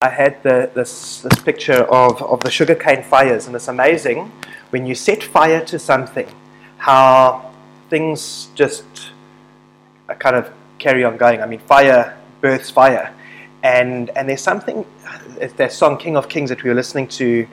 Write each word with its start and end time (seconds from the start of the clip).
I 0.00 0.10
had 0.10 0.40
the, 0.44 0.70
this, 0.76 1.22
this 1.22 1.40
picture 1.40 1.82
of, 1.90 2.22
of 2.22 2.38
the 2.38 2.52
sugarcane 2.52 3.02
fires, 3.02 3.48
and 3.48 3.56
it's 3.56 3.66
amazing 3.66 4.30
when 4.70 4.86
you 4.86 4.94
set 4.94 5.24
fire 5.24 5.64
to 5.64 5.76
something, 5.76 6.28
how 6.76 7.52
things 7.90 8.46
just 8.54 8.84
kind 10.20 10.36
of 10.36 10.52
carry 10.78 11.02
on 11.02 11.16
going. 11.16 11.42
I 11.42 11.46
mean, 11.46 11.58
fire 11.58 12.16
births 12.40 12.70
fire. 12.70 13.12
And, 13.64 14.10
and 14.10 14.28
there's 14.28 14.40
something, 14.40 14.86
that 15.56 15.72
song 15.72 15.98
King 15.98 16.16
of 16.16 16.28
Kings 16.28 16.50
that 16.50 16.62
we 16.62 16.70
were 16.70 16.76
listening 16.76 17.08
to 17.08 17.48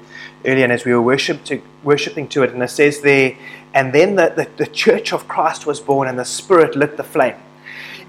earlier, 0.46 0.66
and 0.66 0.72
as 0.72 0.86
we 0.86 0.96
were 0.96 1.18
to, 1.18 1.62
worshiping 1.84 2.28
to 2.28 2.44
it, 2.44 2.52
and 2.52 2.62
it 2.62 2.70
says 2.70 3.02
there, 3.02 3.36
and 3.74 3.92
then 3.92 4.18
the, 4.18 4.32
the, 4.36 4.66
the 4.66 4.68
church 4.68 5.14
of 5.14 5.28
Christ 5.28 5.66
was 5.66 5.80
born, 5.80 6.08
and 6.08 6.20
the 6.20 6.26
Spirit 6.26 6.76
lit 6.76 6.96
the 6.96 7.04
flame. 7.04 7.38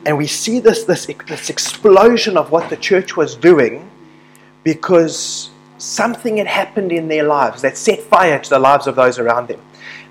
And 0.04 0.18
we 0.18 0.26
see 0.26 0.60
this, 0.60 0.84
this, 0.84 1.06
this 1.06 1.48
explosion 1.48 2.36
of 2.36 2.50
what 2.50 2.68
the 2.68 2.76
church 2.76 3.16
was 3.16 3.34
doing 3.34 3.90
because 4.66 5.50
something 5.78 6.38
had 6.38 6.48
happened 6.48 6.90
in 6.90 7.06
their 7.06 7.22
lives 7.22 7.62
that 7.62 7.76
set 7.76 8.00
fire 8.00 8.36
to 8.36 8.50
the 8.50 8.58
lives 8.58 8.88
of 8.88 8.96
those 8.96 9.16
around 9.16 9.46
them. 9.46 9.60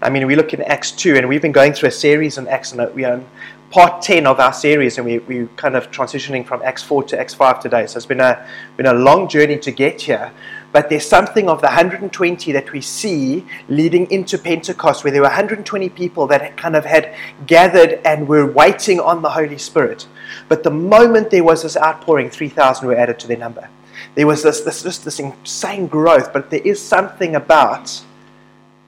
I 0.01 0.09
mean, 0.09 0.25
we 0.27 0.37
look 0.37 0.53
in 0.53 0.61
Acts 0.61 0.91
2, 0.91 1.17
and 1.17 1.27
we've 1.27 1.41
been 1.41 1.51
going 1.51 1.73
through 1.73 1.89
a 1.89 1.91
series 1.91 2.37
in 2.37 2.47
Acts, 2.47 2.71
and 2.71 2.79
uh, 2.79 2.89
we 2.95 3.03
are 3.03 3.15
in 3.15 3.25
part 3.69 4.01
10 4.01 4.25
of 4.25 4.39
our 4.39 4.53
series, 4.53 4.97
and 4.97 5.05
we, 5.05 5.19
we're 5.19 5.47
kind 5.57 5.75
of 5.75 5.91
transitioning 5.91 6.45
from 6.45 6.61
Acts 6.61 6.83
4 6.83 7.03
to 7.03 7.19
Acts 7.19 7.33
5 7.33 7.59
today. 7.59 7.85
So 7.85 7.97
it's 7.97 8.05
been 8.05 8.21
a, 8.21 8.47
been 8.77 8.85
a 8.85 8.93
long 8.93 9.27
journey 9.27 9.57
to 9.59 9.71
get 9.71 9.99
here. 9.99 10.31
But 10.71 10.89
there's 10.89 11.05
something 11.05 11.49
of 11.49 11.59
the 11.59 11.67
120 11.67 12.53
that 12.53 12.71
we 12.71 12.79
see 12.79 13.45
leading 13.67 14.09
into 14.09 14.37
Pentecost, 14.37 15.03
where 15.03 15.11
there 15.11 15.21
were 15.21 15.27
120 15.27 15.89
people 15.89 16.27
that 16.27 16.55
kind 16.55 16.77
of 16.77 16.85
had 16.85 17.13
gathered 17.45 17.99
and 18.05 18.25
were 18.25 18.49
waiting 18.49 19.01
on 19.01 19.21
the 19.21 19.31
Holy 19.31 19.57
Spirit. 19.57 20.07
But 20.47 20.63
the 20.63 20.71
moment 20.71 21.29
there 21.29 21.43
was 21.43 21.63
this 21.63 21.75
outpouring, 21.75 22.29
3,000 22.29 22.87
were 22.87 22.95
added 22.95 23.19
to 23.19 23.27
their 23.27 23.35
number 23.35 23.67
there 24.15 24.25
was 24.25 24.43
this, 24.43 24.61
this, 24.61 24.81
this, 24.81 25.19
insane 25.19 25.87
growth, 25.87 26.31
but 26.31 26.49
there 26.49 26.61
is 26.61 26.81
something 26.81 27.35
about 27.35 28.01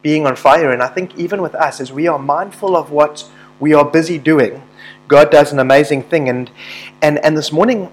being 0.02 0.26
on 0.26 0.36
fire. 0.36 0.72
And 0.72 0.82
I 0.82 0.88
think 0.88 1.18
even 1.18 1.42
with 1.42 1.54
us, 1.54 1.82
as 1.82 1.92
we 1.92 2.08
are 2.08 2.18
mindful 2.18 2.76
of 2.78 2.92
what 2.92 3.30
we 3.60 3.74
are 3.74 3.84
busy 3.84 4.18
doing, 4.18 4.64
God 5.08 5.30
does 5.30 5.52
an 5.52 5.60
amazing 5.60 6.04
thing. 6.04 6.30
And, 6.30 6.50
and, 7.02 7.20
and 7.26 7.38
this 7.38 7.52
morning, 7.52 7.92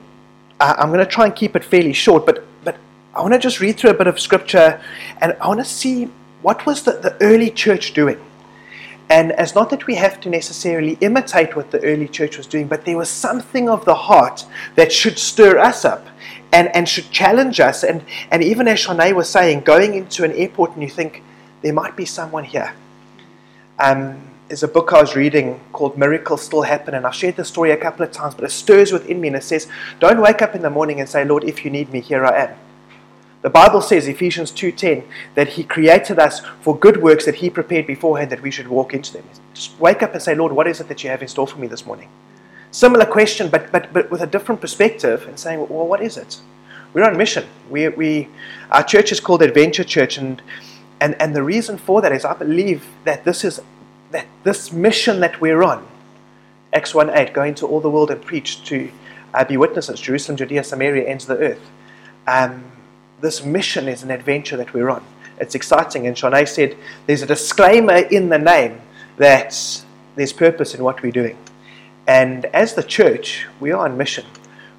uh, 0.60 0.74
I'm 0.78 0.88
going 0.88 1.00
to 1.00 1.06
try 1.06 1.26
and 1.26 1.34
keep 1.34 1.56
it 1.56 1.64
fairly 1.64 1.92
short, 1.92 2.24
but, 2.24 2.44
but 2.62 2.76
I 3.14 3.20
want 3.20 3.32
to 3.34 3.38
just 3.38 3.60
read 3.60 3.78
through 3.78 3.90
a 3.90 3.94
bit 3.94 4.06
of 4.06 4.20
scripture 4.20 4.80
and 5.20 5.36
I 5.40 5.48
want 5.48 5.60
to 5.60 5.64
see 5.64 6.08
what 6.42 6.64
was 6.66 6.82
the, 6.84 6.92
the 6.92 7.16
early 7.20 7.50
church 7.50 7.94
doing. 7.94 8.20
And 9.10 9.32
it's 9.36 9.54
not 9.54 9.70
that 9.70 9.86
we 9.86 9.96
have 9.96 10.20
to 10.22 10.30
necessarily 10.30 10.96
imitate 11.00 11.54
what 11.54 11.70
the 11.70 11.82
early 11.82 12.08
church 12.08 12.38
was 12.38 12.46
doing, 12.46 12.66
but 12.66 12.84
there 12.84 12.96
was 12.96 13.10
something 13.10 13.68
of 13.68 13.84
the 13.84 13.94
heart 13.94 14.46
that 14.76 14.90
should 14.92 15.18
stir 15.18 15.58
us 15.58 15.84
up 15.84 16.06
and, 16.52 16.74
and 16.74 16.88
should 16.88 17.10
challenge 17.10 17.60
us. 17.60 17.84
And, 17.84 18.02
and 18.30 18.42
even 18.42 18.66
as 18.66 18.84
Shanae 18.84 19.14
was 19.14 19.28
saying, 19.28 19.60
going 19.60 19.94
into 19.94 20.24
an 20.24 20.32
airport 20.32 20.72
and 20.72 20.82
you 20.82 20.88
think, 20.88 21.22
there 21.62 21.72
might 21.72 21.96
be 21.96 22.04
someone 22.04 22.44
here. 22.44 22.74
Um, 23.78 24.30
there's 24.48 24.62
a 24.62 24.68
book 24.68 24.92
I 24.92 25.00
was 25.00 25.16
reading 25.16 25.60
called 25.72 25.96
Miracles 25.98 26.42
Still 26.42 26.62
Happen, 26.62 26.94
and 26.94 27.06
I've 27.06 27.14
shared 27.14 27.36
the 27.36 27.44
story 27.44 27.70
a 27.72 27.76
couple 27.76 28.04
of 28.04 28.12
times, 28.12 28.34
but 28.34 28.44
it 28.44 28.50
stirs 28.50 28.92
within 28.92 29.20
me 29.20 29.28
and 29.28 29.36
it 29.36 29.42
says, 29.42 29.66
Don't 30.00 30.20
wake 30.20 30.42
up 30.42 30.54
in 30.54 30.62
the 30.62 30.70
morning 30.70 31.00
and 31.00 31.08
say, 31.08 31.24
Lord, 31.24 31.44
if 31.44 31.64
you 31.64 31.70
need 31.70 31.90
me, 31.90 32.00
here 32.00 32.24
I 32.24 32.44
am. 32.44 32.56
The 33.44 33.50
Bible 33.50 33.82
says, 33.82 34.08
Ephesians 34.08 34.50
2.10, 34.50 35.04
that 35.34 35.48
He 35.48 35.64
created 35.64 36.18
us 36.18 36.40
for 36.62 36.78
good 36.78 37.02
works 37.02 37.26
that 37.26 37.34
He 37.34 37.50
prepared 37.50 37.86
beforehand 37.86 38.30
that 38.30 38.40
we 38.40 38.50
should 38.50 38.68
walk 38.68 38.94
into 38.94 39.12
them. 39.12 39.24
Just 39.52 39.78
wake 39.78 40.02
up 40.02 40.14
and 40.14 40.22
say, 40.22 40.34
Lord, 40.34 40.52
what 40.52 40.66
is 40.66 40.80
it 40.80 40.88
that 40.88 41.04
you 41.04 41.10
have 41.10 41.20
in 41.20 41.28
store 41.28 41.46
for 41.46 41.58
me 41.58 41.66
this 41.66 41.84
morning? 41.84 42.08
Similar 42.70 43.04
question, 43.04 43.50
but, 43.50 43.70
but, 43.70 43.92
but 43.92 44.10
with 44.10 44.22
a 44.22 44.26
different 44.26 44.62
perspective 44.62 45.28
and 45.28 45.38
saying, 45.38 45.58
well, 45.58 45.86
what 45.86 46.00
is 46.00 46.16
it? 46.16 46.40
We're 46.94 47.04
on 47.04 47.18
mission. 47.18 47.44
We, 47.68 47.86
we, 47.90 48.28
our 48.70 48.82
church 48.82 49.12
is 49.12 49.20
called 49.20 49.42
Adventure 49.42 49.84
Church, 49.84 50.16
and, 50.16 50.40
and, 50.98 51.14
and 51.20 51.36
the 51.36 51.42
reason 51.42 51.76
for 51.76 52.00
that 52.00 52.12
is 52.12 52.24
I 52.24 52.32
believe 52.32 52.86
that 53.04 53.24
this 53.24 53.44
is 53.44 53.60
that 54.10 54.26
this 54.42 54.72
mission 54.72 55.20
that 55.20 55.38
we're 55.42 55.62
on, 55.62 55.86
Acts 56.72 56.94
1 56.94 57.10
8, 57.10 57.34
going 57.34 57.54
to 57.56 57.66
all 57.66 57.80
the 57.80 57.90
world 57.90 58.10
and 58.10 58.22
preach 58.22 58.64
to 58.68 58.90
uh, 59.34 59.44
be 59.44 59.58
witnesses, 59.58 60.00
Jerusalem, 60.00 60.38
Judea, 60.38 60.64
Samaria, 60.64 61.06
ends 61.06 61.26
the 61.26 61.36
earth. 61.36 61.70
Um, 62.26 62.70
this 63.20 63.44
mission 63.44 63.88
is 63.88 64.02
an 64.02 64.10
adventure 64.10 64.56
that 64.56 64.72
we're 64.72 64.90
on. 64.90 65.04
It's 65.38 65.54
exciting. 65.54 66.06
And 66.06 66.16
Shanae 66.16 66.48
said 66.48 66.76
there's 67.06 67.22
a 67.22 67.26
disclaimer 67.26 67.96
in 67.96 68.28
the 68.28 68.38
name 68.38 68.80
that 69.16 69.84
there's 70.16 70.32
purpose 70.32 70.74
in 70.74 70.82
what 70.82 71.02
we're 71.02 71.12
doing. 71.12 71.36
And 72.06 72.44
as 72.46 72.74
the 72.74 72.82
church, 72.82 73.46
we 73.60 73.72
are 73.72 73.84
on 73.84 73.96
mission. 73.96 74.26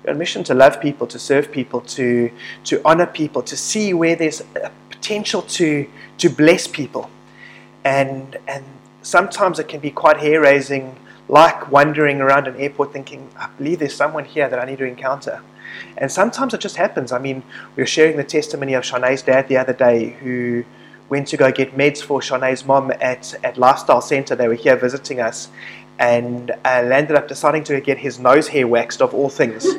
We're 0.03 0.11
on 0.11 0.17
mission 0.17 0.43
to 0.45 0.53
love 0.53 0.79
people, 0.79 1.07
to 1.07 1.19
serve 1.19 1.51
people, 1.51 1.81
to, 1.81 2.31
to 2.65 2.81
honor 2.85 3.07
people, 3.07 3.41
to 3.43 3.57
see 3.57 3.93
where 3.93 4.15
there's 4.15 4.41
a 4.41 4.71
potential 4.89 5.41
to, 5.41 5.89
to 6.19 6.29
bless 6.29 6.67
people. 6.67 7.09
And, 7.83 8.37
and 8.47 8.63
sometimes 9.01 9.59
it 9.59 9.67
can 9.67 9.79
be 9.79 9.91
quite 9.91 10.17
hair 10.17 10.41
raising, 10.41 10.95
like 11.27 11.71
wandering 11.71 12.21
around 12.21 12.47
an 12.47 12.55
airport 12.57 12.93
thinking, 12.93 13.29
I 13.37 13.49
believe 13.57 13.79
there's 13.79 13.95
someone 13.95 14.25
here 14.25 14.47
that 14.47 14.59
I 14.59 14.65
need 14.65 14.77
to 14.77 14.85
encounter. 14.85 15.41
And 15.97 16.11
sometimes 16.11 16.53
it 16.53 16.61
just 16.61 16.77
happens. 16.77 17.11
I 17.11 17.19
mean, 17.19 17.43
we 17.75 17.83
were 17.83 17.87
sharing 17.87 18.17
the 18.17 18.23
testimony 18.23 18.73
of 18.73 18.83
Shanae's 18.83 19.21
dad 19.21 19.47
the 19.47 19.57
other 19.57 19.73
day 19.73 20.09
who 20.21 20.63
went 21.09 21.27
to 21.29 21.37
go 21.37 21.51
get 21.51 21.77
meds 21.77 22.01
for 22.01 22.21
Shanae's 22.21 22.65
mom 22.65 22.91
at, 22.99 23.33
at 23.43 23.57
Lifestyle 23.57 24.01
Center. 24.01 24.35
They 24.35 24.47
were 24.47 24.55
here 24.55 24.75
visiting 24.75 25.19
us 25.19 25.49
and 25.99 26.51
uh, 26.51 26.83
landed 26.85 27.15
up 27.15 27.27
deciding 27.27 27.63
to 27.65 27.79
get 27.79 27.97
his 27.97 28.19
nose 28.19 28.47
hair 28.47 28.67
waxed 28.67 29.01
of 29.01 29.13
all 29.13 29.29
things. 29.29 29.65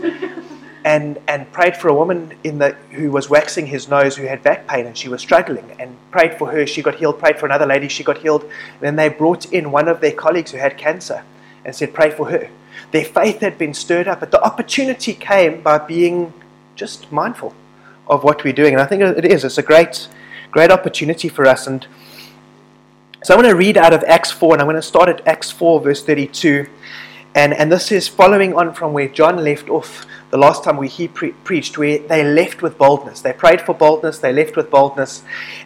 and, 0.87 1.19
and 1.27 1.51
prayed 1.51 1.77
for 1.77 1.89
a 1.89 1.95
woman 1.95 2.33
in 2.45 2.59
the, 2.59 2.71
who 2.93 3.11
was 3.11 3.29
waxing 3.29 3.67
his 3.67 3.89
nose 3.89 4.17
who 4.17 4.25
had 4.25 4.41
back 4.45 4.69
pain 4.69 4.87
and 4.87 4.97
she 4.97 5.09
was 5.09 5.21
struggling 5.21 5.77
and 5.81 5.97
prayed 6.13 6.39
for 6.39 6.53
her 6.53 6.65
she 6.65 6.81
got 6.81 6.95
healed 6.95 7.19
prayed 7.19 7.37
for 7.41 7.45
another 7.45 7.67
lady 7.67 7.89
she 7.89 8.05
got 8.05 8.19
healed 8.19 8.43
and 8.45 8.81
then 8.81 8.95
they 8.95 9.09
brought 9.09 9.53
in 9.53 9.73
one 9.73 9.89
of 9.89 10.01
their 10.01 10.13
colleagues 10.13 10.53
who 10.53 10.59
had 10.59 10.79
cancer 10.79 11.25
and 11.65 11.75
said 11.75 11.93
pray 11.93 12.09
for 12.09 12.31
her 12.31 12.49
their 12.97 13.05
faith 13.05 13.41
had 13.41 13.57
been 13.59 13.75
stirred 13.75 14.09
up 14.09 14.21
but 14.21 14.31
the 14.31 14.43
opportunity 14.43 15.13
came 15.13 15.61
by 15.63 15.77
being 15.79 16.33
just 16.75 17.11
mindful 17.13 17.55
of 18.09 18.25
what 18.25 18.43
we're 18.45 18.59
doing 18.63 18.73
and 18.75 18.83
i 18.83 18.87
think 18.87 19.03
it 19.03 19.25
is 19.25 19.45
it's 19.45 19.59
a 19.59 19.63
great 19.63 20.09
great 20.51 20.71
opportunity 20.71 21.29
for 21.29 21.45
us 21.47 21.67
and 21.67 21.87
so 23.27 23.35
I'm 23.35 23.41
going 23.43 23.51
to 23.51 23.57
read 23.57 23.77
out 23.77 23.93
of 23.93 24.05
Acts 24.05 24.31
4, 24.31 24.55
and 24.55 24.63
I'm 24.63 24.67
going 24.67 24.77
to 24.77 24.83
start 24.83 25.09
at 25.09 25.27
Acts 25.27 25.51
4, 25.51 25.81
verse 25.81 26.01
32. 26.05 26.69
And, 27.35 27.53
and 27.55 27.73
this 27.73 27.91
is 27.91 28.07
following 28.07 28.55
on 28.55 28.73
from 28.73 28.93
where 28.93 29.09
John 29.09 29.39
left 29.39 29.69
off 29.69 30.07
the 30.31 30.39
last 30.39 30.63
time 30.63 30.77
we 30.77 30.87
he 30.87 31.09
pre- 31.09 31.33
preached, 31.33 31.77
where 31.77 31.99
they 31.99 32.23
left 32.23 32.63
with 32.63 32.79
boldness. 32.79 33.23
They 33.23 33.33
prayed 33.33 33.63
for 33.63 33.75
boldness, 33.75 34.19
they 34.19 34.33
left 34.33 34.55
with 34.55 34.71
boldness. 34.71 35.25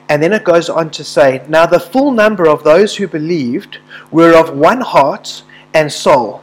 And 0.08 0.22
then 0.22 0.32
it 0.32 0.42
goes 0.42 0.70
on 0.70 0.90
to 0.92 1.04
say, 1.04 1.44
Now 1.48 1.66
the 1.66 1.78
full 1.78 2.12
number 2.12 2.48
of 2.48 2.64
those 2.64 2.96
who 2.96 3.06
believed 3.06 3.76
were 4.10 4.34
of 4.34 4.56
one 4.56 4.80
heart 4.80 5.42
and 5.74 5.92
soul. 5.92 6.42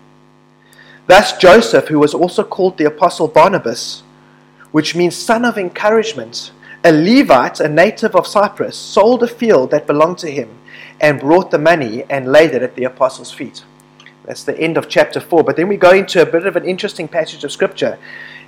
Thus 1.11 1.35
Joseph, 1.37 1.89
who 1.89 1.99
was 1.99 2.13
also 2.13 2.41
called 2.41 2.77
the 2.77 2.85
apostle 2.85 3.27
Barnabas, 3.27 4.03
which 4.71 4.95
means 4.95 5.13
son 5.13 5.43
of 5.43 5.57
encouragement, 5.57 6.51
a 6.85 6.91
Levite, 6.93 7.59
a 7.59 7.67
native 7.67 8.15
of 8.15 8.25
Cyprus, 8.25 8.77
sold 8.77 9.21
a 9.21 9.27
field 9.27 9.71
that 9.71 9.87
belonged 9.87 10.19
to 10.19 10.31
him 10.31 10.57
and 11.01 11.19
brought 11.19 11.51
the 11.51 11.57
money 11.57 12.05
and 12.09 12.31
laid 12.31 12.51
it 12.51 12.63
at 12.63 12.75
the 12.75 12.85
apostles' 12.85 13.29
feet. 13.29 13.65
That's 14.23 14.45
the 14.45 14.57
end 14.57 14.77
of 14.77 14.87
chapter 14.87 15.19
4. 15.19 15.43
But 15.43 15.57
then 15.57 15.67
we 15.67 15.75
go 15.75 15.91
into 15.91 16.21
a 16.21 16.25
bit 16.25 16.45
of 16.45 16.55
an 16.55 16.63
interesting 16.63 17.09
passage 17.09 17.43
of 17.43 17.51
scripture. 17.51 17.99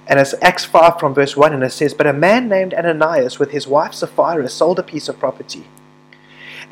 And 0.07 0.17
it's 0.17 0.33
Acts 0.41 0.63
5 0.63 1.01
from 1.01 1.13
verse 1.13 1.35
1, 1.35 1.51
and 1.51 1.65
it 1.65 1.71
says, 1.71 1.93
But 1.93 2.07
a 2.07 2.13
man 2.13 2.47
named 2.47 2.73
Ananias 2.73 3.39
with 3.39 3.51
his 3.51 3.67
wife 3.67 3.93
Sapphira 3.93 4.47
sold 4.47 4.79
a 4.79 4.83
piece 4.83 5.09
of 5.09 5.19
property. 5.19 5.65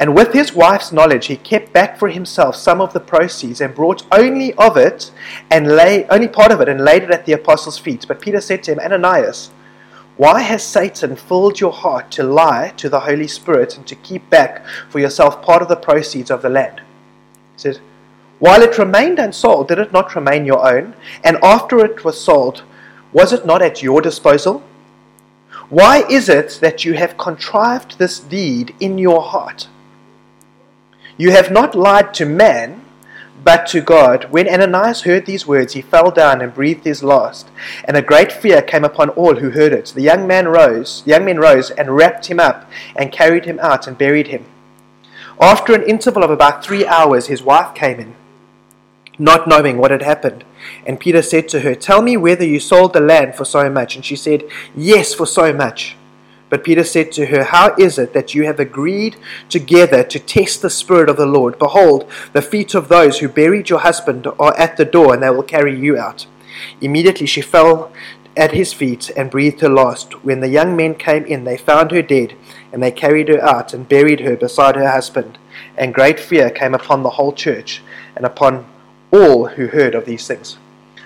And 0.02 0.16
with 0.16 0.34
his 0.34 0.56
wife's 0.56 0.92
knowledge, 0.92 1.28
he 1.28 1.38
kept 1.38 1.72
back 1.74 2.00
for 2.00 2.10
himself 2.10 2.56
some 2.56 2.82
of 2.82 2.92
the 2.92 3.00
proceeds 3.00 3.62
and 3.62 3.76
brought 3.76 4.04
only 4.12 4.52
of 4.56 4.76
it 4.76 5.12
and 5.52 5.76
lay 5.76 6.08
only 6.08 6.28
part 6.28 6.52
of 6.52 6.60
it 6.60 6.68
and 6.68 6.84
laid 6.84 7.04
it 7.04 7.12
at 7.12 7.28
the 7.28 7.34
apostles' 7.34 7.78
feet. 7.78 8.08
But 8.08 8.20
Peter 8.20 8.42
said 8.42 8.64
to 8.64 8.72
him, 8.72 8.80
Ananias, 8.80 9.52
why 10.18 10.42
has 10.42 10.64
Satan 10.64 11.16
filled 11.16 11.60
your 11.60 11.72
heart 11.72 12.10
to 12.12 12.24
lie 12.24 12.74
to 12.78 12.90
the 12.90 13.02
Holy 13.02 13.28
Spirit 13.28 13.78
and 13.78 13.86
to 13.86 13.96
keep 13.96 14.28
back 14.32 14.66
for 14.90 14.98
yourself 14.98 15.44
part 15.44 15.62
of 15.62 15.68
the 15.68 15.76
proceeds 15.76 16.32
of 16.32 16.42
the 16.42 16.50
land? 16.50 16.80
He 17.54 17.60
said, 17.60 17.80
While 18.40 18.64
it 18.64 18.80
remained 18.80 19.20
unsold, 19.20 19.68
did 19.68 19.78
it 19.78 19.94
not 19.94 20.16
remain 20.16 20.46
your 20.46 20.68
own? 20.68 20.96
And 21.24 21.38
after 21.44 21.78
it 21.86 22.04
was 22.04 22.20
sold, 22.20 22.64
was 23.14 23.34
it 23.34 23.46
not 23.46 23.62
at 23.62 23.84
your 23.84 24.02
disposal? 24.02 24.64
Why 25.70 26.08
is 26.10 26.28
it 26.28 26.58
that 26.60 26.86
you 26.86 26.96
have 26.96 27.20
contrived 27.20 28.00
this 28.00 28.20
deed 28.20 28.74
in 28.80 28.98
your 28.98 29.22
heart? 29.22 29.68
You 31.22 31.30
have 31.30 31.52
not 31.52 31.76
lied 31.76 32.16
to 32.16 32.26
man, 32.26 32.84
but 33.44 33.68
to 33.68 33.80
God. 33.80 34.32
When 34.32 34.50
Ananias 34.50 35.04
heard 35.04 35.28
these 35.28 35.46
words, 35.46 35.74
he 35.74 35.82
fell 35.84 36.10
down 36.10 36.42
and 36.42 36.52
breathed 36.52 36.84
his 36.84 37.04
last, 37.04 37.48
and 37.86 37.96
a 37.96 38.02
great 38.02 38.32
fear 38.32 38.64
came 38.64 38.84
upon 38.84 39.10
all 39.10 39.36
who 39.36 39.52
heard 39.52 39.72
it. 39.72 39.94
The 39.94 40.02
young 40.02 40.26
man 40.26 40.48
rose, 40.48 41.04
young 41.06 41.26
men 41.26 41.38
rose 41.38 41.70
and 41.70 41.96
wrapped 41.96 42.26
him 42.26 42.40
up 42.40 42.68
and 42.96 43.12
carried 43.12 43.46
him 43.46 43.60
out 43.60 43.86
and 43.86 44.00
buried 44.00 44.30
him. 44.30 44.46
After 45.40 45.76
an 45.76 45.84
interval 45.84 46.24
of 46.24 46.32
about 46.32 46.66
three 46.66 46.88
hours, 46.88 47.28
his 47.28 47.44
wife 47.44 47.76
came 47.76 48.00
in, 48.00 48.16
not 49.20 49.48
knowing 49.48 49.78
what 49.78 49.92
had 49.92 50.02
happened. 50.02 50.44
And 50.88 51.00
Peter 51.00 51.22
said 51.22 51.50
to 51.50 51.60
her, 51.60 51.76
Tell 51.76 52.02
me 52.02 52.18
whether 52.18 52.44
you 52.44 52.60
sold 52.60 52.94
the 52.94 53.00
land 53.00 53.36
for 53.36 53.46
so 53.46 53.70
much. 53.70 53.96
And 53.96 54.04
she 54.04 54.16
said, 54.16 54.44
Yes, 54.76 55.14
for 55.14 55.28
so 55.28 55.54
much. 55.54 55.98
But 56.52 56.66
Peter 56.66 56.84
said 56.84 57.14
to 57.14 57.28
her, 57.28 57.46
How 57.46 57.74
is 57.78 57.98
it 57.98 58.12
that 58.12 58.36
you 58.36 58.44
have 58.44 58.60
agreed 58.60 59.16
together 59.48 60.04
to 60.04 60.20
test 60.20 60.62
the 60.62 60.70
Spirit 60.70 61.08
of 61.10 61.16
the 61.16 61.26
Lord? 61.26 61.58
Behold, 61.58 62.06
the 62.34 62.42
feet 62.42 62.76
of 62.76 62.90
those 62.90 63.20
who 63.20 63.30
buried 63.30 63.70
your 63.70 63.80
husband 63.80 64.28
are 64.38 64.54
at 64.58 64.76
the 64.76 64.84
door, 64.84 65.14
and 65.14 65.24
they 65.24 65.30
will 65.30 65.44
carry 65.44 65.74
you 65.74 65.98
out. 65.98 66.28
Immediately 66.82 67.28
she 67.28 67.42
fell 67.42 67.94
at 68.36 68.52
his 68.52 68.74
feet 68.74 69.10
and 69.16 69.32
breathed 69.32 69.62
her 69.62 69.70
last. 69.70 70.26
When 70.26 70.42
the 70.42 70.50
young 70.50 70.76
men 70.76 70.96
came 70.96 71.24
in, 71.24 71.46
they 71.46 71.56
found 71.56 71.92
her 71.92 72.02
dead, 72.02 72.36
and 72.74 72.84
they 72.84 72.92
carried 72.92 73.30
her 73.30 73.42
out 73.42 73.74
and 73.74 73.88
buried 73.88 74.20
her 74.20 74.36
beside 74.36 74.76
her 74.76 74.92
husband. 74.92 75.38
And 75.78 75.94
great 75.94 76.20
fear 76.20 76.50
came 76.50 76.74
upon 76.74 77.04
the 77.04 77.12
whole 77.12 77.32
church 77.32 77.82
and 78.14 78.26
upon 78.26 78.66
all 79.10 79.48
who 79.48 79.68
heard 79.68 79.96
of 79.96 80.04
these 80.04 80.28
things. 80.28 80.58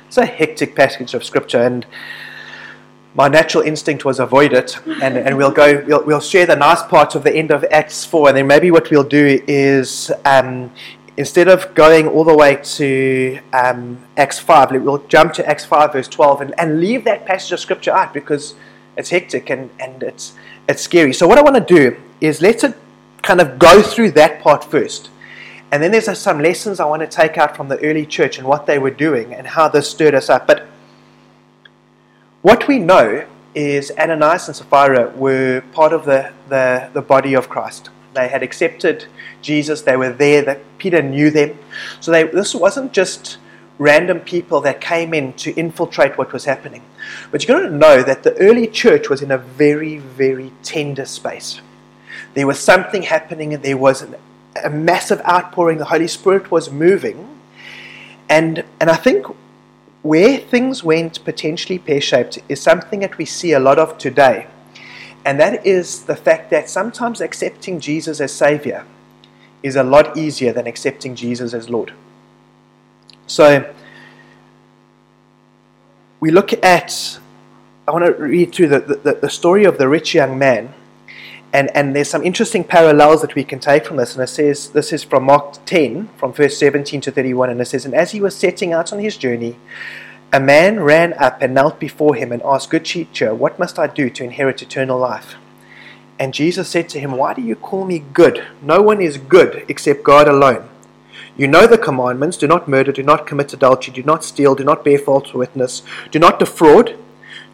It's 0.08 0.18
a 0.18 0.26
hectic 0.26 0.76
passage 0.76 1.14
of 1.14 1.24
scripture, 1.24 1.62
and 1.62 1.86
my 3.16 3.30
natural 3.30 3.64
instinct 3.64 4.04
was 4.04 4.20
avoid 4.20 4.52
it, 4.54 4.78
and, 5.02 5.18
and 5.18 5.38
we'll 5.38 5.52
go. 5.52 5.84
We'll, 5.88 6.04
we'll 6.06 6.22
share 6.22 6.46
the 6.46 6.56
nice 6.56 6.84
parts 6.84 7.16
of 7.16 7.24
the 7.24 7.34
end 7.34 7.50
of 7.50 7.64
Acts 7.72 8.06
four, 8.06 8.28
and 8.28 8.38
then 8.38 8.46
maybe 8.46 8.72
what 8.72 8.92
we'll 8.92 9.04
do 9.04 9.42
is 9.48 10.12
um, 10.26 10.72
instead 11.16 11.48
of 11.48 11.74
going 11.74 12.08
all 12.08 12.26
the 12.26 12.36
way 12.36 12.60
to 12.78 13.40
um, 13.54 13.98
Acts 14.18 14.40
five, 14.40 14.72
we'll 14.72 15.06
jump 15.08 15.34
to 15.34 15.48
Acts 15.48 15.66
five 15.66 15.94
verse 15.94 16.10
twelve, 16.10 16.42
and, 16.42 16.54
and 16.60 16.82
leave 16.82 17.06
that 17.06 17.26
passage 17.26 17.54
of 17.54 17.60
scripture 17.60 17.92
out 17.92 18.14
because 18.14 18.54
it's 18.98 19.10
hectic 19.10 19.50
and, 19.50 19.70
and 19.80 20.04
it's 20.04 20.34
it's 20.68 20.82
scary. 20.82 21.14
So 21.14 21.28
what 21.28 21.38
I 21.38 21.42
want 21.42 21.56
to 21.56 21.74
do 21.74 21.96
is 22.20 22.42
let's 22.42 22.66
kind 23.22 23.42
of 23.42 23.58
go 23.58 23.82
through 23.82 24.12
that 24.12 24.42
part 24.42 24.64
first. 24.64 25.10
And 25.72 25.82
then 25.82 25.92
there's 25.92 26.18
some 26.20 26.40
lessons 26.40 26.80
I 26.80 26.86
want 26.86 27.02
to 27.02 27.08
take 27.08 27.38
out 27.38 27.58
from 27.58 27.68
the 27.68 27.78
early 27.80 28.06
church 28.06 28.38
and 28.38 28.48
what 28.48 28.66
they 28.66 28.78
were 28.78 28.92
doing 28.92 29.34
and 29.34 29.48
how 29.48 29.68
this 29.68 29.90
stirred 29.90 30.16
us 30.16 30.30
up. 30.30 30.48
But 30.48 30.68
what 32.46 32.68
we 32.68 32.78
know 32.78 33.26
is 33.56 33.92
Ananias 33.98 34.48
and 34.48 34.56
Sapphira 34.56 35.10
were 35.16 35.64
part 35.72 35.94
of 35.94 36.06
the, 36.06 36.32
the, 36.48 36.92
the 36.94 37.02
body 37.02 37.34
of 37.34 37.50
Christ. 37.50 37.90
They 38.14 38.28
had 38.28 38.44
accepted 38.44 39.08
Jesus, 39.42 39.82
they 39.82 39.98
were 39.98 40.14
there, 40.14 40.44
that 40.44 40.60
Peter 40.78 41.02
knew 41.02 41.32
them. 41.32 41.58
So 42.02 42.12
they, 42.12 42.26
this 42.26 42.54
wasn't 42.54 42.94
just 42.94 43.40
random 43.80 44.20
people 44.20 44.62
that 44.62 44.80
came 44.80 45.12
in 45.16 45.34
to 45.34 45.56
infiltrate 45.56 46.20
what 46.20 46.34
was 46.34 46.46
happening. 46.46 46.84
But 47.32 47.42
you've 47.42 47.48
got 47.48 47.68
to 47.68 47.72
know 47.72 48.04
that 48.04 48.22
the 48.22 48.38
early 48.38 48.68
church 48.68 49.10
was 49.10 49.24
in 49.24 49.32
a 49.32 49.40
very, 49.40 49.98
very 49.98 50.54
tender 50.62 51.06
space. 51.06 51.62
There 52.36 52.46
was 52.46 52.60
something 52.60 53.02
happening, 53.02 53.56
and 53.56 53.64
there 53.64 53.76
was 53.76 54.04
an, 54.04 54.18
a 54.64 54.70
massive 54.70 55.20
outpouring. 55.22 55.80
The 55.80 55.86
Holy 55.86 56.08
Spirit 56.08 56.52
was 56.52 56.70
moving. 56.70 57.40
And, 58.30 58.64
and 58.80 58.92
I 58.92 58.98
think 58.98 59.26
where 60.06 60.38
things 60.38 60.84
went 60.84 61.26
potentially 61.26 61.80
pear 61.80 62.00
shaped 62.00 62.38
is 62.48 62.62
something 62.62 63.00
that 63.00 63.18
we 63.18 63.26
see 63.26 63.54
a 63.54 63.60
lot 63.60 63.80
of 63.80 63.98
today. 63.98 64.46
And 65.26 65.40
that 65.40 65.66
is 65.66 66.04
the 66.04 66.16
fact 66.16 66.52
that 66.52 66.70
sometimes 66.70 67.22
accepting 67.22 67.80
Jesus 67.80 68.22
as 68.22 68.32
Savior 68.32 68.86
is 69.64 69.76
a 69.76 69.82
lot 69.84 70.16
easier 70.16 70.54
than 70.54 70.68
accepting 70.68 71.16
Jesus 71.16 71.56
as 71.56 71.72
Lord. 71.72 71.92
So 73.26 73.74
we 76.20 76.30
look 76.30 76.54
at, 76.64 77.20
I 77.88 77.92
want 77.92 78.06
to 78.06 78.12
read 78.12 78.54
through 78.54 78.68
the, 78.68 78.80
the, 78.82 79.18
the 79.24 79.30
story 79.30 79.66
of 79.66 79.80
the 79.80 79.90
rich 79.90 80.14
young 80.14 80.38
man. 80.38 80.72
And, 81.56 81.74
and 81.74 81.96
there's 81.96 82.10
some 82.10 82.22
interesting 82.22 82.66
parallels 82.66 83.22
that 83.22 83.34
we 83.34 83.46
can 83.46 83.60
take 83.60 83.86
from 83.86 83.96
this. 83.96 84.14
And 84.14 84.22
it 84.22 84.28
says, 84.28 84.72
this 84.72 84.92
is 84.92 85.06
from 85.06 85.24
Mark 85.24 85.66
10, 85.66 86.10
from 86.18 86.34
verse 86.34 86.58
17 86.58 87.00
to 87.00 87.12
31. 87.12 87.50
And 87.50 87.62
it 87.62 87.66
says, 87.66 87.86
And 87.86 87.96
as 87.96 88.12
he 88.12 88.20
was 88.20 88.36
setting 88.36 88.74
out 88.74 88.92
on 88.92 89.00
his 89.00 89.16
journey, 89.16 89.58
a 90.34 90.40
man 90.42 90.82
ran 90.82 91.14
up 91.14 91.42
and 91.42 91.54
knelt 91.54 91.80
before 91.80 92.16
him 92.16 92.34
and 92.34 92.42
asked, 92.44 92.72
Good 92.72 92.84
teacher, 92.84 93.34
what 93.34 93.58
must 93.58 93.80
I 93.80 93.88
do 93.88 94.10
to 94.10 94.24
inherit 94.26 94.62
eternal 94.62 95.00
life? 95.00 95.36
And 96.20 96.34
Jesus 96.34 96.68
said 96.68 96.90
to 96.90 97.00
him, 97.00 97.14
Why 97.14 97.34
do 97.34 97.42
you 97.42 97.56
call 97.56 97.86
me 97.86 98.00
good? 98.00 98.46
No 98.62 98.82
one 98.82 99.00
is 99.00 99.18
good 99.18 99.64
except 99.70 100.04
God 100.04 100.28
alone. 100.28 100.68
You 101.38 101.48
know 101.48 101.68
the 101.68 101.78
commandments 101.78 102.36
do 102.36 102.48
not 102.48 102.68
murder, 102.68 102.92
do 102.92 103.04
not 103.04 103.26
commit 103.26 103.54
adultery, 103.54 103.94
do 103.94 104.04
not 104.04 104.26
steal, 104.26 104.56
do 104.56 104.66
not 104.66 104.84
bear 104.84 104.98
false 104.98 105.34
witness, 105.34 105.84
do 106.12 106.20
not 106.20 106.38
defraud, 106.38 106.98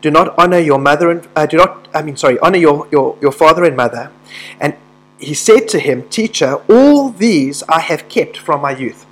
do 0.02 0.12
not 0.12 0.38
honor 0.38 0.60
your 0.60 0.80
mother 0.80 1.12
and 1.12 1.28
uh, 1.36 1.46
do 1.46 1.58
not 1.58 1.88
I 1.94 2.02
mean 2.02 2.18
sorry, 2.18 2.40
honor 2.40 2.58
your, 2.58 2.88
your, 2.92 3.18
your 3.22 3.32
father 3.32 3.64
and 3.64 3.76
mother. 3.76 4.12
And 4.60 4.76
he 5.18 5.34
said 5.34 5.68
to 5.70 5.80
him, 5.80 6.10
Teacher, 6.10 6.56
all 6.70 7.10
these 7.10 7.64
I 7.70 7.80
have 7.80 8.10
kept 8.10 8.38
from 8.38 8.62
my 8.62 8.72
youth. 8.72 9.06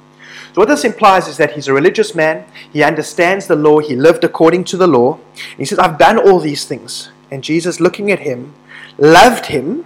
So, 0.54 0.62
what 0.62 0.68
this 0.68 0.84
implies 0.84 1.28
is 1.28 1.38
that 1.38 1.54
he's 1.54 1.68
a 1.68 1.74
religious 1.74 2.16
man, 2.16 2.46
he 2.74 2.84
understands 2.84 3.46
the 3.46 3.56
law, 3.56 3.80
he 3.80 3.96
lived 3.96 4.24
according 4.24 4.64
to 4.66 4.78
the 4.78 4.88
law. 4.88 5.20
he 5.58 5.66
says, 5.66 5.78
I've 5.78 6.00
done 6.00 6.18
all 6.18 6.40
these 6.40 6.66
things. 6.66 7.12
And 7.30 7.44
Jesus, 7.44 7.80
looking 7.80 8.12
at 8.12 8.20
him, 8.20 8.56
loved 8.98 9.48
him, 9.48 9.86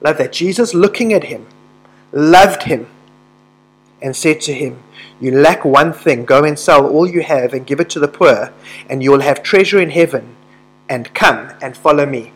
loved 0.00 0.18
that. 0.18 0.32
Jesus, 0.32 0.74
looking 0.74 1.12
at 1.12 1.24
him, 1.24 1.46
loved 2.10 2.64
him, 2.64 2.88
and 4.02 4.16
said 4.16 4.40
to 4.42 4.52
him, 4.52 4.82
You 5.20 5.30
lack 5.30 5.64
one 5.64 5.92
thing. 5.92 6.24
Go 6.24 6.42
and 6.42 6.58
sell 6.58 6.88
all 6.88 7.08
you 7.08 7.22
have 7.22 7.54
and 7.54 7.64
give 7.64 7.78
it 7.78 7.90
to 7.90 8.00
the 8.00 8.08
poor, 8.08 8.52
and 8.88 9.04
you 9.04 9.12
will 9.12 9.20
have 9.20 9.44
treasure 9.44 9.80
in 9.80 9.90
heaven. 9.90 10.34
And 10.90 11.14
come 11.14 11.54
and 11.62 11.74
follow 11.74 12.04
me. 12.04 12.32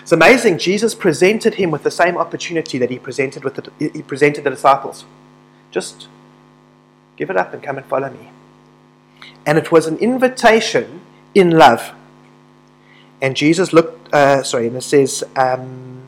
It's 0.00 0.12
amazing. 0.12 0.56
Jesus 0.56 0.94
presented 0.94 1.54
him 1.54 1.70
with 1.70 1.82
the 1.82 1.90
same 1.90 2.16
opportunity 2.16 2.78
that 2.78 2.88
he 2.88 2.98
presented 2.98 3.44
with 3.44 3.56
the, 3.56 3.70
he 3.78 4.00
presented 4.00 4.44
the 4.44 4.50
disciples. 4.50 5.04
Just 5.70 6.08
Give 7.20 7.28
it 7.28 7.36
up 7.36 7.52
and 7.52 7.62
come 7.62 7.76
and 7.76 7.84
follow 7.84 8.08
me. 8.08 8.30
And 9.44 9.58
it 9.58 9.70
was 9.70 9.86
an 9.86 9.98
invitation 9.98 11.02
in 11.34 11.50
love. 11.50 11.92
And 13.20 13.36
Jesus 13.36 13.74
looked, 13.74 14.10
uh, 14.14 14.42
sorry, 14.42 14.68
and 14.68 14.76
it 14.78 14.82
says, 14.82 15.22
um, 15.36 16.00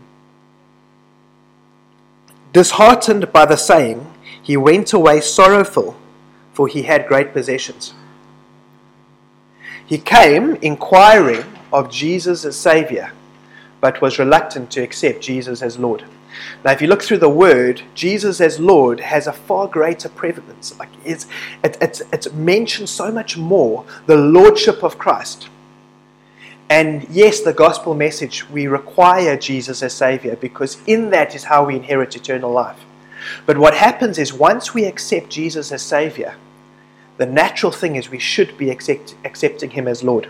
disheartened 2.55 3.31
by 3.31 3.45
the 3.45 3.57
saying, 3.57 4.11
he 4.43 4.57
went 4.57 4.95
away 4.95 5.21
sorrowful, 5.21 5.99
for 6.55 6.67
he 6.67 6.85
had 6.85 7.07
great 7.07 7.35
possessions. 7.35 7.93
He 9.85 9.99
came 9.99 10.55
inquiring 10.63 11.45
of 11.73 11.91
Jesus 11.91 12.45
as 12.45 12.57
Savior, 12.57 13.13
but 13.81 14.01
was 14.01 14.19
reluctant 14.19 14.71
to 14.73 14.83
accept 14.83 15.21
Jesus 15.21 15.63
as 15.63 15.79
Lord. 15.79 16.05
Now, 16.65 16.73
if 16.73 16.81
you 16.81 16.89
look 16.89 17.03
through 17.03 17.19
the 17.19 17.29
word, 17.29 17.83
Jesus 17.95 18.41
as 18.41 18.59
Lord 18.59 19.01
has 19.01 19.27
a 19.27 19.33
far 19.33 19.67
greater 19.67 20.09
prevalence. 20.09 20.79
Like 20.79 20.89
it's, 21.05 21.27
it, 21.63 21.77
it's, 21.81 22.03
it's 22.13 22.33
mentioned 22.33 22.89
so 22.89 23.11
much 23.11 23.37
more 23.37 23.85
the 24.07 24.17
Lordship 24.17 24.83
of 24.83 24.99
Christ. 24.99 25.49
And 26.71 27.07
yes, 27.11 27.41
the 27.41 27.53
gospel 27.53 27.95
message, 27.95 28.49
we 28.49 28.67
require 28.67 29.37
Jesus 29.37 29.83
as 29.83 29.93
Savior 29.93 30.37
because 30.37 30.79
in 30.87 31.11
that 31.11 31.35
is 31.35 31.45
how 31.45 31.67
we 31.67 31.77
inherit 31.77 32.17
eternal 32.17 32.51
life. 32.51 32.81
But 33.45 33.59
what 33.59 33.75
happens 33.75 34.19
is 34.19 34.33
once 34.33 34.73
we 34.73 34.85
accept 34.85 35.29
Jesus 35.29 35.71
as 35.71 35.83
Savior, 35.83 36.35
the 37.19 37.27
natural 37.27 37.73
thing 37.73 37.97
is 37.97 38.09
we 38.09 38.19
should 38.19 38.57
be 38.57 38.71
accept, 38.71 39.15
accepting 39.25 39.71
Him 39.71 39.87
as 39.87 40.03
Lord. 40.03 40.29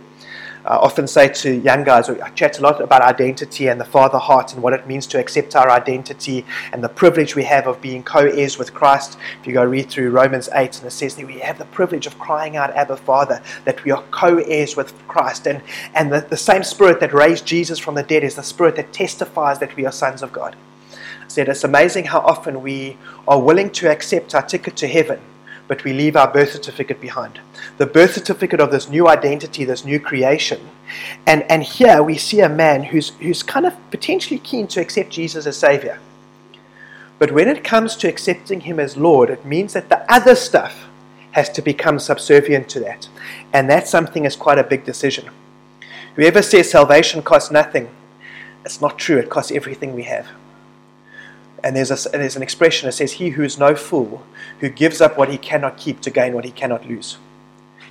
I 0.64 0.76
often 0.76 1.09
say 1.09 1.28
to 1.28 1.52
young 1.52 1.83
guys, 1.83 2.09
oh, 2.09 2.16
I 2.23 2.31
chat 2.31 2.61
a 2.61 2.62
lot 2.62 2.81
about 2.81 3.02
identity 3.02 3.66
and 3.66 3.81
the 3.81 3.85
Father 3.85 4.19
heart 4.19 4.54
and 4.54 4.62
what 4.62 4.73
it 4.73 4.87
means 4.87 5.09
to 5.09 5.19
accept 5.19 5.57
our 5.57 5.69
identity 5.69 6.47
and 6.73 6.85
the 6.85 6.88
privilege 6.88 7.35
we 7.35 7.42
have 7.45 7.66
of 7.66 7.81
being 7.81 8.04
co 8.04 8.21
heirs 8.21 8.59
with 8.59 8.73
Christ. 8.73 9.19
If 9.40 9.47
you 9.47 9.54
go 9.54 9.64
read 9.64 9.90
through 9.90 10.11
Romans 10.11 10.49
8, 10.54 10.78
and 10.78 10.87
it 10.87 10.92
says 10.92 11.16
that 11.16 11.26
we 11.26 11.40
have 11.40 11.59
the 11.59 11.64
privilege 11.66 12.07
of 12.07 12.16
crying 12.21 12.57
out, 12.57 12.71
Abba, 12.76 12.97
Father, 12.97 13.42
that 13.64 13.83
we 13.85 13.90
are 13.90 14.04
co 14.12 14.38
heirs 14.38 14.76
with 14.76 14.95
Christ. 15.09 15.49
And, 15.49 15.62
and 15.95 16.12
the, 16.12 16.21
the 16.21 16.37
same 16.37 16.62
Spirit 16.62 17.00
that 17.00 17.12
raised 17.12 17.45
Jesus 17.45 17.81
from 17.81 17.97
the 17.97 18.04
dead 18.04 18.23
is 18.23 18.37
the 18.37 18.42
Spirit 18.45 18.76
that 18.76 18.92
testifies 18.92 19.59
that 19.59 19.75
we 19.75 19.85
are 19.85 19.92
sons 19.92 20.23
of 20.23 20.33
God. 20.33 20.54
I 20.92 21.28
said 21.28 21.49
it's 21.49 21.64
amazing 21.64 22.04
how 22.04 22.21
often 22.21 22.62
we 22.62 22.97
are 23.26 23.40
willing 23.40 23.71
to 23.71 23.90
accept 23.90 24.35
our 24.35 24.42
ticket 24.42 24.76
to 24.76 24.87
heaven 24.87 25.21
but 25.73 25.85
we 25.85 25.95
leave 25.95 26.17
our 26.17 26.31
birth 26.31 26.52
certificate 26.52 27.00
behind. 27.00 27.41
The 27.79 27.87
birth 27.87 28.12
certificate 28.12 28.61
of 28.61 28.71
this 28.71 28.91
new 28.91 29.09
identity, 29.09 29.64
this 29.64 29.87
new 29.87 29.99
creation. 29.99 30.61
And, 31.26 31.50
and 31.50 31.62
here 31.62 32.02
we 32.02 32.19
see 32.19 32.41
a 32.41 32.49
man 32.50 32.83
who's, 32.83 33.09
who's 33.21 33.43
kind 33.43 33.64
of 33.64 33.73
potentially 33.91 34.38
keen 34.38 34.67
to 34.67 34.83
accept 34.83 35.09
Jesus 35.09 35.47
as 35.47 35.57
Savior. 35.57 35.99
But 37.19 37.33
when 37.33 37.49
it 37.49 37.64
comes 37.64 37.97
to 37.97 38.07
accepting 38.07 38.61
Him 38.61 38.79
as 38.79 38.99
Lord, 38.99 39.31
it 39.31 39.47
means 39.47 39.73
that 39.73 39.88
the 39.88 40.05
other 40.12 40.35
stuff 40.35 40.88
has 41.31 41.49
to 41.49 41.62
become 41.62 41.99
subservient 41.99 42.69
to 42.69 42.81
that. 42.81 43.09
And 43.55 43.71
that's 43.71 43.91
something 43.91 44.25
that's 44.25 44.37
quite 44.37 44.59
a 44.59 44.64
big 44.64 44.85
decision. 44.85 45.31
Whoever 46.17 46.43
says 46.43 46.71
salvation 46.71 47.23
costs 47.23 47.50
nothing 47.50 47.88
It's 48.62 48.83
not 48.83 48.99
true. 48.99 49.17
It 49.17 49.31
costs 49.31 49.50
everything 49.50 49.95
we 49.95 50.02
have. 50.02 50.29
And 51.64 51.76
there's, 51.76 51.90
a, 51.90 52.09
there's 52.09 52.37
an 52.37 52.42
expression 52.42 52.87
that 52.87 52.92
says, 52.92 53.12
He 53.12 53.31
who 53.31 53.42
is 53.42 53.59
no 53.59 53.75
fool, 53.75 54.25
who 54.61 54.69
gives 54.69 55.00
up 55.00 55.16
what 55.16 55.28
he 55.28 55.38
cannot 55.38 55.76
keep 55.76 56.00
to 56.00 56.11
gain 56.11 56.35
what 56.35 56.45
he 56.45 56.50
cannot 56.50 56.87
lose. 56.87 57.19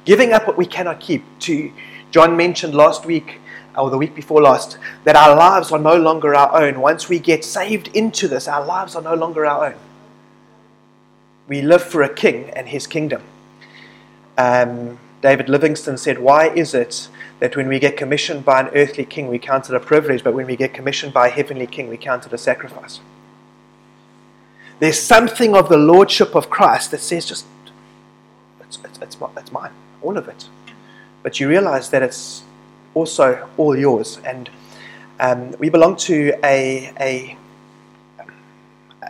Giving 0.03 0.33
up 0.33 0.47
what 0.47 0.57
we 0.57 0.65
cannot 0.65 0.99
keep. 0.99 1.23
To 1.41 1.71
John 2.11 2.35
mentioned 2.35 2.75
last 2.75 3.05
week, 3.05 3.39
or 3.77 3.89
the 3.89 3.97
week 3.97 4.13
before 4.13 4.41
last, 4.41 4.77
that 5.05 5.15
our 5.15 5.35
lives 5.35 5.71
are 5.71 5.79
no 5.79 5.95
longer 5.95 6.35
our 6.35 6.61
own. 6.61 6.81
Once 6.81 7.07
we 7.07 7.19
get 7.19 7.45
saved 7.45 7.87
into 7.95 8.27
this, 8.27 8.47
our 8.47 8.65
lives 8.65 8.95
are 8.95 9.01
no 9.01 9.13
longer 9.13 9.45
our 9.45 9.67
own. 9.67 9.79
We 11.47 11.61
live 11.61 11.83
for 11.83 12.01
a 12.01 12.13
king 12.13 12.49
and 12.51 12.67
his 12.67 12.87
kingdom. 12.87 13.23
Um, 14.37 14.99
David 15.21 15.49
Livingstone 15.49 15.97
said, 15.97 16.19
Why 16.19 16.49
is 16.49 16.73
it 16.73 17.07
that 17.39 17.55
when 17.55 17.67
we 17.67 17.79
get 17.79 17.95
commissioned 17.95 18.43
by 18.43 18.61
an 18.61 18.67
earthly 18.69 19.05
king, 19.05 19.27
we 19.27 19.39
count 19.39 19.69
it 19.69 19.75
a 19.75 19.79
privilege, 19.79 20.23
but 20.23 20.33
when 20.33 20.47
we 20.47 20.55
get 20.55 20.73
commissioned 20.73 21.13
by 21.13 21.27
a 21.27 21.29
heavenly 21.29 21.67
king, 21.67 21.87
we 21.89 21.97
count 21.97 22.25
it 22.25 22.33
a 22.33 22.37
sacrifice? 22.37 22.99
There's 24.81 24.99
something 24.99 25.55
of 25.55 25.69
the 25.69 25.77
lordship 25.77 26.33
of 26.33 26.49
Christ 26.49 26.89
that 26.89 27.01
says, 27.01 27.27
just, 27.27 27.45
it's, 28.61 28.79
it's, 28.83 28.97
it's, 28.97 29.15
it's 29.37 29.51
mine, 29.51 29.69
all 30.01 30.17
of 30.17 30.27
it. 30.27 30.49
But 31.21 31.39
you 31.39 31.47
realize 31.47 31.91
that 31.91 32.01
it's 32.01 32.41
also 32.95 33.47
all 33.57 33.77
yours. 33.77 34.19
And 34.25 34.49
um, 35.19 35.51
we 35.59 35.69
belong 35.69 35.97
to 35.97 36.33
a, 36.43 36.91
a, 36.99 37.37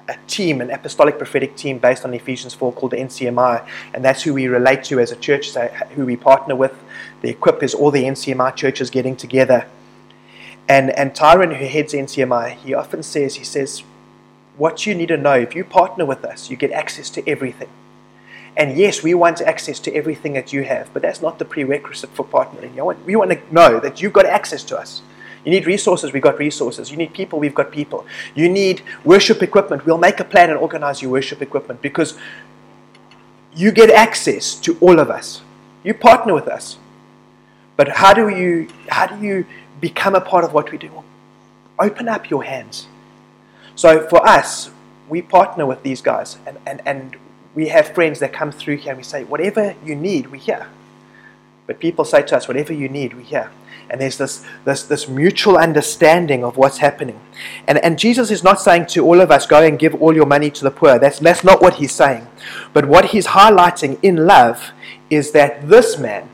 a 0.10 0.18
team, 0.28 0.60
an 0.60 0.72
apostolic 0.72 1.18
prophetic 1.18 1.56
team 1.56 1.80
based 1.80 2.04
on 2.04 2.14
Ephesians 2.14 2.54
4 2.54 2.74
called 2.74 2.92
the 2.92 2.98
NCMI. 2.98 3.66
And 3.94 4.04
that's 4.04 4.24
who 4.24 4.34
we 4.34 4.48
relate 4.48 4.84
to 4.86 5.00
as 5.00 5.14
a 5.14 5.16
church, 5.16 5.54
who 5.96 6.06
we 6.06 6.18
partner 6.18 6.54
with. 6.54 6.78
The 7.22 7.30
equip 7.30 7.64
is 7.64 7.74
all 7.74 7.92
the 7.92 8.04
NCMI 8.04 8.58
churches 8.58 8.90
getting 8.90 9.16
together. 9.16 9.66
And, 10.68 10.90
and 10.92 11.14
Tyron, 11.14 11.56
who 11.56 11.66
heads 11.66 11.94
NCMI, 11.94 12.58
he 12.58 12.74
often 12.74 13.04
says, 13.04 13.36
he 13.36 13.46
says, 13.46 13.84
what 14.62 14.86
you 14.86 14.94
need 14.94 15.08
to 15.08 15.18
know 15.18 15.34
if 15.34 15.56
you 15.56 15.64
partner 15.64 16.06
with 16.06 16.24
us, 16.24 16.52
you 16.52 16.56
get 16.56 16.72
access 16.72 17.10
to 17.10 17.28
everything. 17.28 17.68
And 18.56 18.78
yes, 18.78 19.02
we 19.02 19.16
want 19.16 19.42
access 19.42 19.80
to 19.80 19.96
everything 19.96 20.34
that 20.34 20.54
you 20.54 20.62
have, 20.66 20.94
but 20.94 21.02
that's 21.02 21.20
not 21.20 21.40
the 21.40 21.46
prerequisite 21.46 22.12
for 22.12 22.24
partnering. 22.24 22.74
We 23.06 23.16
want 23.16 23.32
to 23.32 23.42
know 23.52 23.80
that 23.80 24.04
you've 24.04 24.14
got 24.14 24.28
access 24.28 24.64
to 24.66 24.78
us. 24.78 25.02
You 25.44 25.50
need 25.50 25.66
resources, 25.66 26.14
we've 26.14 26.22
got 26.22 26.38
resources. 26.38 26.92
You 26.92 26.98
need 26.98 27.12
people, 27.12 27.40
we've 27.40 27.56
got 27.56 27.72
people. 27.72 28.06
You 28.36 28.48
need 28.50 28.84
worship 29.04 29.42
equipment, 29.42 29.84
we'll 29.88 29.98
make 29.98 30.20
a 30.20 30.24
plan 30.24 30.52
and 30.52 30.60
organize 30.60 31.02
your 31.02 31.10
worship 31.10 31.42
equipment 31.42 31.82
because 31.82 32.16
you 33.56 33.72
get 33.72 33.90
access 33.90 34.54
to 34.66 34.78
all 34.80 35.00
of 35.00 35.10
us. 35.10 35.42
You 35.84 35.96
partner 35.96 36.36
with 36.36 36.48
us. 36.48 36.78
But 37.78 37.88
how 37.88 38.14
do 38.14 38.30
you 38.30 38.68
how 38.90 39.08
do 39.08 39.26
you 39.26 39.48
become 39.80 40.14
a 40.14 40.22
part 40.22 40.44
of 40.44 40.54
what 40.54 40.72
we 40.72 40.78
do? 40.78 40.92
open 41.82 42.08
up 42.08 42.30
your 42.30 42.44
hands. 42.44 42.88
So 43.82 44.08
for 44.08 44.24
us, 44.24 44.70
we 45.10 45.24
partner 45.24 45.66
with 45.66 45.82
these 45.82 46.04
guys 46.04 46.38
and, 46.46 46.60
and, 46.68 46.84
and 46.86 47.18
we 47.56 47.70
have 47.70 47.96
friends 47.96 48.20
that 48.20 48.32
come 48.32 48.52
through 48.52 48.78
here 48.78 48.92
and 48.92 48.98
we 48.98 49.04
say, 49.04 49.24
whatever 49.24 49.76
you 49.84 49.96
need, 49.96 50.28
we're 50.32 50.40
here. 50.40 50.68
But 51.66 51.80
people 51.80 52.06
say 52.06 52.22
to 52.22 52.38
us, 52.38 52.48
whatever 52.48 52.74
you 52.74 52.88
need, 52.88 53.16
we're 53.16 53.22
here. 53.22 53.50
And 53.90 54.00
there's 54.00 54.20
this, 54.20 54.46
this, 54.66 54.84
this 54.84 55.08
mutual 55.08 55.58
understanding 55.58 56.44
of 56.44 56.58
what's 56.58 56.78
happening. 56.78 57.20
And, 57.68 57.80
and 57.80 57.98
Jesus 57.98 58.30
is 58.30 58.44
not 58.44 58.62
saying 58.62 58.86
to 58.90 59.04
all 59.04 59.20
of 59.20 59.32
us, 59.32 59.48
go 59.48 59.64
and 59.64 59.80
give 59.80 59.96
all 59.96 60.14
your 60.14 60.28
money 60.28 60.52
to 60.52 60.64
the 60.64 60.70
poor. 60.70 61.00
That's, 61.00 61.18
that's 61.18 61.44
not 61.44 61.60
what 61.60 61.74
he's 61.78 61.92
saying. 61.92 62.28
But 62.74 62.86
what 62.86 63.06
he's 63.06 63.26
highlighting 63.26 63.98
in 64.04 64.28
love 64.28 64.74
is 65.10 65.32
that 65.32 65.70
this 65.70 65.98
man, 65.98 66.30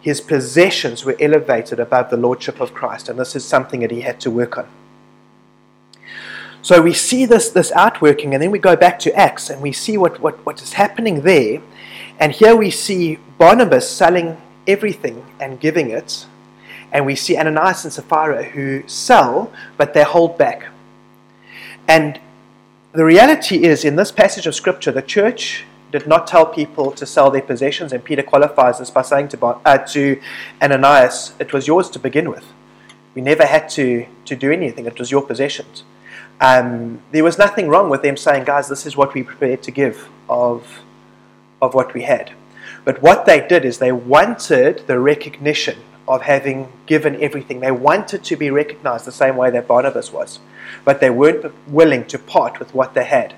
his 0.00 0.20
possessions 0.20 1.04
were 1.04 1.16
elevated 1.18 1.80
above 1.80 2.10
the 2.10 2.16
lordship 2.16 2.60
of 2.60 2.72
Christ. 2.72 3.08
And 3.08 3.18
this 3.18 3.34
is 3.34 3.44
something 3.44 3.80
that 3.80 3.90
he 3.90 4.02
had 4.02 4.20
to 4.20 4.30
work 4.30 4.56
on. 4.58 4.68
So 6.62 6.80
we 6.80 6.92
see 6.92 7.26
this, 7.26 7.50
this 7.50 7.72
outworking, 7.72 8.34
and 8.34 8.42
then 8.42 8.52
we 8.52 8.60
go 8.60 8.76
back 8.76 9.00
to 9.00 9.14
Acts 9.14 9.50
and 9.50 9.60
we 9.60 9.72
see 9.72 9.98
what, 9.98 10.20
what, 10.20 10.46
what 10.46 10.62
is 10.62 10.74
happening 10.74 11.22
there. 11.22 11.60
And 12.20 12.30
here 12.30 12.54
we 12.54 12.70
see 12.70 13.18
Barnabas 13.36 13.90
selling 13.90 14.40
everything 14.68 15.26
and 15.40 15.58
giving 15.58 15.90
it. 15.90 16.24
And 16.92 17.04
we 17.04 17.16
see 17.16 17.36
Ananias 17.36 17.82
and 17.82 17.92
Sapphira 17.92 18.44
who 18.44 18.86
sell, 18.86 19.50
but 19.76 19.92
they 19.92 20.04
hold 20.04 20.38
back. 20.38 20.68
And 21.88 22.20
the 22.92 23.04
reality 23.04 23.64
is, 23.64 23.84
in 23.84 23.96
this 23.96 24.12
passage 24.12 24.46
of 24.46 24.54
Scripture, 24.54 24.92
the 24.92 25.02
church 25.02 25.64
did 25.90 26.06
not 26.06 26.28
tell 26.28 26.46
people 26.46 26.92
to 26.92 27.04
sell 27.04 27.30
their 27.30 27.42
possessions, 27.42 27.92
and 27.92 28.04
Peter 28.04 28.22
qualifies 28.22 28.78
this 28.78 28.90
by 28.90 29.02
saying 29.02 29.28
to, 29.28 29.46
uh, 29.46 29.78
to 29.78 30.20
Ananias, 30.60 31.34
It 31.40 31.52
was 31.52 31.66
yours 31.66 31.90
to 31.90 31.98
begin 31.98 32.30
with. 32.30 32.44
We 33.14 33.22
never 33.22 33.46
had 33.46 33.68
to, 33.70 34.06
to 34.26 34.36
do 34.36 34.52
anything, 34.52 34.86
it 34.86 34.98
was 34.98 35.10
your 35.10 35.22
possessions. 35.22 35.82
Um, 36.42 37.00
there 37.12 37.22
was 37.22 37.38
nothing 37.38 37.68
wrong 37.68 37.88
with 37.88 38.02
them 38.02 38.16
saying, 38.16 38.44
guys, 38.44 38.68
this 38.68 38.84
is 38.84 38.96
what 38.96 39.14
we 39.14 39.22
prepared 39.22 39.62
to 39.62 39.70
give 39.70 40.08
of, 40.28 40.80
of 41.62 41.72
what 41.72 41.94
we 41.94 42.02
had. 42.02 42.32
But 42.84 43.00
what 43.00 43.26
they 43.26 43.46
did 43.46 43.64
is 43.64 43.78
they 43.78 43.92
wanted 43.92 44.88
the 44.88 44.98
recognition 44.98 45.78
of 46.08 46.22
having 46.22 46.72
given 46.86 47.22
everything. 47.22 47.60
They 47.60 47.70
wanted 47.70 48.24
to 48.24 48.34
be 48.34 48.50
recognized 48.50 49.04
the 49.04 49.12
same 49.12 49.36
way 49.36 49.50
that 49.50 49.68
Barnabas 49.68 50.12
was. 50.12 50.40
But 50.84 51.00
they 51.00 51.10
weren't 51.10 51.46
willing 51.68 52.06
to 52.06 52.18
part 52.18 52.58
with 52.58 52.74
what 52.74 52.94
they 52.94 53.04
had 53.04 53.34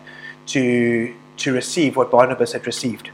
to, 0.46 1.14
to 1.36 1.52
receive 1.52 1.96
what 1.96 2.10
Barnabas 2.10 2.52
had 2.52 2.66
received. 2.66 3.10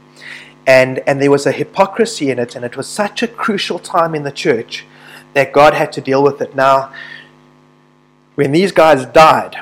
And, 0.68 1.00
and 1.00 1.20
there 1.20 1.32
was 1.32 1.46
a 1.46 1.52
hypocrisy 1.52 2.30
in 2.30 2.38
it, 2.38 2.54
and 2.54 2.64
it 2.64 2.76
was 2.76 2.86
such 2.86 3.24
a 3.24 3.26
crucial 3.26 3.80
time 3.80 4.14
in 4.14 4.22
the 4.22 4.30
church 4.30 4.84
that 5.32 5.52
God 5.52 5.74
had 5.74 5.90
to 5.92 6.00
deal 6.00 6.22
with 6.22 6.40
it. 6.40 6.54
Now, 6.54 6.92
when 8.36 8.52
these 8.52 8.70
guys 8.70 9.04
died, 9.06 9.56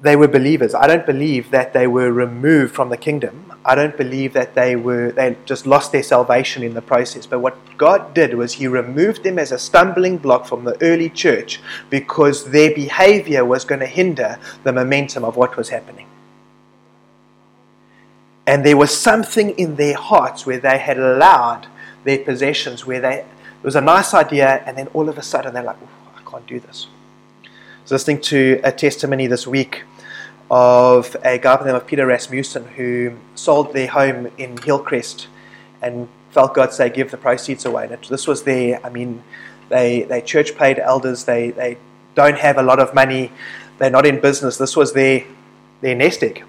they 0.00 0.14
were 0.14 0.28
believers. 0.28 0.74
I 0.74 0.86
don't 0.86 1.06
believe 1.06 1.50
that 1.50 1.72
they 1.72 1.86
were 1.86 2.12
removed 2.12 2.74
from 2.74 2.90
the 2.90 2.96
kingdom. 2.96 3.52
I 3.64 3.74
don't 3.74 3.96
believe 3.96 4.34
that 4.34 4.54
they 4.54 4.76
were 4.76 5.10
they 5.10 5.36
just 5.44 5.66
lost 5.66 5.90
their 5.90 6.02
salvation 6.02 6.62
in 6.62 6.74
the 6.74 6.82
process. 6.82 7.26
But 7.26 7.40
what 7.40 7.56
God 7.78 8.14
did 8.14 8.34
was 8.34 8.52
he 8.52 8.68
removed 8.68 9.24
them 9.24 9.38
as 9.38 9.52
a 9.52 9.58
stumbling 9.58 10.18
block 10.18 10.46
from 10.46 10.64
the 10.64 10.76
early 10.82 11.08
church 11.08 11.60
because 11.90 12.50
their 12.50 12.72
behavior 12.74 13.44
was 13.44 13.64
going 13.64 13.80
to 13.80 13.86
hinder 13.86 14.38
the 14.64 14.72
momentum 14.72 15.24
of 15.24 15.36
what 15.36 15.56
was 15.56 15.70
happening. 15.70 16.06
And 18.46 18.64
there 18.64 18.76
was 18.76 18.96
something 18.96 19.50
in 19.58 19.74
their 19.76 19.96
hearts 19.96 20.46
where 20.46 20.58
they 20.58 20.78
had 20.78 20.98
allowed 20.98 21.66
their 22.04 22.18
possessions, 22.18 22.86
where 22.86 23.00
they 23.00 23.14
it 23.16 23.64
was 23.64 23.76
a 23.76 23.80
nice 23.80 24.14
idea, 24.14 24.62
and 24.66 24.76
then 24.76 24.86
all 24.88 25.08
of 25.08 25.18
a 25.18 25.22
sudden 25.22 25.54
they're 25.54 25.64
like, 25.64 25.78
I 26.14 26.30
can't 26.30 26.46
do 26.46 26.60
this. 26.60 26.86
Was 27.86 27.92
listening 27.92 28.20
to 28.22 28.60
a 28.64 28.72
testimony 28.72 29.28
this 29.28 29.46
week 29.46 29.84
of 30.50 31.16
a 31.22 31.38
guy 31.38 31.54
by 31.54 31.62
the 31.62 31.66
name 31.66 31.76
of 31.76 31.86
Peter 31.86 32.04
Rasmussen 32.04 32.66
who 32.66 33.16
sold 33.36 33.72
their 33.74 33.86
home 33.86 34.28
in 34.36 34.56
Hillcrest 34.56 35.28
and 35.80 36.08
felt 36.32 36.52
God 36.52 36.72
say, 36.72 36.90
give 36.90 37.12
the 37.12 37.16
proceeds 37.16 37.64
away. 37.64 37.84
And 37.88 38.02
this 38.06 38.26
was 38.26 38.42
their, 38.42 38.84
I 38.84 38.88
mean, 38.88 39.22
they, 39.68 40.02
they 40.02 40.20
church 40.20 40.56
paid 40.56 40.80
elders, 40.80 41.26
they, 41.26 41.52
they 41.52 41.78
don't 42.16 42.36
have 42.36 42.58
a 42.58 42.62
lot 42.64 42.80
of 42.80 42.92
money, 42.92 43.30
they're 43.78 43.88
not 43.88 44.04
in 44.04 44.18
business. 44.18 44.58
This 44.58 44.74
was 44.74 44.92
their, 44.92 45.22
their 45.80 45.94
nest 45.94 46.24
egg. 46.24 46.42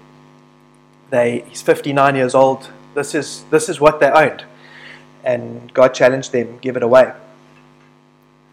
They, 1.10 1.44
he's 1.48 1.62
59 1.62 2.16
years 2.16 2.34
old. 2.34 2.68
This 2.94 3.14
is, 3.14 3.44
this 3.52 3.68
is 3.68 3.80
what 3.80 4.00
they 4.00 4.10
owned. 4.10 4.44
And 5.22 5.72
God 5.72 5.94
challenged 5.94 6.32
them, 6.32 6.58
give 6.58 6.76
it 6.76 6.82
away. 6.82 7.12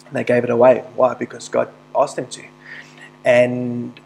And 0.06 0.16
they 0.16 0.24
gave 0.24 0.44
it 0.44 0.52
away. 0.52 0.84
Why? 0.96 1.16
Because 1.16 1.50
God 1.50 1.74
asked 1.96 2.18
them 2.18 2.28
to. 2.28 2.46
And 3.26 4.00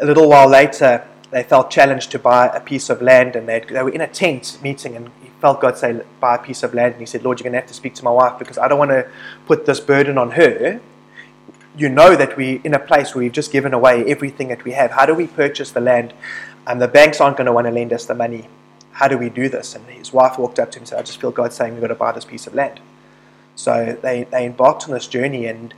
a 0.00 0.06
little 0.06 0.28
while 0.28 0.48
later, 0.48 1.04
they 1.30 1.42
felt 1.42 1.70
challenged 1.70 2.10
to 2.12 2.18
buy 2.18 2.46
a 2.46 2.60
piece 2.60 2.88
of 2.88 3.02
land, 3.02 3.36
and 3.36 3.46
they 3.48 3.60
were 3.82 3.90
in 3.90 4.00
a 4.00 4.06
tent 4.06 4.58
meeting, 4.62 4.96
and 4.96 5.10
he 5.22 5.28
felt 5.40 5.60
God 5.60 5.76
say, 5.76 6.00
"Buy 6.20 6.36
a 6.36 6.38
piece 6.38 6.62
of 6.62 6.72
land." 6.72 6.92
And 6.92 7.00
he 7.00 7.06
said, 7.06 7.24
"Lord, 7.24 7.38
you're 7.38 7.44
going 7.44 7.52
to 7.52 7.58
have 7.58 7.68
to 7.68 7.74
speak 7.74 7.94
to 7.96 8.04
my 8.04 8.10
wife 8.10 8.38
because 8.38 8.56
I 8.56 8.68
don't 8.68 8.78
want 8.78 8.92
to 8.92 9.06
put 9.46 9.66
this 9.66 9.80
burden 9.80 10.16
on 10.16 10.30
her. 10.32 10.80
You 11.76 11.88
know 11.88 12.16
that 12.16 12.36
we're 12.36 12.60
in 12.64 12.72
a 12.72 12.78
place 12.78 13.14
where 13.14 13.22
we've 13.22 13.32
just 13.32 13.52
given 13.52 13.74
away 13.74 14.04
everything 14.06 14.48
that 14.48 14.64
we 14.64 14.72
have. 14.72 14.92
How 14.92 15.04
do 15.04 15.14
we 15.14 15.26
purchase 15.26 15.70
the 15.70 15.80
land? 15.80 16.14
And 16.66 16.80
the 16.80 16.88
banks 16.88 17.20
aren't 17.20 17.36
going 17.36 17.46
to 17.46 17.52
want 17.52 17.66
to 17.66 17.72
lend 17.72 17.92
us 17.92 18.04
the 18.06 18.14
money. 18.14 18.48
How 18.92 19.08
do 19.08 19.18
we 19.18 19.28
do 19.28 19.48
this?" 19.48 19.74
And 19.74 19.84
his 19.86 20.12
wife 20.12 20.38
walked 20.38 20.58
up 20.58 20.70
to 20.70 20.78
him 20.78 20.82
and 20.82 20.88
said, 20.88 20.98
"I 20.98 21.02
just 21.02 21.20
feel 21.20 21.32
God 21.32 21.52
saying 21.52 21.72
we've 21.72 21.82
got 21.82 21.88
to 21.88 21.94
buy 21.94 22.12
this 22.12 22.24
piece 22.24 22.46
of 22.46 22.54
land." 22.54 22.80
So 23.54 23.96
they 24.00 24.24
they 24.24 24.46
embarked 24.46 24.84
on 24.84 24.92
this 24.94 25.06
journey, 25.06 25.46
and 25.46 25.74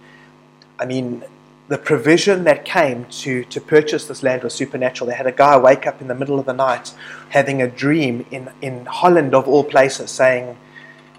I 0.78 0.84
mean 0.84 1.24
the 1.70 1.78
provision 1.78 2.42
that 2.42 2.64
came 2.64 3.04
to, 3.04 3.44
to 3.44 3.60
purchase 3.60 4.08
this 4.08 4.24
land 4.24 4.42
was 4.42 4.52
supernatural. 4.52 5.08
They 5.08 5.14
had 5.14 5.28
a 5.28 5.32
guy 5.32 5.56
wake 5.56 5.86
up 5.86 6.00
in 6.00 6.08
the 6.08 6.16
middle 6.16 6.40
of 6.40 6.44
the 6.44 6.52
night 6.52 6.92
having 7.28 7.62
a 7.62 7.68
dream 7.68 8.26
in, 8.32 8.50
in 8.60 8.86
Holland, 8.86 9.36
of 9.36 9.46
all 9.46 9.62
places, 9.62 10.10
saying, 10.10 10.56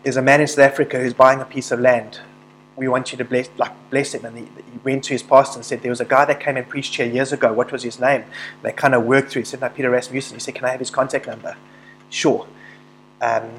There's 0.04 0.18
a 0.18 0.22
man 0.22 0.42
in 0.42 0.48
South 0.48 0.60
Africa 0.60 1.00
who's 1.00 1.14
buying 1.14 1.40
a 1.40 1.46
piece 1.46 1.72
of 1.72 1.80
land. 1.80 2.20
We 2.76 2.90
want 2.90 3.14
you 3.14 3.18
to 3.20 3.24
bless, 3.24 3.50
like, 3.58 3.72
bless 3.90 4.14
him. 4.14 4.26
And 4.26 4.40
he, 4.40 4.44
he 4.44 4.80
went 4.84 5.06
to 5.06 5.14
his 5.14 5.24
pastor 5.24 5.58
and 5.58 5.66
said, 5.66 5.84
There 5.84 5.90
was 5.90 6.02
a 6.02 6.06
guy 6.06 6.26
that 6.26 6.42
came 6.42 6.58
and 6.58 6.68
preached 6.68 6.98
here 6.98 7.06
years 7.06 7.32
ago. 7.32 7.54
What 7.54 7.72
was 7.72 7.84
his 7.84 7.98
name? 7.98 8.24
And 8.24 8.64
they 8.64 8.74
kind 8.74 8.94
of 8.94 9.06
worked 9.06 9.32
through. 9.32 9.44
He 9.44 9.46
said, 9.46 9.62
No, 9.62 9.70
Peter 9.70 9.90
Rasmussen. 9.90 10.36
He 10.36 10.42
said, 10.42 10.56
Can 10.56 10.66
I 10.66 10.72
have 10.72 10.82
his 10.82 10.90
contact 10.90 11.28
number? 11.28 11.56
Sure. 12.10 12.46
Um, 13.22 13.52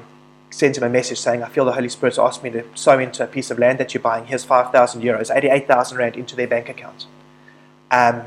sends 0.53 0.77
him 0.77 0.83
a 0.83 0.89
message 0.89 1.19
saying, 1.19 1.41
I 1.43 1.49
feel 1.49 1.65
the 1.65 1.73
Holy 1.73 1.89
Spirit's 1.89 2.19
asked 2.19 2.43
me 2.43 2.51
to 2.51 2.63
sow 2.75 2.99
into 2.99 3.23
a 3.23 3.27
piece 3.27 3.49
of 3.49 3.57
land 3.57 3.79
that 3.79 3.93
you're 3.93 4.03
buying. 4.03 4.25
Here's 4.25 4.43
5,000 4.43 5.01
euros, 5.01 5.35
88,000 5.35 5.97
rand 5.97 6.15
into 6.15 6.35
their 6.35 6.47
bank 6.47 6.69
account. 6.69 7.07
Um, 7.89 8.21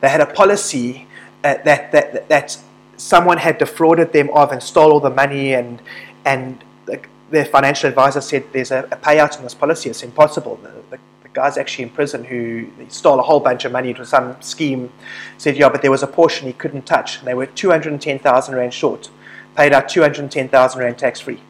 they 0.00 0.08
had 0.08 0.20
a 0.20 0.26
policy 0.26 1.06
uh, 1.44 1.54
that, 1.64 1.92
that, 1.92 2.28
that 2.28 2.58
someone 2.96 3.38
had 3.38 3.58
defrauded 3.58 4.12
them 4.12 4.30
of 4.30 4.50
and 4.50 4.62
stole 4.62 4.92
all 4.92 5.00
the 5.00 5.10
money, 5.10 5.54
and, 5.54 5.80
and 6.24 6.62
the, 6.86 7.00
their 7.30 7.44
financial 7.44 7.88
advisor 7.88 8.20
said 8.20 8.44
there's 8.52 8.72
a, 8.72 8.80
a, 8.90 8.96
payout 8.96 9.36
on 9.36 9.44
this 9.44 9.54
policy. 9.54 9.88
It's 9.90 10.02
impossible. 10.02 10.56
The, 10.56 10.70
the, 10.90 10.98
the, 11.22 11.28
guy's 11.32 11.56
actually 11.56 11.84
in 11.84 11.90
prison 11.90 12.24
who 12.24 12.68
stole 12.88 13.20
a 13.20 13.22
whole 13.22 13.38
bunch 13.38 13.64
of 13.64 13.70
money 13.70 13.94
to 13.94 14.04
some 14.04 14.40
scheme. 14.42 14.90
Said, 15.36 15.56
yeah, 15.56 15.68
but 15.68 15.82
there 15.82 15.90
was 15.90 16.02
a 16.02 16.08
portion 16.08 16.48
he 16.48 16.52
couldn't 16.52 16.86
touch. 16.86 17.18
And 17.18 17.28
they 17.28 17.34
were 17.34 17.46
210,000 17.46 18.54
rand 18.54 18.74
short. 18.74 19.10
Paid 19.58 19.72
out 19.72 19.88
210,000 19.88 20.80
rand 20.80 20.98
tax 20.98 21.18
free. 21.18 21.40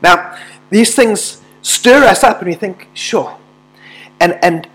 Now, 0.00 0.38
these 0.70 0.94
things 0.94 1.42
stir 1.62 2.04
us 2.04 2.22
up, 2.22 2.38
and 2.38 2.46
we 2.46 2.54
think, 2.54 2.88
sure. 2.94 3.36
And, 4.20 4.38
and 4.40 4.68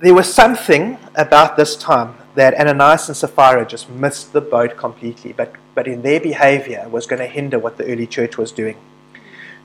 there 0.00 0.14
was 0.14 0.32
something 0.32 0.96
about 1.14 1.58
this 1.58 1.76
time 1.76 2.14
that 2.34 2.54
Ananias 2.54 3.08
and 3.08 3.16
Sapphira 3.16 3.66
just 3.66 3.90
missed 3.90 4.32
the 4.32 4.40
boat 4.40 4.78
completely, 4.78 5.34
but, 5.34 5.52
but 5.74 5.86
in 5.86 6.00
their 6.00 6.18
behavior 6.18 6.88
was 6.88 7.06
going 7.06 7.20
to 7.20 7.26
hinder 7.26 7.58
what 7.58 7.76
the 7.76 7.84
early 7.84 8.06
church 8.06 8.38
was 8.38 8.50
doing. 8.50 8.78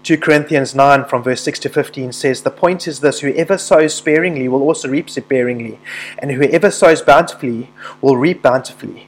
2 0.04 0.18
Corinthians 0.18 0.76
9 0.76 1.06
from 1.06 1.24
verse 1.24 1.40
6 1.44 1.60
to 1.60 1.70
15 1.70 2.12
says, 2.12 2.42
The 2.42 2.52
point 2.52 2.90
is 2.90 3.00
this 3.00 3.22
whoever 3.22 3.58
sows 3.58 3.94
sparingly 3.94 4.50
will 4.50 4.64
also 4.64 4.90
reap 4.90 5.10
sparingly, 5.10 5.80
and 6.20 6.30
whoever 6.30 6.70
sows 6.72 7.02
bountifully 7.02 7.70
will 8.02 8.18
reap 8.18 8.42
bountifully. 8.42 9.08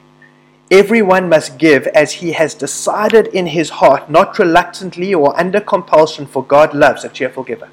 Everyone 0.70 1.28
must 1.28 1.58
give 1.58 1.86
as 1.88 2.14
he 2.14 2.32
has 2.32 2.54
decided 2.54 3.26
in 3.28 3.48
his 3.48 3.70
heart, 3.70 4.10
not 4.10 4.38
reluctantly 4.38 5.12
or 5.12 5.38
under 5.38 5.60
compulsion, 5.60 6.26
for 6.26 6.42
God 6.42 6.74
loves 6.74 7.04
a 7.04 7.08
cheerful 7.08 7.42
giver. 7.42 7.68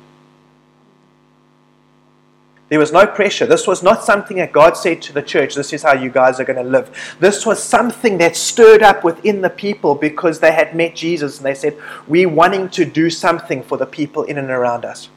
There 2.72 2.80
was 2.80 2.94
no 2.94 3.06
pressure. 3.06 3.46
This 3.46 3.68
was 3.68 3.84
not 3.84 4.06
something 4.06 4.38
that 4.38 4.54
God 4.54 4.78
said 4.78 5.02
to 5.02 5.12
the 5.12 5.22
church, 5.22 5.56
this 5.56 5.74
is 5.74 5.84
how 5.84 5.94
you 5.94 6.10
guys 6.10 6.40
are 6.40 6.46
going 6.46 6.64
to 6.64 6.70
live. 6.70 7.18
This 7.20 7.46
was 7.46 7.62
something 7.62 8.18
that 8.20 8.38
stirred 8.38 8.82
up 8.82 9.04
within 9.04 9.42
the 9.42 9.50
people 9.50 9.94
because 9.94 10.40
they 10.40 10.54
had 10.54 10.74
met 10.74 10.96
Jesus 10.96 11.36
and 11.36 11.46
they 11.46 11.54
said, 11.54 11.78
We're 12.08 12.30
wanting 12.30 12.70
to 12.70 12.86
do 12.86 13.10
something 13.10 13.62
for 13.62 13.78
the 13.78 13.86
people 13.86 14.24
in 14.24 14.38
and 14.38 14.50
around 14.50 14.86
us. 14.86 15.10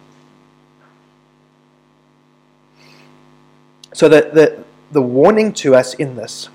So, 3.93 4.09
the, 4.09 4.31
the, 4.33 4.65
the 4.91 5.03
warning 5.03 5.53
to 5.53 5.77
us 5.77 5.95
in 5.95 6.17
this 6.17 6.49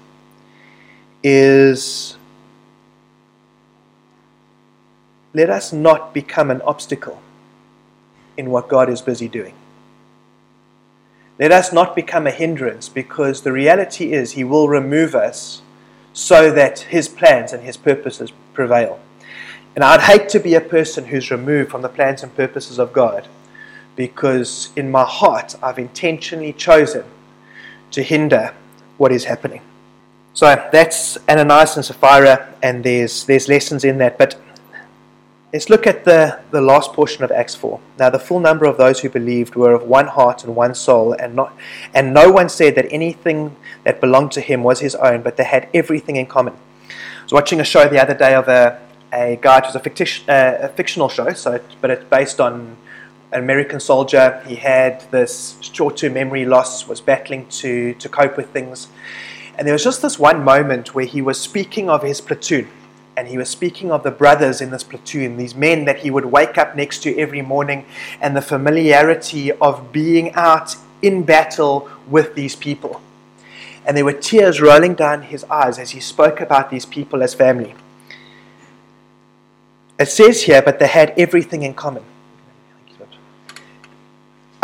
is 1.24 2.18
let 5.34 5.50
us 5.50 5.72
not 5.72 6.14
become 6.14 6.50
an 6.50 6.62
obstacle 6.62 7.22
in 8.38 8.50
what 8.50 8.68
God 8.68 8.90
is 8.90 9.02
busy 9.02 9.28
doing. 9.28 9.54
Let 11.38 11.52
us 11.52 11.72
not 11.72 11.96
become 11.96 12.28
a 12.28 12.32
hindrance 12.32 12.90
because 12.90 13.42
the 13.42 13.52
reality 13.52 14.12
is 14.12 14.32
He 14.32 14.44
will 14.44 14.68
remove 14.68 15.16
us 15.16 15.62
so 16.14 16.52
that 16.52 16.80
His 16.80 17.08
plans 17.08 17.54
and 17.54 17.64
His 17.64 17.78
purposes 17.78 18.32
prevail. 18.54 19.00
And 19.76 19.84
I'd 19.84 20.02
hate 20.02 20.30
to 20.30 20.40
be 20.40 20.56
a 20.56 20.62
person 20.62 21.06
who's 21.06 21.32
removed 21.32 21.72
from 21.72 21.82
the 21.82 21.90
plans 21.90 22.24
and 22.24 22.36
purposes 22.36 22.80
of 22.80 22.92
God 22.92 23.28
because 23.96 24.72
in 24.76 24.90
my 24.90 25.06
heart 25.06 25.56
I've 25.62 25.80
intentionally 25.80 26.54
chosen 26.54 27.06
to 27.92 28.04
hinder 28.04 28.54
what 28.98 29.12
is 29.12 29.26
happening. 29.26 29.62
So 30.34 30.46
that's 30.72 31.18
Ananias 31.28 31.76
and 31.76 31.86
Sapphira, 31.86 32.54
and 32.62 32.84
there's, 32.84 33.26
there's 33.26 33.48
lessons 33.48 33.84
in 33.84 33.98
that. 33.98 34.18
But 34.18 34.40
Let's 35.52 35.68
look 35.68 35.88
at 35.88 36.06
the, 36.06 36.40
the 36.52 36.62
last 36.62 36.94
portion 36.94 37.24
of 37.24 37.32
Acts 37.32 37.56
4. 37.56 37.80
Now, 37.98 38.12
the 38.12 38.20
full 38.20 38.40
number 38.40 38.66
of 38.66 38.78
those 38.78 39.00
who 39.00 39.10
believed 39.10 39.56
were 39.56 39.74
of 39.74 39.82
one 39.82 40.06
heart 40.06 40.44
and 40.44 40.56
one 40.56 40.76
soul, 40.76 41.14
and, 41.14 41.34
not, 41.34 41.58
and 41.92 42.14
no 42.14 42.32
one 42.32 42.50
said 42.50 42.76
that 42.76 42.86
anything 42.92 43.56
that 43.84 44.00
belonged 44.00 44.32
to 44.34 44.42
him 44.42 44.62
was 44.62 44.80
his 44.80 44.94
own, 44.94 45.24
but 45.24 45.38
they 45.38 45.44
had 45.44 45.68
everything 45.74 46.18
in 46.18 46.28
common. 46.28 46.54
I 46.54 47.24
was 47.24 47.34
watching 47.34 47.60
a 47.60 47.64
show 47.64 47.88
the 47.88 48.00
other 48.00 48.14
day 48.14 48.36
of 48.36 48.48
a, 48.48 48.80
a 49.12 49.40
guy, 49.42 49.58
it 49.58 49.66
was 49.66 49.76
a, 49.76 49.80
ficti- 49.80 50.30
uh, 50.30 50.68
a 50.68 50.70
fictional 50.70 51.10
show, 51.10 51.34
so 51.34 51.60
but 51.82 51.90
it's 51.90 52.04
based 52.04 52.40
on 52.40 52.78
an 53.32 53.40
American 53.42 53.80
soldier. 53.80 54.44
He 54.46 54.54
had 54.54 55.02
this 55.10 55.58
short 55.62 55.98
term 55.98 56.14
memory 56.14 56.46
loss, 56.46 56.88
was 56.88 57.02
battling 57.02 57.48
to, 57.48 57.96
to 57.96 58.08
cope 58.08 58.38
with 58.38 58.52
things. 58.52 58.88
And 59.60 59.68
there 59.68 59.74
was 59.74 59.84
just 59.84 60.02
this 60.02 60.18
one 60.18 60.42
moment 60.42 60.96
where 60.96 61.06
he 61.06 61.22
was 61.22 61.38
speaking 61.38 61.90
of 61.90 62.02
his 62.02 62.22
platoon 62.22 62.70
and 63.18 63.28
he 63.28 63.38
was 63.38 63.50
speaking 63.50 63.92
of 63.92 64.04
the 64.04 64.10
brothers 64.10 64.62
in 64.62 64.72
this 64.72 64.86
platoon, 64.86 65.36
these 65.36 65.54
men 65.54 65.84
that 65.84 66.00
he 66.00 66.10
would 66.10 66.24
wake 66.24 66.58
up 66.58 66.78
next 66.78 67.04
to 67.04 67.18
every 67.18 67.42
morning, 67.42 67.86
and 68.22 68.38
the 68.38 68.42
familiarity 68.42 69.52
of 69.52 69.92
being 69.92 70.32
out 70.36 70.78
in 71.02 71.24
battle 71.24 71.90
with 72.08 72.36
these 72.36 72.56
people. 72.56 73.02
And 73.86 73.98
there 73.98 74.06
were 74.06 74.14
tears 74.14 74.62
rolling 74.62 74.96
down 74.96 75.24
his 75.24 75.44
eyes 75.46 75.78
as 75.78 75.90
he 75.90 76.00
spoke 76.00 76.40
about 76.40 76.70
these 76.70 76.86
people 76.86 77.22
as 77.22 77.34
family. 77.34 77.76
It 80.00 80.06
says 80.06 80.44
here, 80.44 80.62
but 80.62 80.80
they 80.80 80.88
had 80.88 81.14
everything 81.18 81.64
in 81.64 81.74
common. 81.74 82.04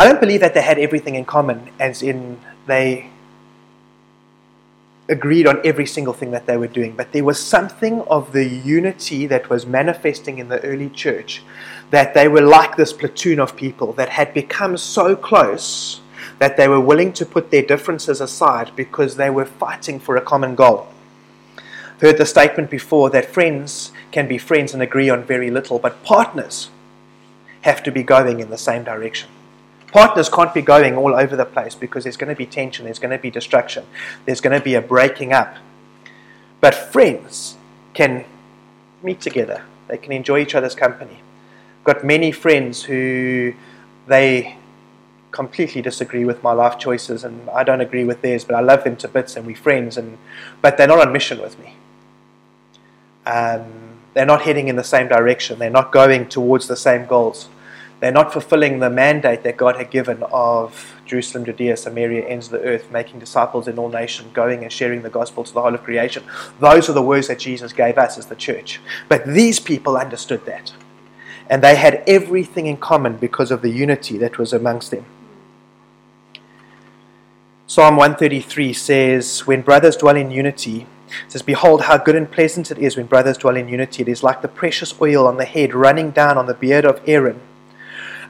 I 0.00 0.04
don't 0.04 0.20
believe 0.20 0.40
that 0.40 0.54
they 0.54 0.62
had 0.62 0.78
everything 0.78 1.14
in 1.14 1.26
common, 1.26 1.68
as 1.78 2.02
in 2.02 2.40
they 2.66 3.10
agreed 5.08 5.46
on 5.46 5.60
every 5.64 5.86
single 5.86 6.12
thing 6.12 6.32
that 6.32 6.46
they 6.46 6.56
were 6.56 6.66
doing, 6.66 6.94
but 6.96 7.12
there 7.12 7.24
was 7.24 7.38
something 7.38 8.00
of 8.02 8.32
the 8.32 8.44
unity 8.44 9.26
that 9.26 9.48
was 9.48 9.66
manifesting 9.66 10.38
in 10.38 10.48
the 10.48 10.62
early 10.64 10.90
church 10.90 11.42
that 11.90 12.14
they 12.14 12.26
were 12.26 12.40
like 12.40 12.76
this 12.76 12.92
platoon 12.92 13.38
of 13.38 13.54
people 13.56 13.92
that 13.92 14.08
had 14.08 14.34
become 14.34 14.76
so 14.76 15.14
close 15.14 16.00
that 16.38 16.56
they 16.56 16.68
were 16.68 16.80
willing 16.80 17.12
to 17.12 17.24
put 17.24 17.50
their 17.50 17.62
differences 17.62 18.20
aside 18.20 18.70
because 18.74 19.16
they 19.16 19.30
were 19.30 19.46
fighting 19.46 20.00
for 20.00 20.16
a 20.16 20.20
common 20.20 20.54
goal. 20.54 20.88
Heard 22.00 22.18
the 22.18 22.26
statement 22.26 22.68
before 22.68 23.08
that 23.10 23.24
friends 23.24 23.92
can 24.10 24.28
be 24.28 24.38
friends 24.38 24.74
and 24.74 24.82
agree 24.82 25.08
on 25.08 25.24
very 25.24 25.50
little, 25.50 25.78
but 25.78 26.02
partners 26.02 26.68
have 27.62 27.82
to 27.84 27.92
be 27.92 28.02
going 28.02 28.40
in 28.40 28.50
the 28.50 28.58
same 28.58 28.84
direction. 28.84 29.30
Partners 29.92 30.28
can't 30.28 30.52
be 30.52 30.62
going 30.62 30.96
all 30.96 31.14
over 31.14 31.36
the 31.36 31.44
place 31.44 31.74
because 31.74 32.04
there's 32.04 32.16
going 32.16 32.28
to 32.28 32.36
be 32.36 32.46
tension, 32.46 32.84
there's 32.84 32.98
going 32.98 33.12
to 33.12 33.18
be 33.18 33.30
destruction, 33.30 33.86
there's 34.24 34.40
going 34.40 34.58
to 34.58 34.64
be 34.64 34.74
a 34.74 34.80
breaking 34.80 35.32
up. 35.32 35.56
But 36.60 36.74
friends 36.74 37.56
can 37.94 38.24
meet 39.02 39.20
together, 39.20 39.62
they 39.88 39.98
can 39.98 40.12
enjoy 40.12 40.40
each 40.40 40.54
other's 40.54 40.74
company. 40.74 41.20
I've 41.78 41.84
got 41.84 42.04
many 42.04 42.32
friends 42.32 42.82
who 42.82 43.54
they 44.06 44.56
completely 45.30 45.82
disagree 45.82 46.24
with 46.24 46.42
my 46.42 46.52
life 46.52 46.78
choices 46.78 47.22
and 47.22 47.48
I 47.50 47.62
don't 47.62 47.80
agree 47.80 48.04
with 48.04 48.22
theirs, 48.22 48.44
but 48.44 48.54
I 48.54 48.60
love 48.60 48.84
them 48.84 48.96
to 48.96 49.08
bits 49.08 49.36
and 49.36 49.46
we're 49.46 49.54
friends, 49.54 49.96
and, 49.98 50.18
but 50.62 50.76
they're 50.76 50.88
not 50.88 51.06
on 51.06 51.12
mission 51.12 51.40
with 51.40 51.58
me. 51.58 51.74
Um, 53.26 53.98
they're 54.14 54.26
not 54.26 54.42
heading 54.42 54.68
in 54.68 54.76
the 54.76 54.84
same 54.84 55.08
direction, 55.08 55.58
they're 55.58 55.70
not 55.70 55.92
going 55.92 56.28
towards 56.28 56.68
the 56.68 56.76
same 56.76 57.06
goals. 57.06 57.48
They're 58.00 58.12
not 58.12 58.32
fulfilling 58.32 58.78
the 58.78 58.90
mandate 58.90 59.42
that 59.44 59.56
God 59.56 59.76
had 59.76 59.90
given 59.90 60.22
of 60.24 60.94
Jerusalem, 61.06 61.46
Judea, 61.46 61.78
Samaria, 61.78 62.26
ends 62.26 62.46
of 62.46 62.52
the 62.52 62.60
earth, 62.60 62.90
making 62.90 63.20
disciples 63.20 63.66
in 63.66 63.78
all 63.78 63.88
nations, 63.88 64.32
going 64.34 64.62
and 64.62 64.70
sharing 64.70 65.00
the 65.02 65.08
gospel 65.08 65.44
to 65.44 65.54
the 65.54 65.62
whole 65.62 65.74
of 65.74 65.82
creation. 65.82 66.22
Those 66.60 66.90
are 66.90 66.92
the 66.92 67.02
words 67.02 67.28
that 67.28 67.38
Jesus 67.38 67.72
gave 67.72 67.96
us 67.96 68.18
as 68.18 68.26
the 68.26 68.36
church. 68.36 68.80
But 69.08 69.26
these 69.26 69.60
people 69.60 69.96
understood 69.96 70.44
that. 70.44 70.74
And 71.48 71.62
they 71.62 71.76
had 71.76 72.02
everything 72.06 72.66
in 72.66 72.76
common 72.76 73.16
because 73.16 73.50
of 73.50 73.62
the 73.62 73.70
unity 73.70 74.18
that 74.18 74.36
was 74.36 74.52
amongst 74.52 74.90
them. 74.90 75.06
Psalm 77.66 77.96
133 77.96 78.72
says, 78.74 79.46
When 79.46 79.62
brothers 79.62 79.96
dwell 79.96 80.16
in 80.16 80.30
unity, 80.30 80.86
it 81.24 81.32
says, 81.32 81.42
Behold, 81.42 81.82
how 81.82 81.96
good 81.96 82.14
and 82.14 82.30
pleasant 82.30 82.70
it 82.70 82.78
is 82.78 82.96
when 82.96 83.06
brothers 83.06 83.38
dwell 83.38 83.56
in 83.56 83.68
unity. 83.68 84.02
It 84.02 84.08
is 84.08 84.22
like 84.22 84.42
the 84.42 84.48
precious 84.48 85.00
oil 85.00 85.26
on 85.26 85.38
the 85.38 85.44
head 85.46 85.72
running 85.72 86.10
down 86.10 86.36
on 86.36 86.46
the 86.46 86.54
beard 86.54 86.84
of 86.84 87.00
Aaron 87.06 87.40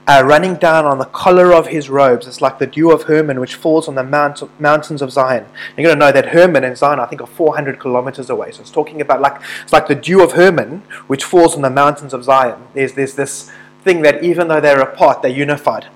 uh, 0.08 0.22
running 0.24 0.54
down 0.54 0.84
on 0.84 0.98
the 0.98 1.04
collar 1.06 1.52
of 1.52 1.68
his 1.68 1.90
robes. 1.90 2.26
It's 2.26 2.40
like 2.40 2.58
the 2.58 2.66
dew 2.66 2.92
of 2.92 3.04
Hermon, 3.04 3.40
which 3.40 3.56
falls 3.56 3.88
on 3.88 3.96
the 3.96 4.04
mount, 4.04 4.42
mountains 4.60 5.02
of 5.02 5.10
Zion. 5.10 5.46
You're 5.76 5.84
going 5.84 5.98
to 5.98 6.06
know 6.06 6.12
that 6.12 6.28
Hermon 6.28 6.62
and 6.62 6.78
Zion, 6.78 7.00
I 7.00 7.06
think, 7.06 7.20
are 7.20 7.26
400 7.26 7.80
kilometers 7.80 8.30
away. 8.30 8.52
So 8.52 8.60
it's 8.60 8.70
talking 8.70 9.00
about 9.00 9.20
like 9.20 9.40
it's 9.62 9.72
like 9.72 9.88
the 9.88 9.96
dew 9.96 10.22
of 10.22 10.32
Hermon, 10.32 10.82
which 11.08 11.24
falls 11.24 11.56
on 11.56 11.62
the 11.62 11.70
mountains 11.70 12.14
of 12.14 12.22
Zion. 12.24 12.68
There's 12.72 12.92
there's 12.92 13.14
this 13.14 13.50
thing 13.82 14.02
that 14.02 14.22
even 14.22 14.48
though 14.48 14.60
they're 14.60 14.80
apart, 14.80 15.22
they're 15.22 15.30
unified. 15.30 15.88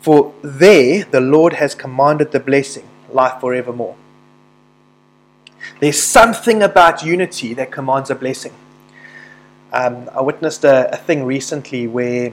For 0.00 0.32
there 0.40 1.04
the 1.04 1.20
Lord 1.20 1.54
has 1.54 1.74
commanded 1.74 2.32
the 2.32 2.40
blessing, 2.40 2.88
life 3.12 3.40
forevermore. 3.40 3.96
There's 5.80 6.02
something 6.02 6.62
about 6.62 7.04
unity 7.04 7.52
that 7.54 7.70
commands 7.70 8.08
a 8.08 8.14
blessing. 8.14 8.54
Um, 9.72 10.10
I 10.12 10.20
witnessed 10.20 10.64
a, 10.64 10.92
a, 10.92 10.96
thing 10.96 11.24
recently 11.24 11.86
where 11.86 12.32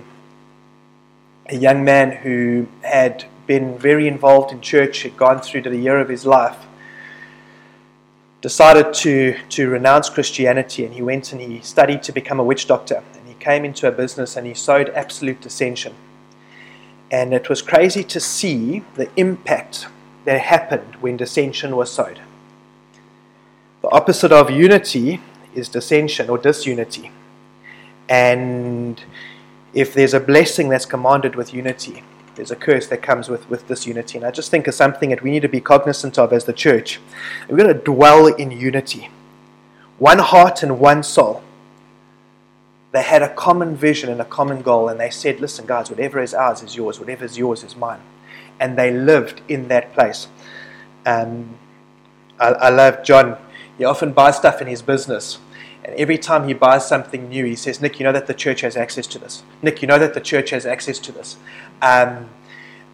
a 1.45 1.55
young 1.55 1.85
man 1.85 2.11
who 2.11 2.67
had 2.81 3.25
been 3.45 3.77
very 3.77 4.07
involved 4.07 4.51
in 4.51 4.59
church, 4.59 5.03
had 5.03 5.15
gone 5.17 5.39
through 5.39 5.61
the 5.61 5.77
year 5.77 5.99
of 5.99 6.09
his 6.09 6.25
life, 6.25 6.57
decided 8.41 8.91
to, 8.93 9.37
to 9.49 9.69
renounce 9.69 10.09
Christianity 10.09 10.83
and 10.83 10.95
he 10.95 11.01
went 11.03 11.31
and 11.31 11.39
he 11.39 11.61
studied 11.61 12.01
to 12.03 12.11
become 12.11 12.39
a 12.39 12.43
witch 12.43 12.67
doctor. 12.67 13.03
And 13.13 13.27
he 13.27 13.35
came 13.35 13.63
into 13.63 13.87
a 13.87 13.91
business 13.91 14.35
and 14.35 14.47
he 14.47 14.55
sowed 14.55 14.89
absolute 14.89 15.39
dissension. 15.39 15.93
And 17.11 17.33
it 17.33 17.49
was 17.49 17.61
crazy 17.61 18.03
to 18.03 18.19
see 18.19 18.83
the 18.95 19.09
impact 19.15 19.87
that 20.25 20.39
happened 20.41 20.95
when 21.01 21.17
dissension 21.17 21.75
was 21.75 21.91
sowed. 21.91 22.19
The 23.83 23.89
opposite 23.89 24.31
of 24.31 24.49
unity 24.49 25.21
is 25.53 25.69
dissension 25.69 26.29
or 26.29 26.39
disunity. 26.39 27.11
And 28.09 29.01
if 29.73 29.93
there's 29.93 30.13
a 30.13 30.19
blessing 30.19 30.69
that's 30.69 30.85
commanded 30.85 31.35
with 31.35 31.53
unity, 31.53 32.03
there's 32.35 32.51
a 32.51 32.55
curse 32.55 32.87
that 32.87 33.01
comes 33.01 33.29
with, 33.29 33.49
with 33.49 33.67
this 33.67 33.85
unity. 33.85 34.17
And 34.17 34.25
I 34.25 34.31
just 34.31 34.51
think 34.51 34.67
it's 34.67 34.77
something 34.77 35.09
that 35.09 35.23
we 35.23 35.31
need 35.31 35.41
to 35.41 35.49
be 35.49 35.59
cognizant 35.59 36.17
of 36.17 36.31
as 36.31 36.45
the 36.45 36.53
church. 36.53 36.99
We're 37.49 37.57
going 37.57 37.73
to 37.73 37.83
dwell 37.83 38.27
in 38.27 38.51
unity. 38.51 39.09
One 39.97 40.19
heart 40.19 40.63
and 40.63 40.79
one 40.79 41.03
soul. 41.03 41.43
They 42.91 43.01
had 43.01 43.21
a 43.21 43.33
common 43.33 43.75
vision 43.75 44.09
and 44.09 44.21
a 44.21 44.25
common 44.25 44.61
goal, 44.61 44.87
and 44.87 44.99
they 44.99 45.09
said, 45.09 45.39
Listen, 45.41 45.65
guys, 45.65 45.89
whatever 45.89 46.21
is 46.21 46.33
ours 46.33 46.63
is 46.63 46.75
yours, 46.75 46.99
whatever 46.99 47.25
is 47.25 47.37
yours 47.37 47.63
is 47.63 47.75
mine. 47.75 47.99
And 48.59 48.77
they 48.77 48.91
lived 48.91 49.41
in 49.47 49.67
that 49.67 49.93
place. 49.93 50.27
Um, 51.05 51.57
I, 52.39 52.49
I 52.49 52.69
love 52.69 53.03
John. 53.03 53.37
He 53.77 53.83
often 53.83 54.13
buys 54.13 54.37
stuff 54.37 54.61
in 54.61 54.67
his 54.67 54.81
business. 54.81 55.39
And 55.87 55.95
every 55.95 56.17
time 56.17 56.47
he 56.47 56.53
buys 56.53 56.85
something 56.87 57.29
new, 57.29 57.45
he 57.45 57.55
says, 57.55 57.81
Nick, 57.81 57.99
you 57.99 58.03
know 58.03 58.11
that 58.11 58.27
the 58.27 58.33
church 58.33 58.61
has 58.61 58.75
access 58.75 59.07
to 59.07 59.17
this. 59.17 59.41
Nick, 59.61 59.81
you 59.81 59.87
know 59.87 59.97
that 59.97 60.13
the 60.13 60.21
church 60.21 60.51
has 60.51 60.65
access 60.65 60.99
to 60.99 61.11
this 61.11 61.37
um, 61.81 62.29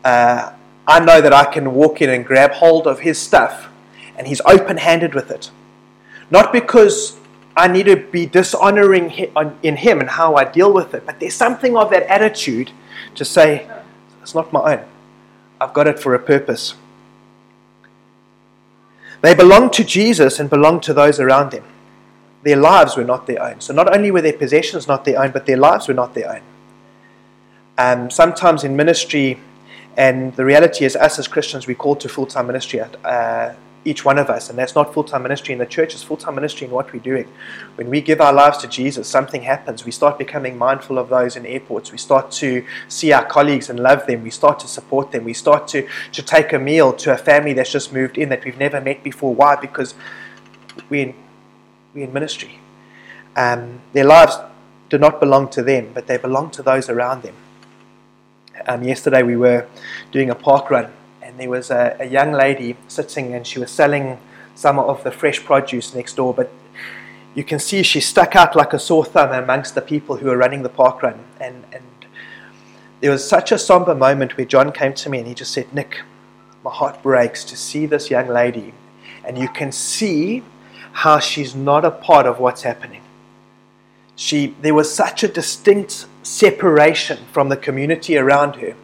uh, 0.03 0.53
I 0.87 0.99
know 0.99 1.21
that 1.21 1.33
I 1.33 1.45
can 1.45 1.73
walk 1.73 2.01
in 2.01 2.09
and 2.09 2.25
grab 2.25 2.51
hold 2.51 2.87
of 2.87 2.99
his 2.99 3.17
stuff, 3.17 3.69
and 4.17 4.27
he's 4.27 4.41
open 4.45 4.77
handed 4.77 5.13
with 5.13 5.31
it. 5.31 5.49
Not 6.29 6.51
because 6.51 7.17
I 7.55 7.67
need 7.67 7.85
to 7.85 7.95
be 7.95 8.25
dishonoring 8.25 9.11
in 9.63 9.77
him 9.77 9.99
and 9.99 10.09
how 10.09 10.35
I 10.35 10.43
deal 10.45 10.73
with 10.73 10.93
it, 10.93 11.05
but 11.05 11.19
there's 11.19 11.35
something 11.35 11.77
of 11.77 11.89
that 11.91 12.03
attitude 12.03 12.71
to 13.15 13.23
say, 13.23 13.69
it's 14.21 14.35
not 14.35 14.51
my 14.51 14.77
own. 14.77 14.85
I've 15.61 15.73
got 15.73 15.87
it 15.87 15.99
for 15.99 16.13
a 16.13 16.19
purpose. 16.19 16.75
They 19.21 19.33
belong 19.33 19.69
to 19.71 19.85
Jesus 19.85 20.39
and 20.39 20.49
belong 20.49 20.81
to 20.81 20.93
those 20.93 21.19
around 21.19 21.51
them. 21.51 21.63
Their 22.43 22.57
lives 22.57 22.97
were 22.97 23.03
not 23.03 23.25
their 23.25 23.41
own. 23.41 23.61
So 23.61 23.73
not 23.73 23.95
only 23.95 24.11
were 24.11 24.21
their 24.21 24.33
possessions 24.33 24.87
not 24.87 25.05
their 25.05 25.21
own, 25.21 25.31
but 25.31 25.45
their 25.45 25.57
lives 25.57 25.87
were 25.87 25.93
not 25.93 26.13
their 26.13 26.35
own. 26.35 26.41
Um, 27.77 28.09
sometimes 28.11 28.63
in 28.63 28.75
ministry, 28.75 29.39
and 29.97 30.35
the 30.35 30.45
reality 30.45 30.85
is, 30.85 30.95
us 30.95 31.19
as 31.19 31.27
Christians, 31.27 31.67
we 31.67 31.75
call 31.75 31.95
to 31.97 32.09
full 32.09 32.25
time 32.25 32.47
ministry, 32.47 32.81
uh, 32.81 33.53
each 33.85 34.05
one 34.05 34.17
of 34.17 34.29
us, 34.29 34.49
and 34.49 34.57
that's 34.57 34.75
not 34.75 34.93
full 34.93 35.03
time 35.03 35.23
ministry 35.23 35.53
in 35.53 35.59
the 35.59 35.65
church, 35.65 35.93
it's 35.93 36.03
full 36.03 36.17
time 36.17 36.35
ministry 36.35 36.67
in 36.67 36.71
what 36.71 36.91
we're 36.93 36.99
doing. 36.99 37.27
When 37.75 37.89
we 37.89 38.01
give 38.01 38.21
our 38.21 38.33
lives 38.33 38.59
to 38.59 38.67
Jesus, 38.67 39.07
something 39.07 39.41
happens. 39.41 39.85
We 39.85 39.91
start 39.91 40.17
becoming 40.17 40.57
mindful 40.57 40.97
of 40.97 41.09
those 41.09 41.35
in 41.35 41.45
airports. 41.45 41.91
We 41.91 41.97
start 41.97 42.31
to 42.33 42.65
see 42.87 43.11
our 43.11 43.25
colleagues 43.25 43.69
and 43.69 43.79
love 43.79 44.05
them. 44.05 44.23
We 44.23 44.29
start 44.29 44.59
to 44.59 44.67
support 44.67 45.11
them. 45.11 45.23
We 45.23 45.33
start 45.33 45.67
to, 45.69 45.87
to 46.11 46.21
take 46.21 46.53
a 46.53 46.59
meal 46.59 46.93
to 46.93 47.13
a 47.13 47.17
family 47.17 47.53
that's 47.53 47.71
just 47.71 47.91
moved 47.91 48.17
in 48.17 48.29
that 48.29 48.45
we've 48.45 48.57
never 48.57 48.79
met 48.79 49.03
before. 49.03 49.33
Why? 49.33 49.55
Because 49.55 49.95
we're 50.89 51.13
we're 51.93 52.05
in 52.05 52.13
ministry. 52.13 52.59
Um, 53.35 53.81
their 53.93 54.05
lives 54.05 54.37
do 54.89 54.97
not 54.97 55.19
belong 55.19 55.49
to 55.49 55.63
them, 55.63 55.91
but 55.93 56.07
they 56.07 56.17
belong 56.17 56.51
to 56.51 56.61
those 56.61 56.89
around 56.89 57.23
them. 57.23 57.35
Um, 58.67 58.83
yesterday 58.83 59.23
we 59.23 59.35
were 59.35 59.67
doing 60.11 60.29
a 60.29 60.35
park 60.35 60.69
run, 60.69 60.91
and 61.21 61.39
there 61.39 61.49
was 61.49 61.71
a, 61.71 61.97
a, 61.99 62.05
young 62.05 62.31
lady 62.31 62.75
sitting, 62.87 63.33
and 63.33 63.45
she 63.45 63.59
was 63.59 63.71
selling 63.71 64.19
some 64.55 64.77
of 64.77 65.03
the 65.03 65.11
fresh 65.11 65.43
produce 65.43 65.93
next 65.95 66.15
door. 66.15 66.33
But 66.33 66.51
you 67.33 67.43
can 67.43 67.59
see 67.59 67.81
she 67.81 67.99
stuck 67.99 68.35
out 68.35 68.55
like 68.55 68.73
a 68.73 68.79
sore 68.79 69.05
thumb 69.05 69.31
amongst 69.31 69.73
the 69.73 69.81
people 69.81 70.17
who 70.17 70.27
were 70.27 70.37
running 70.37 70.61
the 70.61 70.69
park 70.69 71.01
run. 71.01 71.19
And, 71.39 71.63
and 71.73 71.83
there 73.01 73.09
was 73.09 73.27
such 73.27 73.51
a 73.51 73.57
somber 73.57 73.95
moment 73.95 74.37
where 74.37 74.45
John 74.45 74.71
came 74.71 74.93
to 74.93 75.09
me 75.09 75.17
and 75.17 75.27
he 75.27 75.33
just 75.33 75.51
said, 75.51 75.73
Nick, 75.73 76.01
my 76.63 76.71
heart 76.71 77.01
breaks 77.01 77.43
to 77.45 77.57
see 77.57 77.85
this 77.85 78.09
young 78.09 78.27
lady, 78.27 78.73
and 79.25 79.37
you 79.37 79.49
can 79.49 79.71
see 79.71 80.43
how 80.93 81.19
she's 81.19 81.53
not 81.55 81.83
a 81.83 81.91
part 81.91 82.25
of 82.25 82.39
what's 82.39 82.61
happening. 82.61 83.01
She, 84.15 84.55
there 84.61 84.75
was 84.75 84.93
such 84.93 85.23
a 85.23 85.27
distinct 85.27 86.05
separation 86.21 87.25
from 87.31 87.49
the 87.49 87.57
community 87.57 88.15
around 88.15 88.57
her. 88.57 88.75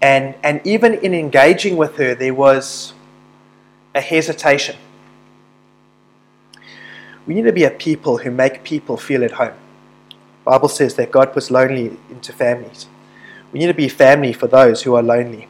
And, 0.00 0.36
and 0.42 0.60
even 0.64 0.94
in 0.94 1.14
engaging 1.14 1.76
with 1.76 1.96
her, 1.96 2.14
there 2.14 2.32
was 2.32 2.94
a 3.94 4.00
hesitation. 4.00 4.76
We 7.26 7.34
need 7.34 7.44
to 7.44 7.52
be 7.52 7.64
a 7.64 7.70
people 7.70 8.18
who 8.18 8.30
make 8.30 8.62
people 8.62 8.96
feel 8.96 9.24
at 9.24 9.32
home. 9.32 9.54
The 10.44 10.50
Bible 10.52 10.68
says 10.68 10.94
that 10.94 11.10
God 11.10 11.32
puts 11.32 11.50
lonely 11.50 11.98
into 12.08 12.32
families. 12.32 12.86
We 13.52 13.58
need 13.58 13.66
to 13.66 13.74
be 13.74 13.88
family 13.88 14.32
for 14.32 14.46
those 14.46 14.82
who 14.82 14.94
are 14.94 15.02
lonely. 15.02 15.48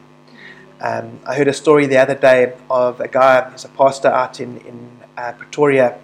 Um, 0.81 1.19
I 1.25 1.35
heard 1.35 1.47
a 1.47 1.53
story 1.53 1.85
the 1.85 1.97
other 1.97 2.15
day 2.15 2.53
of 2.69 2.99
a 2.99 3.07
guy, 3.07 3.49
he's 3.51 3.65
a 3.65 3.69
pastor 3.69 4.07
out 4.07 4.39
in, 4.39 4.57
in 4.59 4.96
uh, 5.17 5.33
Pretoria, 5.33 5.97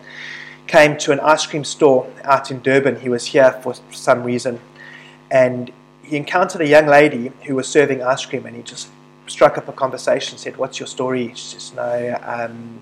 came 0.67 0.97
to 0.97 1.11
an 1.11 1.19
ice 1.19 1.45
cream 1.45 1.63
store 1.63 2.11
out 2.23 2.51
in 2.51 2.61
Durban. 2.61 3.01
He 3.01 3.09
was 3.09 3.25
here 3.25 3.51
for 3.63 3.75
some 3.91 4.23
reason 4.23 4.59
and 5.33 5.71
he 6.03 6.15
encountered 6.15 6.61
a 6.61 6.67
young 6.67 6.85
lady 6.85 7.31
who 7.45 7.55
was 7.55 7.67
serving 7.67 8.03
ice 8.03 8.23
cream, 8.25 8.45
and 8.45 8.55
he 8.55 8.61
just 8.61 8.87
struck 9.25 9.57
up 9.57 9.67
a 9.67 9.71
conversation. 9.71 10.37
Said, 10.37 10.57
"What's 10.57 10.79
your 10.79 10.87
story?" 10.87 11.33
She 11.33 11.55
says, 11.55 11.73
"No, 11.73 12.19
um, 12.23 12.81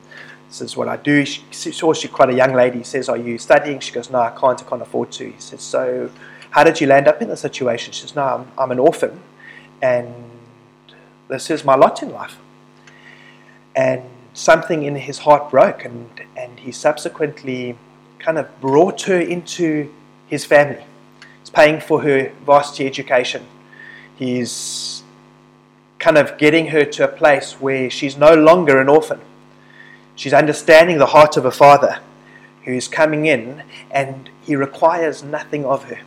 this 0.49 0.61
is 0.61 0.75
what 0.75 0.89
I 0.89 0.97
do." 0.97 1.25
She 1.25 1.71
saw 1.71 1.93
she's 1.93 2.11
quite 2.11 2.29
a 2.29 2.33
young 2.33 2.53
lady. 2.53 2.79
He 2.79 2.83
says, 2.83 3.07
"Are 3.07 3.17
you 3.17 3.37
studying?" 3.37 3.79
She 3.79 3.93
goes, 3.93 4.09
"No, 4.09 4.19
I 4.19 4.31
can't. 4.31 4.61
I 4.61 4.69
can't 4.69 4.81
afford 4.81 5.11
to." 5.13 5.31
He 5.31 5.39
says, 5.39 5.61
"So, 5.61 6.11
how 6.49 6.63
did 6.65 6.81
you 6.81 6.87
land 6.87 7.07
up 7.07 7.21
in 7.21 7.29
this 7.29 7.39
situation?" 7.39 7.93
She 7.93 8.01
says, 8.01 8.15
"No, 8.15 8.23
I'm, 8.23 8.51
I'm 8.57 8.71
an 8.71 8.79
orphan, 8.79 9.21
and 9.81 10.13
this 11.29 11.49
is 11.49 11.63
my 11.63 11.75
lot 11.75 12.03
in 12.03 12.11
life." 12.11 12.37
And 13.75 14.01
something 14.33 14.83
in 14.83 14.95
his 14.95 15.19
heart 15.19 15.51
broke, 15.51 15.85
and 15.85 16.09
and 16.35 16.59
he 16.59 16.71
subsequently 16.71 17.77
kind 18.19 18.37
of 18.37 18.47
brought 18.61 19.03
her 19.03 19.19
into 19.19 19.91
his 20.27 20.45
family 20.45 20.83
He's 21.41 21.49
paying 21.49 21.81
for 21.81 22.03
her 22.03 22.31
varsity 22.45 22.85
education. 22.85 23.45
He's 24.15 25.03
kind 25.97 26.17
of 26.17 26.37
getting 26.37 26.67
her 26.67 26.85
to 26.85 27.03
a 27.03 27.07
place 27.07 27.53
where 27.53 27.89
she's 27.89 28.15
no 28.15 28.33
longer 28.33 28.79
an 28.79 28.89
orphan. 28.89 29.19
She's 30.15 30.33
understanding 30.33 30.99
the 30.99 31.07
heart 31.07 31.37
of 31.37 31.45
a 31.45 31.51
father 31.51 31.99
who's 32.63 32.87
coming 32.87 33.25
in 33.25 33.63
and 33.89 34.29
he 34.41 34.55
requires 34.55 35.23
nothing 35.23 35.65
of 35.65 35.85
her. 35.85 35.99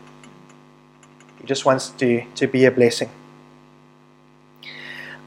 He 1.40 1.46
just 1.46 1.64
wants 1.64 1.90
to, 1.90 2.24
to 2.36 2.46
be 2.46 2.64
a 2.64 2.70
blessing. 2.70 3.10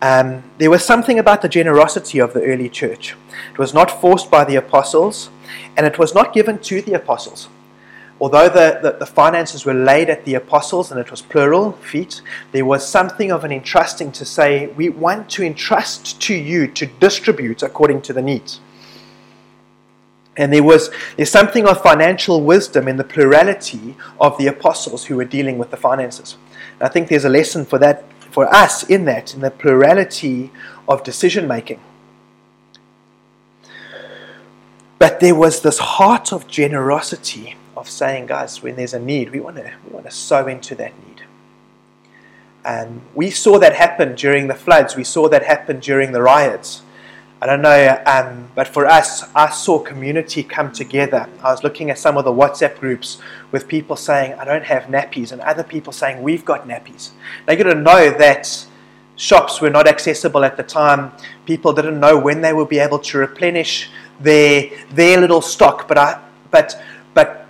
Um, 0.02 0.44
there 0.58 0.70
was 0.70 0.86
something 0.86 1.18
about 1.18 1.42
the 1.42 1.50
generosity 1.50 2.20
of 2.20 2.34
the 2.34 2.44
early 2.44 2.70
church. 2.70 3.16
It 3.52 3.58
was 3.58 3.74
not 3.74 4.02
forced 4.02 4.30
by 4.30 4.44
the 4.44 4.56
apostles, 4.56 5.30
and 5.76 5.86
it 5.86 5.98
was 5.98 6.14
not 6.14 6.34
given 6.34 6.60
to 6.60 6.82
the 6.82 6.94
apostles 6.94 7.50
although 8.20 8.50
the, 8.50 8.80
the, 8.82 8.98
the, 9.00 9.06
finances 9.06 9.66
were 9.66 9.74
laid 9.74 10.10
at 10.10 10.26
the 10.26 10.36
apostles 10.36 10.92
and 10.92 11.00
it 11.00 11.12
was 11.12 11.22
plural 11.22 11.74
feet, 11.74 12.22
there 12.52 12.66
was 12.66 12.88
something 12.88 13.32
of 13.32 13.44
an 13.44 13.52
entrusting 13.52 14.12
to 14.14 14.26
say, 14.26 14.68
we 14.68 14.90
want 14.90 15.30
to 15.30 15.44
entrust 15.44 16.20
to 16.22 16.34
you 16.34 16.68
to 16.68 16.86
distribute 16.86 17.62
according 17.62 18.02
to 18.02 18.14
the 18.14 18.22
needs. 18.22 18.60
And 20.36 20.54
there 20.54 20.64
was 20.64 20.92
there's 21.16 21.32
something 21.32 21.68
of 21.68 21.82
financial 21.82 22.44
wisdom 22.44 22.88
in 22.88 22.98
the 22.98 23.04
plurality 23.04 23.96
of 24.20 24.38
the 24.38 24.48
apostles 24.48 25.06
who 25.06 25.16
were 25.16 25.26
dealing 25.26 25.58
with 25.58 25.72
the 25.72 25.78
finances. 25.78 26.38
And 26.80 26.88
I 26.88 26.90
think 26.90 27.10
there's 27.10 27.26
a 27.26 27.30
lesson 27.30 27.66
for 27.66 27.80
that 27.80 28.04
for 28.38 28.54
us 28.54 28.84
in 28.84 29.06
that, 29.06 29.34
in 29.34 29.42
the 29.42 29.50
plurality 29.50 30.52
of 30.88 31.04
decision 31.04 31.48
making. 31.48 31.80
But 35.00 35.20
there 35.22 35.34
was 35.34 35.64
this 35.64 35.80
heart 35.80 36.32
of 36.32 36.48
generosity 36.48 37.56
of 37.76 37.90
saying, 37.90 38.28
guys, 38.28 38.62
when 38.62 38.76
there's 38.76 38.94
a 38.94 39.00
need, 39.00 39.32
we 39.32 39.40
want 39.40 39.56
to 39.56 39.74
we 39.84 39.92
want 39.92 40.06
to 40.06 40.12
sow 40.12 40.46
into 40.46 40.76
that 40.76 40.94
need. 41.08 41.24
And 42.64 43.02
we 43.16 43.32
saw 43.32 43.58
that 43.58 43.74
happen 43.74 44.14
during 44.14 44.46
the 44.46 44.54
floods. 44.54 44.96
We 44.96 45.04
saw 45.04 45.28
that 45.30 45.44
happen 45.44 45.80
during 45.80 46.12
the 46.12 46.22
riots. 46.22 46.84
I 47.40 47.46
don't 47.46 47.62
know, 47.62 48.02
um, 48.08 48.50
but 48.56 48.68
for 48.68 48.88
us, 48.88 49.24
I 49.36 49.52
saw 49.52 49.78
community 49.78 50.42
come 50.42 50.72
together. 50.72 51.30
I 51.44 51.52
was 51.52 51.64
looking 51.64 51.92
at 51.92 52.00
some 52.00 52.18
of 52.18 52.26
the 52.26 52.32
WhatsApp 52.32 52.80
groups 52.80 53.22
with 53.52 53.68
people 53.68 53.96
saying, 53.96 54.34
I 54.34 54.46
don't 54.46 54.64
have 54.64 54.84
nappies, 54.86 55.32
and 55.32 55.42
other 55.42 55.64
people 55.64 55.94
saying, 55.94 56.24
We've 56.24 56.44
got 56.44 56.68
nappies. 56.68 57.12
They 57.46 57.56
to 57.56 57.76
know 57.76 58.10
that 58.10 58.66
shops 59.18 59.60
were 59.62 59.70
not 59.70 59.88
accessible 59.88 60.46
at 60.46 60.58
the 60.58 60.64
time. 60.64 61.12
People 61.46 61.74
didn't 61.74 62.00
know 62.00 62.18
when 62.18 62.42
they 62.42 62.54
would 62.54 62.70
be 62.70 62.80
able 62.80 63.00
to 63.00 63.18
replenish 63.18 63.90
their, 64.20 64.70
their 64.92 65.20
little 65.20 65.42
stock. 65.42 65.88
But, 65.88 65.98
I, 65.98 66.22
but, 66.50 66.82
but 67.14 67.46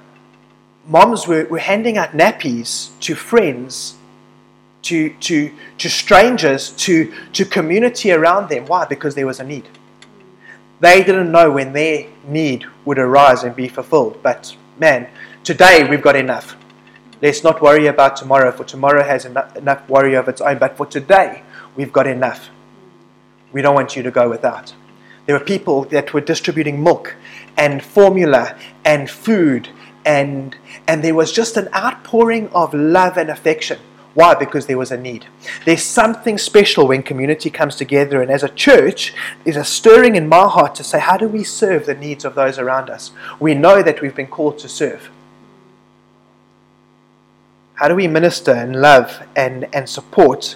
moms 0.87 1.27
were, 1.27 1.45
were 1.45 1.59
handing 1.59 1.97
out 1.97 2.11
nappies 2.11 2.97
to 3.01 3.15
friends, 3.15 3.96
to, 4.87 5.09
to, 5.19 5.51
to 5.77 5.89
strangers, 5.89 6.71
to, 6.71 7.13
to 7.33 7.43
community 7.43 8.11
around 8.11 8.49
them. 8.49 8.65
Why? 8.65 8.85
Because 8.85 9.15
there 9.15 9.27
was 9.27 9.41
a 9.41 9.43
need. 9.43 9.67
They 10.79 11.03
didn't 11.03 11.31
know 11.31 11.51
when 11.51 11.73
their 11.73 12.07
need 12.25 12.65
would 12.85 12.97
arise 12.97 13.43
and 13.43 13.53
be 13.55 13.67
fulfilled. 13.67 14.19
But 14.23 14.55
man, 14.79 15.09
today 15.43 15.85
we've 15.89 16.01
got 16.01 16.15
enough. 16.15 16.55
Let's 17.21 17.43
not 17.43 17.61
worry 17.61 17.87
about 17.87 18.15
tomorrow, 18.15 18.51
for 18.51 18.63
tomorrow 18.63 19.03
has 19.03 19.25
enough, 19.25 19.57
enough 19.57 19.89
worry 19.89 20.13
of 20.13 20.29
its 20.29 20.39
own. 20.39 20.57
But 20.57 20.77
for 20.77 20.85
today, 20.85 21.43
we've 21.75 21.91
got 21.91 22.07
enough. 22.07 22.49
We 23.51 23.61
don't 23.61 23.75
want 23.75 23.95
you 23.95 24.03
to 24.03 24.11
go 24.11 24.29
without. 24.29 24.73
There 25.25 25.37
were 25.37 25.43
people 25.43 25.83
that 25.85 26.13
were 26.13 26.21
distributing 26.21 26.81
milk 26.81 27.15
and 27.57 27.83
formula 27.83 28.55
and 28.85 29.09
food, 29.09 29.67
and, 30.05 30.55
and 30.87 31.03
there 31.03 31.15
was 31.15 31.33
just 31.33 31.57
an 31.57 31.67
outpouring 31.73 32.47
of 32.49 32.73
love 32.73 33.17
and 33.17 33.29
affection. 33.29 33.79
Why? 34.17 34.33
Because 34.33 34.65
there 34.65 34.79
was 34.79 34.91
a 34.91 34.97
need. 34.97 35.27
There's 35.63 35.83
something 35.83 36.39
special 36.39 36.87
when 36.87 37.03
community 37.03 37.51
comes 37.51 37.75
together, 37.75 38.19
and 38.19 38.31
as 38.31 38.41
a 38.41 38.49
church, 38.49 39.13
there's 39.43 39.57
a 39.57 39.63
stirring 39.63 40.15
in 40.15 40.27
my 40.27 40.47
heart 40.47 40.73
to 40.73 40.83
say, 40.83 40.99
how 40.99 41.17
do 41.17 41.27
we 41.27 41.43
serve 41.43 41.85
the 41.85 41.93
needs 41.93 42.25
of 42.25 42.33
those 42.33 42.57
around 42.57 42.89
us? 42.89 43.11
We 43.39 43.53
know 43.53 43.83
that 43.83 44.01
we've 44.01 44.15
been 44.15 44.25
called 44.25 44.57
to 44.57 44.67
serve. 44.67 45.11
How 47.75 47.87
do 47.87 47.93
we 47.93 48.07
minister 48.07 48.53
and 48.53 48.81
love 48.81 49.21
and, 49.35 49.67
and 49.71 49.87
support 49.87 50.55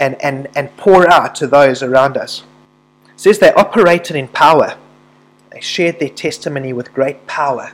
and, 0.00 0.16
and, 0.22 0.48
and 0.56 0.74
pour 0.78 1.06
out 1.12 1.34
to 1.34 1.46
those 1.46 1.82
around 1.82 2.16
us? 2.16 2.44
It 3.12 3.20
says 3.20 3.38
they 3.40 3.52
operated 3.52 4.16
in 4.16 4.28
power. 4.28 4.78
They 5.50 5.60
shared 5.60 6.00
their 6.00 6.08
testimony 6.08 6.72
with 6.72 6.94
great 6.94 7.26
power. 7.26 7.72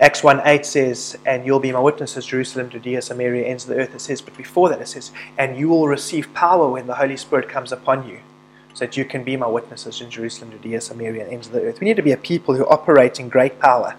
Acts 0.00 0.22
1 0.22 0.42
8 0.44 0.66
says, 0.66 1.16
And 1.24 1.46
you'll 1.46 1.60
be 1.60 1.72
my 1.72 1.80
witnesses, 1.80 2.26
Jerusalem, 2.26 2.68
Judea, 2.68 3.00
Samaria, 3.00 3.46
ends 3.46 3.64
of 3.64 3.70
the 3.70 3.76
earth. 3.76 3.94
It 3.94 4.00
says, 4.00 4.20
but 4.20 4.36
before 4.36 4.68
that 4.68 4.80
it 4.80 4.88
says, 4.88 5.10
And 5.38 5.58
you 5.58 5.68
will 5.68 5.88
receive 5.88 6.32
power 6.34 6.68
when 6.68 6.86
the 6.86 6.94
Holy 6.94 7.16
Spirit 7.16 7.48
comes 7.48 7.72
upon 7.72 8.06
you, 8.08 8.20
so 8.74 8.84
that 8.84 8.96
you 8.96 9.04
can 9.04 9.24
be 9.24 9.36
my 9.36 9.46
witnesses 9.46 10.00
in 10.00 10.10
Jerusalem, 10.10 10.50
Judea, 10.50 10.80
Samaria, 10.82 11.24
and 11.24 11.32
ends 11.32 11.46
of 11.46 11.54
the 11.54 11.62
earth. 11.62 11.80
We 11.80 11.86
need 11.86 11.96
to 11.96 12.02
be 12.02 12.12
a 12.12 12.16
people 12.18 12.54
who 12.54 12.66
operate 12.66 13.18
in 13.18 13.28
great 13.28 13.58
power. 13.58 13.96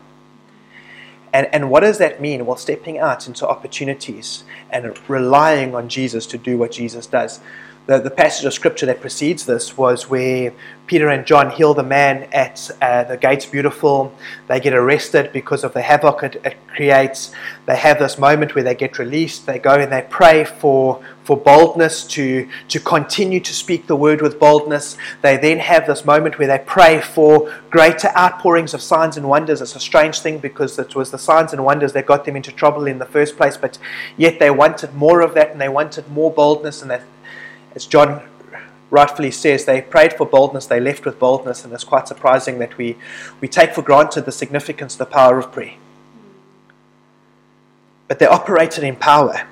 And, 1.33 1.47
and 1.51 1.69
what 1.69 1.81
does 1.81 1.97
that 1.97 2.21
mean? 2.21 2.45
Well, 2.45 2.57
stepping 2.57 2.99
out 2.99 3.27
into 3.27 3.47
opportunities 3.47 4.43
and 4.69 4.97
relying 5.09 5.75
on 5.75 5.89
Jesus 5.89 6.25
to 6.27 6.37
do 6.37 6.57
what 6.57 6.71
Jesus 6.71 7.05
does. 7.07 7.39
The, 7.87 7.99
the 7.99 8.11
passage 8.11 8.45
of 8.45 8.53
scripture 8.53 8.85
that 8.87 8.99
precedes 8.99 9.45
this 9.45 9.77
was 9.77 10.09
where 10.09 10.53
Peter 10.87 11.07
and 11.07 11.25
John 11.25 11.49
heal 11.49 11.73
the 11.73 11.83
man 11.83 12.23
at 12.33 12.69
uh, 12.81 13.05
the 13.05 13.15
Gates 13.15 13.45
Beautiful. 13.45 14.13
They 14.47 14.59
get 14.59 14.73
arrested 14.73 15.31
because 15.31 15.63
of 15.63 15.73
the 15.73 15.81
havoc 15.81 16.21
it, 16.21 16.41
it, 16.43 16.57
creates. 16.67 17.31
They 17.65 17.77
have 17.77 17.97
this 17.97 18.17
moment 18.17 18.55
where 18.55 18.63
they 18.63 18.75
get 18.75 18.99
released. 18.99 19.45
They 19.45 19.57
go 19.57 19.75
and 19.75 19.89
they 19.89 20.05
pray 20.09 20.43
for, 20.43 21.01
for 21.23 21.37
boldness 21.37 22.05
to, 22.07 22.49
to 22.67 22.79
continue 22.81 23.39
to 23.39 23.53
speak 23.53 23.87
the 23.87 23.95
word 23.95 24.21
with 24.21 24.37
boldness. 24.37 24.97
They 25.21 25.37
then 25.37 25.59
have 25.59 25.87
this 25.87 26.03
moment 26.03 26.37
where 26.37 26.47
they 26.47 26.59
pray 26.59 26.99
for 26.99 27.53
greater 27.69 28.09
outpourings 28.17 28.73
of 28.73 28.81
signs 28.81 29.15
and 29.15 29.29
wonders. 29.29 29.61
It's 29.61 29.77
a 29.77 29.79
strange 29.79 30.19
thing 30.19 30.39
because 30.39 30.77
it 30.77 30.93
was 30.93 31.11
the 31.11 31.17
signs 31.17 31.53
and 31.53 31.63
wonders 31.63 31.93
that 31.93 32.05
got 32.05 32.25
them 32.25 32.35
into 32.35 32.51
trouble 32.51 32.85
in 32.85 32.99
the 32.99 33.05
first 33.05 33.37
place, 33.37 33.55
but 33.55 33.77
yet 34.17 34.39
they 34.39 34.51
wanted 34.51 34.93
more 34.93 35.21
of 35.21 35.33
that 35.35 35.51
and 35.51 35.61
they 35.61 35.69
wanted 35.69 36.09
more 36.11 36.31
boldness 36.31 36.81
and 36.81 36.91
they 36.91 37.01
as 37.77 37.85
John 37.85 38.23
rightfully 38.89 39.29
says, 39.29 39.65
they 39.65 39.81
prayed 39.81 40.13
for 40.13 40.25
boldness, 40.25 40.65
they 40.65 40.79
left 40.79 41.05
with 41.05 41.19
boldness, 41.19 41.63
and 41.63 41.71
it's 41.71 41.83
quite 41.83 42.07
surprising 42.07 42.57
that 42.57 42.75
we, 42.75 42.97
we 43.39 43.47
take 43.47 43.75
for 43.75 43.83
granted 43.83 44.25
the 44.25 44.31
significance, 44.31 44.95
the 44.95 45.05
power 45.05 45.37
of 45.37 45.51
prayer. 45.51 45.75
But 48.07 48.17
they 48.17 48.25
operated 48.25 48.83
in 48.83 48.95
power. 48.95 49.47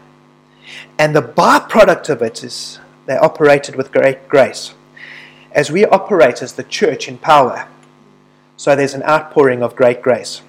And 0.97 1.15
the 1.15 1.21
byproduct 1.21 2.09
of 2.09 2.23
it 2.23 2.43
is 2.43 2.79
they 3.05 3.15
operated 3.15 3.75
with 3.75 3.91
great 3.91 4.27
grace. 4.27 4.73
As 5.51 5.69
we 5.69 5.85
operate 5.85 6.41
as 6.41 6.53
the 6.53 6.63
church 6.63 7.07
in 7.07 7.19
power, 7.19 7.67
so 8.57 8.75
there's 8.75 8.95
an 8.95 9.03
outpouring 9.03 9.61
of 9.61 9.75
great 9.75 10.01
grace. 10.01 10.41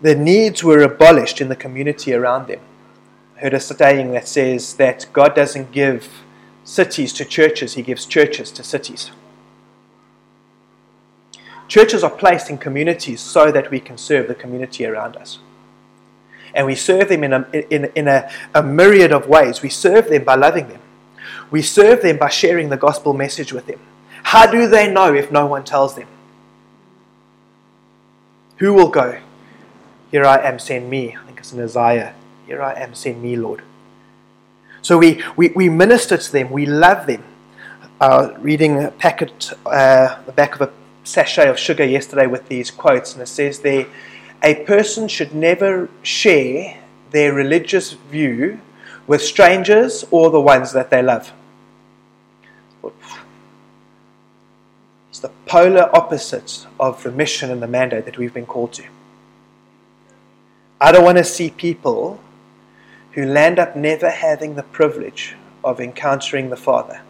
The 0.00 0.14
needs 0.14 0.62
were 0.62 0.82
abolished 0.82 1.40
in 1.40 1.48
the 1.48 1.56
community 1.56 2.14
around 2.14 2.46
them 2.46 2.60
heard 3.38 3.54
a 3.54 3.60
saying 3.60 4.12
that 4.12 4.26
says 4.26 4.74
that 4.74 5.06
God 5.12 5.34
doesn't 5.34 5.70
give 5.70 6.08
cities 6.64 7.12
to 7.14 7.24
churches, 7.24 7.74
He 7.74 7.82
gives 7.82 8.04
churches 8.04 8.50
to 8.52 8.64
cities. 8.64 9.10
Churches 11.68 12.02
are 12.02 12.10
placed 12.10 12.50
in 12.50 12.58
communities 12.58 13.20
so 13.20 13.52
that 13.52 13.70
we 13.70 13.78
can 13.78 13.96
serve 13.96 14.26
the 14.26 14.34
community 14.34 14.86
around 14.86 15.16
us. 15.16 15.38
And 16.54 16.66
we 16.66 16.74
serve 16.74 17.10
them 17.10 17.22
in 17.22 17.32
a, 17.32 17.46
in, 17.70 17.84
in 17.94 18.08
a, 18.08 18.30
a 18.54 18.62
myriad 18.62 19.12
of 19.12 19.28
ways. 19.28 19.60
We 19.62 19.68
serve 19.68 20.08
them 20.08 20.24
by 20.24 20.34
loving 20.34 20.68
them, 20.68 20.80
we 21.50 21.62
serve 21.62 22.02
them 22.02 22.18
by 22.18 22.28
sharing 22.28 22.70
the 22.70 22.76
gospel 22.76 23.12
message 23.12 23.52
with 23.52 23.66
them. 23.66 23.80
How 24.24 24.50
do 24.50 24.66
they 24.66 24.92
know 24.92 25.14
if 25.14 25.30
no 25.30 25.46
one 25.46 25.64
tells 25.64 25.94
them? 25.94 26.08
Who 28.56 28.74
will 28.74 28.88
go? 28.88 29.20
Here 30.10 30.24
I 30.24 30.38
am, 30.38 30.58
send 30.58 30.90
me. 30.90 31.16
I 31.16 31.24
think 31.26 31.38
it's 31.38 31.52
in 31.52 31.62
Isaiah 31.62 32.14
here 32.48 32.62
I 32.62 32.72
am, 32.80 32.94
send 32.94 33.22
me, 33.22 33.36
Lord. 33.36 33.62
So 34.80 34.96
we, 34.96 35.22
we, 35.36 35.48
we 35.48 35.68
minister 35.68 36.16
to 36.16 36.32
them, 36.32 36.50
we 36.50 36.64
love 36.64 37.06
them. 37.06 37.22
Uh, 38.00 38.32
reading 38.38 38.84
a 38.84 38.90
packet, 38.92 39.52
uh, 39.66 40.22
the 40.24 40.32
back 40.32 40.54
of 40.54 40.62
a 40.62 40.72
sachet 41.04 41.48
of 41.48 41.58
sugar 41.58 41.84
yesterday 41.84 42.26
with 42.26 42.48
these 42.48 42.70
quotes, 42.70 43.12
and 43.12 43.22
it 43.22 43.26
says 43.26 43.58
there, 43.58 43.86
a 44.42 44.64
person 44.64 45.08
should 45.08 45.34
never 45.34 45.90
share 46.02 46.82
their 47.10 47.34
religious 47.34 47.92
view 47.92 48.60
with 49.06 49.20
strangers 49.20 50.06
or 50.10 50.30
the 50.30 50.40
ones 50.40 50.72
that 50.72 50.90
they 50.90 51.02
love. 51.02 51.32
It's 55.10 55.18
the 55.18 55.30
polar 55.44 55.94
opposite 55.94 56.66
of 56.80 57.02
the 57.02 57.10
mission 57.10 57.50
and 57.50 57.60
the 57.60 57.66
mandate 57.66 58.06
that 58.06 58.16
we've 58.16 58.32
been 58.32 58.46
called 58.46 58.72
to. 58.74 58.84
I 60.80 60.92
don't 60.92 61.04
want 61.04 61.18
to 61.18 61.24
see 61.24 61.50
people 61.50 62.20
who 63.18 63.26
land 63.26 63.58
up 63.58 63.74
never 63.74 64.10
having 64.10 64.54
the 64.54 64.62
privilege 64.62 65.34
of 65.64 65.80
encountering 65.80 66.50
the 66.50 66.56
Father, 66.56 67.00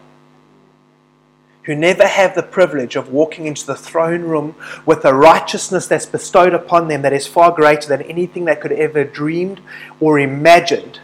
who 1.65 1.75
never 1.75 2.07
have 2.07 2.33
the 2.33 2.41
privilege 2.41 2.95
of 2.95 3.09
walking 3.09 3.45
into 3.45 3.63
the 3.63 3.75
throne 3.75 4.23
room 4.23 4.55
with 4.87 5.05
a 5.05 5.13
righteousness 5.13 5.85
that's 5.85 6.07
bestowed 6.07 6.51
upon 6.51 6.87
them 6.87 7.03
that 7.03 7.13
is 7.13 7.27
far 7.27 7.51
greater 7.51 7.87
than 7.87 8.01
anything 8.01 8.45
they 8.45 8.55
could 8.55 8.71
ever 8.71 9.03
dreamed 9.03 9.61
or 9.99 10.17
imagined. 10.17 10.99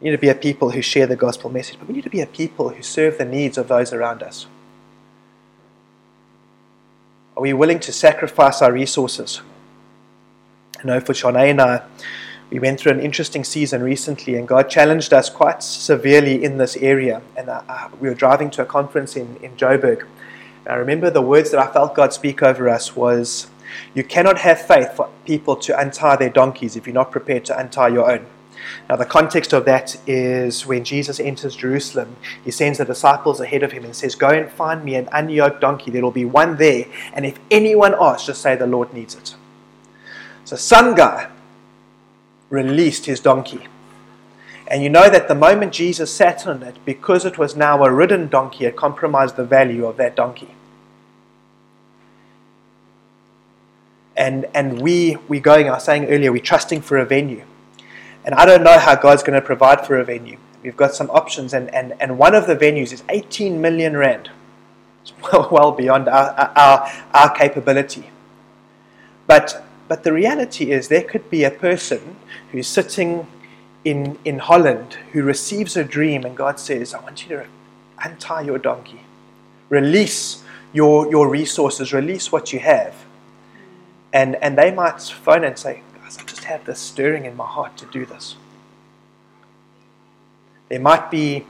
We 0.00 0.06
need 0.06 0.16
to 0.16 0.18
be 0.18 0.30
a 0.30 0.34
people 0.34 0.70
who 0.70 0.80
share 0.80 1.06
the 1.06 1.14
gospel 1.14 1.50
message, 1.50 1.78
but 1.78 1.88
we 1.88 1.94
need 1.94 2.04
to 2.04 2.08
be 2.08 2.22
a 2.22 2.26
people 2.26 2.70
who 2.70 2.82
serve 2.82 3.18
the 3.18 3.26
needs 3.26 3.58
of 3.58 3.68
those 3.68 3.92
around 3.92 4.22
us. 4.22 4.46
Are 7.36 7.42
we 7.42 7.52
willing 7.52 7.80
to 7.80 7.92
sacrifice 7.92 8.62
our 8.62 8.72
resources? 8.72 9.42
I 10.82 10.86
know 10.86 11.00
for 11.00 11.12
Shanae 11.12 11.50
and 11.50 11.60
I, 11.60 11.82
we 12.50 12.58
went 12.58 12.80
through 12.80 12.92
an 12.92 13.00
interesting 13.00 13.44
season 13.44 13.82
recently, 13.82 14.34
and 14.34 14.48
God 14.48 14.68
challenged 14.68 15.12
us 15.12 15.30
quite 15.30 15.62
severely 15.62 16.42
in 16.42 16.58
this 16.58 16.76
area. 16.76 17.22
And 17.36 17.48
uh, 17.48 17.62
uh, 17.68 17.88
we 18.00 18.08
were 18.08 18.14
driving 18.14 18.50
to 18.50 18.62
a 18.62 18.66
conference 18.66 19.16
in, 19.16 19.36
in 19.36 19.56
Joburg. 19.56 20.06
And 20.64 20.68
I 20.68 20.74
remember 20.74 21.08
the 21.08 21.22
words 21.22 21.50
that 21.52 21.60
I 21.60 21.72
felt 21.72 21.94
God 21.94 22.12
speak 22.12 22.42
over 22.42 22.68
us 22.68 22.96
was, 22.96 23.48
You 23.94 24.02
cannot 24.02 24.38
have 24.38 24.60
faith 24.60 24.94
for 24.96 25.08
people 25.24 25.56
to 25.56 25.78
untie 25.78 26.16
their 26.16 26.30
donkeys 26.30 26.76
if 26.76 26.86
you're 26.86 26.94
not 26.94 27.12
prepared 27.12 27.44
to 27.46 27.58
untie 27.58 27.88
your 27.88 28.10
own. 28.10 28.26
Now, 28.88 28.96
the 28.96 29.06
context 29.06 29.52
of 29.52 29.64
that 29.64 29.96
is 30.06 30.66
when 30.66 30.84
Jesus 30.84 31.20
enters 31.20 31.56
Jerusalem, 31.56 32.16
he 32.44 32.50
sends 32.50 32.78
the 32.78 32.84
disciples 32.84 33.40
ahead 33.40 33.62
of 33.62 33.72
him 33.72 33.84
and 33.84 33.94
says, 33.94 34.14
Go 34.14 34.28
and 34.28 34.50
find 34.50 34.84
me 34.84 34.96
an 34.96 35.06
unyoked 35.06 35.60
donkey. 35.60 35.92
There 35.92 36.02
will 36.02 36.10
be 36.10 36.24
one 36.24 36.56
there. 36.56 36.86
And 37.12 37.24
if 37.24 37.38
anyone 37.50 37.94
asks, 37.98 38.26
just 38.26 38.42
say 38.42 38.56
the 38.56 38.66
Lord 38.66 38.92
needs 38.92 39.14
it. 39.14 39.36
So 40.44 40.56
some 40.56 40.94
guy 40.94 41.30
released 42.50 43.06
his 43.06 43.20
donkey. 43.20 43.66
And 44.66 44.82
you 44.82 44.88
know 44.88 45.10
that 45.10 45.28
the 45.28 45.34
moment 45.34 45.72
Jesus 45.72 46.12
sat 46.12 46.46
on 46.46 46.62
it, 46.62 46.76
because 46.84 47.24
it 47.24 47.38
was 47.38 47.56
now 47.56 47.82
a 47.84 47.92
ridden 47.92 48.28
donkey, 48.28 48.64
it 48.64 48.76
compromised 48.76 49.36
the 49.36 49.44
value 49.44 49.86
of 49.86 49.96
that 49.96 50.16
donkey. 50.16 50.54
And, 54.16 54.46
and 54.54 54.80
we, 54.80 55.16
we 55.28 55.40
going, 55.40 55.68
I 55.68 55.72
was 55.72 55.84
saying 55.84 56.06
earlier, 56.06 56.32
we're 56.32 56.42
trusting 56.42 56.82
for 56.82 56.98
a 56.98 57.04
venue. 57.04 57.44
And 58.24 58.34
I 58.34 58.44
don't 58.44 58.62
know 58.62 58.78
how 58.78 58.94
God's 58.94 59.22
going 59.22 59.40
to 59.40 59.44
provide 59.44 59.86
for 59.86 59.98
a 59.98 60.04
venue. 60.04 60.38
We've 60.62 60.76
got 60.76 60.94
some 60.94 61.10
options, 61.10 61.54
and, 61.54 61.74
and, 61.74 61.94
and 62.00 62.18
one 62.18 62.34
of 62.34 62.46
the 62.46 62.54
venues 62.54 62.92
is 62.92 63.02
18 63.08 63.60
million 63.60 63.96
rand. 63.96 64.30
It's 65.02 65.12
well, 65.32 65.48
well 65.50 65.72
beyond 65.72 66.08
our, 66.08 66.30
our, 66.56 66.88
our 67.12 67.34
capability. 67.34 68.10
But 69.26 69.64
but 69.92 70.04
the 70.04 70.12
reality 70.14 70.72
is, 70.72 70.88
there 70.88 71.02
could 71.02 71.28
be 71.28 71.44
a 71.44 71.50
person 71.50 72.16
who's 72.50 72.66
sitting 72.66 73.26
in, 73.84 74.18
in 74.24 74.38
Holland 74.38 74.94
who 75.12 75.22
receives 75.22 75.76
a 75.76 75.84
dream, 75.84 76.24
and 76.24 76.34
God 76.34 76.58
says, 76.58 76.94
I 76.94 77.00
want 77.00 77.28
you 77.28 77.36
to 77.36 77.46
untie 78.02 78.40
your 78.40 78.56
donkey, 78.56 79.02
release 79.68 80.44
your, 80.72 81.10
your 81.10 81.28
resources, 81.28 81.92
release 81.92 82.32
what 82.32 82.54
you 82.54 82.58
have. 82.60 83.04
And, 84.14 84.36
and 84.36 84.56
they 84.56 84.70
might 84.70 84.98
phone 85.02 85.44
and 85.44 85.58
say, 85.58 85.82
Guys, 86.02 86.16
I 86.16 86.22
just 86.22 86.44
have 86.44 86.64
this 86.64 86.78
stirring 86.78 87.26
in 87.26 87.36
my 87.36 87.46
heart 87.46 87.76
to 87.76 87.84
do 87.84 88.06
this. 88.06 88.36
There 90.70 90.80
might 90.80 91.10
be 91.10 91.44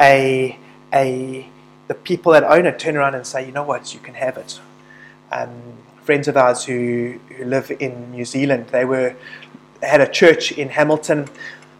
a, 0.00 0.58
a, 0.90 1.46
the 1.88 1.94
people 1.94 2.32
that 2.32 2.44
own 2.44 2.64
it 2.64 2.78
turn 2.78 2.96
around 2.96 3.14
and 3.14 3.26
say, 3.26 3.44
you 3.44 3.52
know 3.52 3.62
what, 3.62 3.92
you 3.92 4.00
can 4.00 4.14
have 4.14 4.38
it. 4.38 4.58
Um, 5.30 5.83
friends 6.04 6.28
of 6.28 6.36
ours 6.36 6.64
who, 6.64 7.18
who 7.36 7.44
live 7.44 7.72
in 7.80 8.12
New 8.12 8.24
Zealand, 8.24 8.66
they 8.68 8.84
were 8.84 9.16
had 9.82 10.00
a 10.00 10.10
church 10.10 10.52
in 10.52 10.68
Hamilton. 10.70 11.28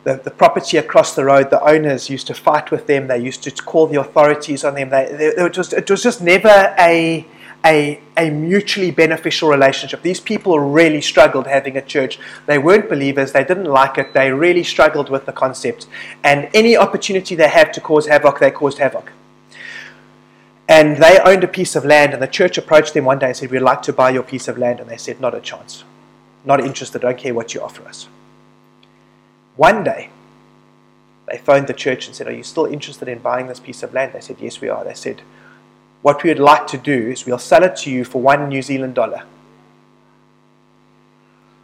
The, 0.05 0.17
the 0.17 0.31
property 0.31 0.77
across 0.77 1.15
the 1.15 1.25
road, 1.25 1.49
the 1.49 1.63
owners 1.63 2.11
used 2.11 2.27
to 2.27 2.35
fight 2.35 2.71
with 2.71 2.87
them. 2.87 3.07
They 3.07 3.19
used 3.19 3.43
to 3.45 3.51
call 3.51 3.87
the 3.87 3.99
authorities 4.01 4.63
on 4.63 4.75
them. 4.75 4.91
They, 4.91 5.07
they, 5.11 5.27
it, 5.29 5.57
was, 5.57 5.73
it 5.73 5.91
was 5.91 6.03
just 6.03 6.21
never 6.21 6.75
a, 6.79 7.27
a, 7.65 8.01
a 8.19 8.29
mutually 8.29 8.91
beneficial 8.91 9.49
relationship. 9.49 10.03
These 10.03 10.21
people 10.21 10.61
really 10.61 11.01
struggled 11.01 11.47
having 11.47 11.77
a 11.79 11.83
church. 11.83 12.19
They 12.45 12.59
weren't 12.59 12.91
believers, 12.91 13.33
they 13.33 13.45
didn't 13.45 13.65
like 13.65 13.97
it, 13.97 14.13
they 14.13 14.31
really 14.31 14.65
struggled 14.65 15.09
with 15.09 15.25
the 15.25 15.33
concept. 15.33 15.87
And 16.23 16.51
any 16.53 16.77
opportunity 16.77 17.35
they 17.35 17.49
had 17.49 17.73
to 17.73 17.81
cause 17.81 18.07
havoc, 18.07 18.39
they 18.39 18.51
caused 18.51 18.79
havoc. 18.79 19.11
And 20.69 20.97
they 20.97 21.19
owned 21.21 21.45
a 21.45 21.49
piece 21.49 21.77
of 21.77 21.85
land, 21.85 22.15
and 22.15 22.23
the 22.23 22.27
church 22.27 22.57
approached 22.57 22.95
them 22.95 23.05
one 23.05 23.19
day 23.19 23.27
and 23.27 23.37
said, 23.37 23.51
We'd 23.51 23.61
like 23.61 23.83
to 23.83 23.93
buy 23.93 24.11
your 24.11 24.23
piece 24.23 24.49
of 24.49 24.57
land. 24.57 24.81
And 24.81 24.89
they 24.89 24.97
said, 24.97 25.21
Not 25.21 25.35
a 25.35 25.41
chance. 25.41 25.85
Not 26.45 26.61
interested, 26.61 27.03
don't 27.03 27.19
care 27.19 27.35
what 27.35 27.55
you 27.55 27.61
offer 27.61 27.87
us. 27.87 28.09
One 29.57 29.85
day, 29.85 30.11
they 31.27 31.39
phoned 31.39 31.67
the 31.67 31.75
church 31.75 32.07
and 32.07 32.17
said, 32.17 32.29
Are 32.29 32.33
you 32.33 32.43
still 32.43 32.65
interested 32.65 33.09
in 33.09 33.19
buying 33.19 33.47
this 33.47 33.61
piece 33.61 33.83
of 33.83 33.93
land? 33.93 34.15
They 34.15 34.21
said, 34.21 34.37
Yes, 34.41 34.61
we 34.61 34.69
are. 34.71 34.85
They 34.85 34.95
said, 34.95 35.21
What 36.01 36.23
we 36.23 36.31
would 36.31 36.39
like 36.39 36.67
to 36.69 36.79
do 36.79 37.11
is 37.11 37.27
we'll 37.27 37.39
sell 37.39 37.63
it 37.63 37.77
to 37.77 37.91
you 37.91 38.05
for 38.05 38.23
one 38.23 38.49
New 38.49 38.63
Zealand 38.63 38.95
dollar. 38.95 39.25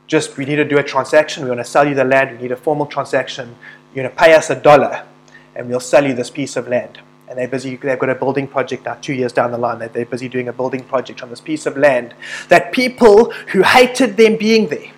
Just, 0.07 0.37
we 0.37 0.45
need 0.45 0.57
to 0.57 0.65
do 0.65 0.77
a 0.77 0.83
transaction. 0.83 1.45
We 1.45 1.51
want 1.51 1.61
to 1.61 1.71
sell 1.71 1.89
you 1.89 1.95
the 1.95 2.05
land. 2.05 2.33
We 2.33 2.43
need 2.43 2.53
a 2.53 2.57
formal 2.57 2.85
transaction. 2.85 3.57
You're 3.95 4.05
going 4.05 4.15
to 4.15 4.23
pay 4.23 4.35
us 4.35 4.51
a 4.51 4.57
dollar, 4.57 5.07
and 5.55 5.69
we'll 5.71 5.81
sell 5.81 6.07
you 6.07 6.13
this 6.13 6.29
piece 6.29 6.57
of 6.57 6.69
land 6.69 6.99
and 7.31 7.38
they're 7.38 7.49
busy, 7.49 7.77
they've 7.77 7.99
got 7.99 8.11
a 8.11 8.14
building 8.16 8.49
project 8.49 8.85
now, 8.85 8.95
two 8.95 9.14
years 9.14 9.33
down 9.33 9.53
the 9.53 9.59
line, 9.59 9.79
they're 9.79 10.05
busy 10.05 10.29
doing 10.29 10.49
a 10.49 10.53
building 10.53 10.83
project 10.83 11.23
on 11.23 11.31
this 11.31 11.40
piece 11.40 11.64
of 11.64 11.77
land 11.77 12.12
that 12.49 12.73
people 12.73 13.31
who 13.53 13.62
hated 13.62 14.16
them 14.16 14.37
being 14.37 14.66
there 14.66 14.90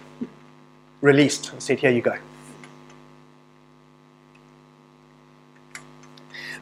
released 1.02 1.52
and 1.52 1.62
said, 1.62 1.78
Here 1.78 1.90
you 1.90 2.00
go. 2.00 2.16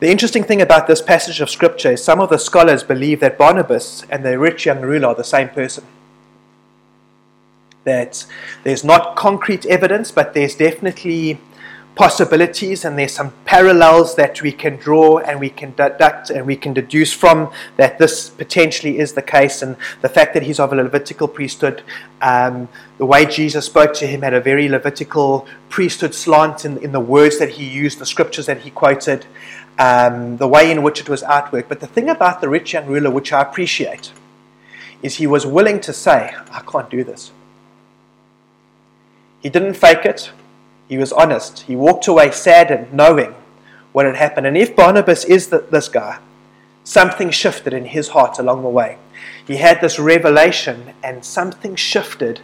The 0.00 0.10
interesting 0.10 0.42
thing 0.42 0.60
about 0.60 0.88
this 0.88 1.00
passage 1.00 1.40
of 1.40 1.48
Scripture 1.48 1.92
is 1.92 2.02
some 2.02 2.20
of 2.20 2.30
the 2.30 2.38
scholars 2.38 2.82
believe 2.82 3.20
that 3.20 3.38
Barnabas 3.38 4.04
and 4.10 4.24
the 4.24 4.38
rich 4.38 4.66
young 4.66 4.80
ruler 4.80 5.08
are 5.08 5.14
the 5.14 5.22
same 5.22 5.50
person. 5.50 5.84
That 7.84 8.26
there's 8.64 8.82
not 8.82 9.14
concrete 9.14 9.66
evidence, 9.66 10.10
but 10.10 10.34
there's 10.34 10.56
definitely 10.56 11.38
possibilities 11.94 12.84
and 12.84 12.98
there's 12.98 13.12
some 13.12 13.32
parallels 13.44 14.14
that 14.16 14.40
we 14.42 14.52
can 14.52 14.76
draw 14.76 15.18
and 15.18 15.38
we 15.40 15.50
can 15.50 15.70
deduct 15.72 16.30
and 16.30 16.46
we 16.46 16.56
can 16.56 16.72
deduce 16.72 17.12
from 17.12 17.50
that 17.76 17.98
this 17.98 18.30
potentially 18.30 18.98
is 18.98 19.12
the 19.12 19.22
case. 19.22 19.60
And 19.60 19.76
the 20.00 20.08
fact 20.08 20.32
that 20.34 20.42
he's 20.42 20.60
of 20.60 20.72
a 20.72 20.76
Levitical 20.76 21.28
priesthood 21.28 21.82
um, 22.22 22.68
the 22.98 23.06
way 23.06 23.24
Jesus 23.24 23.66
spoke 23.66 23.94
to 23.94 24.06
him 24.06 24.22
had 24.22 24.34
a 24.34 24.40
very 24.40 24.68
Levitical 24.68 25.46
priesthood 25.68 26.14
slant 26.14 26.64
in, 26.64 26.78
in 26.78 26.92
the 26.92 27.00
words 27.00 27.38
that 27.38 27.50
he 27.50 27.64
used 27.68 27.98
the 27.98 28.06
scriptures 28.06 28.46
that 28.46 28.60
he 28.60 28.70
quoted 28.70 29.26
um, 29.78 30.36
the 30.36 30.46
way 30.46 30.70
in 30.70 30.82
which 30.82 31.00
it 31.00 31.08
was 31.08 31.22
artwork. 31.22 31.68
but 31.68 31.80
the 31.80 31.86
thing 31.86 32.08
about 32.08 32.40
the 32.40 32.48
rich 32.48 32.72
young 32.74 32.86
ruler 32.86 33.10
which 33.10 33.32
I 33.32 33.40
appreciate 33.40 34.12
is 35.02 35.16
he 35.16 35.26
was 35.26 35.46
willing 35.46 35.80
to 35.80 35.92
say 35.92 36.34
I 36.52 36.60
can't 36.60 36.90
do 36.90 37.02
this. 37.02 37.32
He 39.40 39.48
didn't 39.48 39.74
fake 39.74 40.04
it 40.04 40.30
he 40.90 40.98
was 40.98 41.12
honest. 41.12 41.60
He 41.60 41.76
walked 41.76 42.08
away 42.08 42.32
saddened, 42.32 42.92
knowing 42.92 43.32
what 43.92 44.06
had 44.06 44.16
happened. 44.16 44.48
And 44.48 44.56
if 44.56 44.74
Barnabas 44.74 45.24
is 45.24 45.46
the, 45.46 45.60
this 45.60 45.88
guy, 45.88 46.18
something 46.82 47.30
shifted 47.30 47.72
in 47.72 47.84
his 47.84 48.08
heart 48.08 48.40
along 48.40 48.64
the 48.64 48.68
way. 48.68 48.98
He 49.46 49.58
had 49.58 49.80
this 49.80 50.00
revelation, 50.00 50.92
and 51.04 51.24
something 51.24 51.76
shifted, 51.76 52.40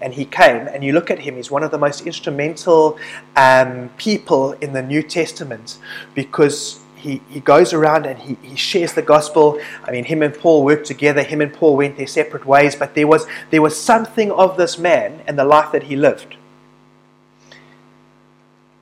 and 0.00 0.14
he 0.14 0.24
came. 0.24 0.68
And 0.68 0.84
you 0.84 0.92
look 0.92 1.10
at 1.10 1.18
him, 1.18 1.34
he's 1.34 1.50
one 1.50 1.64
of 1.64 1.72
the 1.72 1.78
most 1.78 2.06
instrumental 2.06 3.00
um, 3.34 3.90
people 3.96 4.52
in 4.52 4.74
the 4.74 4.82
New 4.82 5.02
Testament 5.02 5.78
because 6.14 6.78
he, 6.94 7.20
he 7.28 7.40
goes 7.40 7.72
around 7.72 8.06
and 8.06 8.16
he, 8.16 8.38
he 8.42 8.54
shares 8.54 8.92
the 8.92 9.02
gospel. 9.02 9.60
I 9.82 9.90
mean, 9.90 10.04
him 10.04 10.22
and 10.22 10.32
Paul 10.32 10.62
worked 10.62 10.86
together, 10.86 11.24
him 11.24 11.40
and 11.40 11.52
Paul 11.52 11.76
went 11.76 11.96
their 11.96 12.06
separate 12.06 12.46
ways, 12.46 12.76
but 12.76 12.94
there 12.94 13.08
was, 13.08 13.26
there 13.50 13.62
was 13.62 13.76
something 13.76 14.30
of 14.30 14.56
this 14.56 14.78
man 14.78 15.24
and 15.26 15.36
the 15.36 15.44
life 15.44 15.72
that 15.72 15.84
he 15.84 15.96
lived 15.96 16.36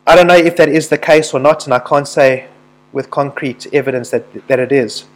I 0.07 0.15
don't 0.15 0.29
know 0.29 0.37
if 0.37 0.57
that 0.57 0.69
is 0.69 0.89
the 0.89 0.99
case 0.99 1.35
or 1.35 1.41
not, 1.41 1.65
and 1.65 1.75
I 1.75 1.81
can't 1.81 2.07
say 2.07 2.47
with 2.93 3.11
concrete 3.11 3.67
evidence 3.73 4.11
that, 4.11 4.47
that 4.47 4.61
it 4.61 4.71
is. 4.71 5.07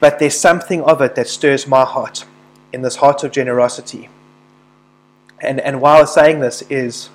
But 0.00 0.18
there's 0.18 0.38
something 0.38 0.82
of 0.82 1.02
it 1.02 1.14
that 1.14 1.28
stirs 1.28 1.66
my 1.66 1.84
heart 1.84 2.24
in 2.72 2.80
this 2.80 2.96
heart 2.96 3.22
of 3.22 3.30
generosity. 3.30 4.08
And, 5.40 5.60
and 5.60 5.82
why 5.82 5.98
I 5.98 6.00
was 6.00 6.14
saying 6.14 6.40
this 6.40 6.62
is 6.62 7.10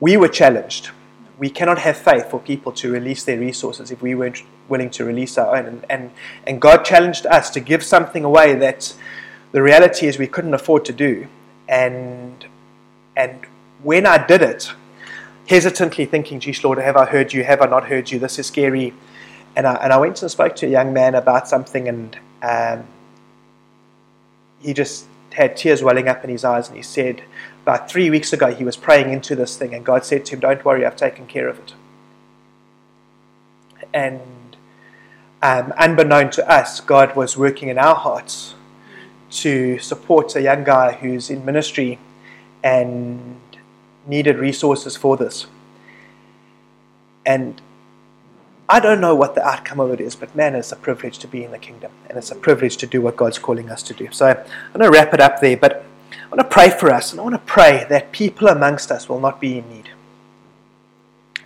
we 0.00 0.16
were 0.16 0.28
challenged. 0.28 0.90
We 1.38 1.50
cannot 1.50 1.78
have 1.78 1.98
faith 1.98 2.30
for 2.30 2.40
people 2.40 2.72
to 2.72 2.90
release 2.90 3.22
their 3.24 3.38
resources 3.38 3.90
if 3.90 4.00
we 4.00 4.14
weren't 4.14 4.42
willing 4.68 4.88
to 4.90 5.04
release 5.04 5.36
our 5.36 5.56
own. 5.56 5.66
And, 5.66 5.86
and, 5.90 6.10
and 6.46 6.60
God 6.60 6.84
challenged 6.84 7.26
us 7.26 7.50
to 7.50 7.60
give 7.60 7.82
something 7.82 8.24
away 8.24 8.54
that 8.54 8.94
the 9.52 9.62
reality 9.62 10.06
is 10.06 10.18
we 10.18 10.26
couldn't 10.26 10.54
afford 10.54 10.86
to 10.86 10.92
do. 10.94 11.28
And, 11.68 12.46
and 13.14 13.44
when 13.82 14.06
I 14.06 14.26
did 14.26 14.40
it, 14.40 14.72
hesitantly 15.46 16.04
thinking, 16.04 16.40
geez, 16.40 16.62
Lord, 16.62 16.78
have 16.78 16.96
I 16.96 17.06
heard 17.06 17.32
you? 17.32 17.44
Have 17.44 17.62
I 17.62 17.66
not 17.66 17.84
heard 17.86 18.10
you? 18.10 18.18
This 18.18 18.38
is 18.38 18.46
scary. 18.46 18.92
And 19.54 19.66
I, 19.66 19.74
and 19.76 19.92
I 19.92 19.96
went 19.96 20.20
and 20.22 20.30
spoke 20.30 20.56
to 20.56 20.66
a 20.66 20.68
young 20.68 20.92
man 20.92 21.14
about 21.14 21.48
something, 21.48 21.88
and 21.88 22.18
um, 22.42 22.86
he 24.60 24.74
just 24.74 25.06
had 25.32 25.56
tears 25.56 25.82
welling 25.82 26.08
up 26.08 26.24
in 26.24 26.30
his 26.30 26.44
eyes, 26.44 26.68
and 26.68 26.76
he 26.76 26.82
said, 26.82 27.22
about 27.66 27.90
three 27.90 28.10
weeks 28.10 28.32
ago, 28.32 28.54
he 28.54 28.62
was 28.62 28.76
praying 28.76 29.12
into 29.12 29.34
this 29.34 29.56
thing, 29.56 29.74
and 29.74 29.84
God 29.84 30.04
said 30.04 30.24
to 30.26 30.34
him, 30.34 30.40
Don't 30.40 30.64
worry, 30.64 30.86
I've 30.86 30.94
taken 30.94 31.26
care 31.26 31.48
of 31.48 31.58
it. 31.58 31.74
And 33.92 34.20
um, 35.42 35.72
unbeknown 35.76 36.30
to 36.30 36.48
us, 36.48 36.80
God 36.80 37.16
was 37.16 37.36
working 37.36 37.68
in 37.68 37.76
our 37.76 37.96
hearts 37.96 38.54
to 39.30 39.80
support 39.80 40.36
a 40.36 40.42
young 40.42 40.62
guy 40.62 40.92
who's 40.92 41.28
in 41.28 41.44
ministry 41.44 41.98
and 42.62 43.40
needed 44.06 44.38
resources 44.38 44.96
for 44.96 45.16
this. 45.16 45.46
And 47.24 47.60
I 48.68 48.80
don't 48.80 49.00
know 49.00 49.14
what 49.14 49.34
the 49.34 49.46
outcome 49.46 49.80
of 49.80 49.90
it 49.92 50.00
is, 50.00 50.16
but 50.16 50.34
man, 50.34 50.54
it's 50.54 50.72
a 50.72 50.76
privilege 50.76 51.18
to 51.18 51.28
be 51.28 51.44
in 51.44 51.50
the 51.50 51.58
kingdom, 51.58 51.92
and 52.08 52.18
it's 52.18 52.30
a 52.30 52.34
privilege 52.34 52.76
to 52.78 52.86
do 52.86 53.00
what 53.00 53.16
God's 53.16 53.38
calling 53.38 53.70
us 53.70 53.82
to 53.84 53.94
do. 53.94 54.08
So 54.10 54.26
I'm 54.26 54.72
going 54.72 54.90
to 54.90 54.96
wrap 54.96 55.14
it 55.14 55.20
up 55.20 55.40
there, 55.40 55.56
but 55.56 55.84
I 56.12 56.28
want 56.28 56.40
to 56.40 56.44
pray 56.44 56.70
for 56.70 56.90
us, 56.90 57.12
and 57.12 57.20
I 57.20 57.22
want 57.22 57.34
to 57.34 57.40
pray 57.40 57.86
that 57.88 58.12
people 58.12 58.48
amongst 58.48 58.90
us 58.90 59.08
will 59.08 59.20
not 59.20 59.40
be 59.40 59.58
in 59.58 59.68
need. 59.68 59.90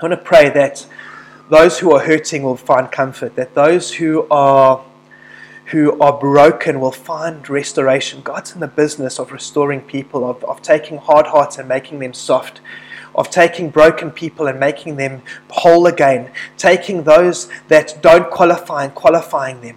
I 0.00 0.06
want 0.06 0.18
to 0.18 0.24
pray 0.24 0.48
that 0.50 0.86
those 1.50 1.78
who 1.78 1.92
are 1.92 2.00
hurting 2.00 2.42
will 2.42 2.56
find 2.56 2.90
comfort, 2.90 3.36
that 3.36 3.54
those 3.54 3.92
who 3.92 4.26
are 4.30 4.82
who 5.70 5.98
are 6.00 6.18
broken 6.18 6.80
will 6.80 6.90
find 6.90 7.48
restoration. 7.48 8.22
God's 8.22 8.54
in 8.54 8.60
the 8.60 8.66
business 8.66 9.20
of 9.20 9.30
restoring 9.30 9.80
people, 9.80 10.28
of, 10.28 10.42
of 10.44 10.62
taking 10.62 10.98
hard 10.98 11.28
hearts 11.28 11.58
and 11.58 11.68
making 11.68 12.00
them 12.00 12.12
soft, 12.12 12.60
of 13.14 13.30
taking 13.30 13.70
broken 13.70 14.10
people 14.10 14.48
and 14.48 14.58
making 14.58 14.96
them 14.96 15.22
whole 15.48 15.86
again, 15.86 16.32
taking 16.56 17.04
those 17.04 17.48
that 17.68 17.96
don't 18.02 18.30
qualify 18.32 18.84
and 18.84 18.94
qualifying 18.96 19.60
them. 19.60 19.76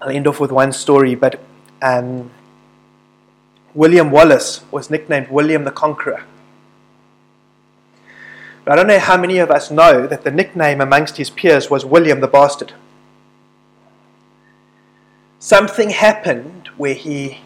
I'll 0.00 0.10
end 0.10 0.26
off 0.26 0.40
with 0.40 0.50
one 0.50 0.72
story, 0.72 1.14
but 1.14 1.40
um, 1.82 2.32
William 3.74 4.10
Wallace 4.10 4.64
was 4.72 4.90
nicknamed 4.90 5.28
William 5.28 5.62
the 5.62 5.70
Conqueror. 5.70 6.24
But 8.64 8.72
I 8.72 8.76
don't 8.76 8.88
know 8.88 8.98
how 8.98 9.16
many 9.16 9.38
of 9.38 9.52
us 9.52 9.70
know 9.70 10.04
that 10.08 10.24
the 10.24 10.32
nickname 10.32 10.80
amongst 10.80 11.16
his 11.18 11.30
peers 11.30 11.70
was 11.70 11.84
William 11.84 12.20
the 12.20 12.26
Bastard 12.26 12.72
something 15.44 15.90
happened 15.90 16.70
where 16.78 16.94
he 16.94 17.38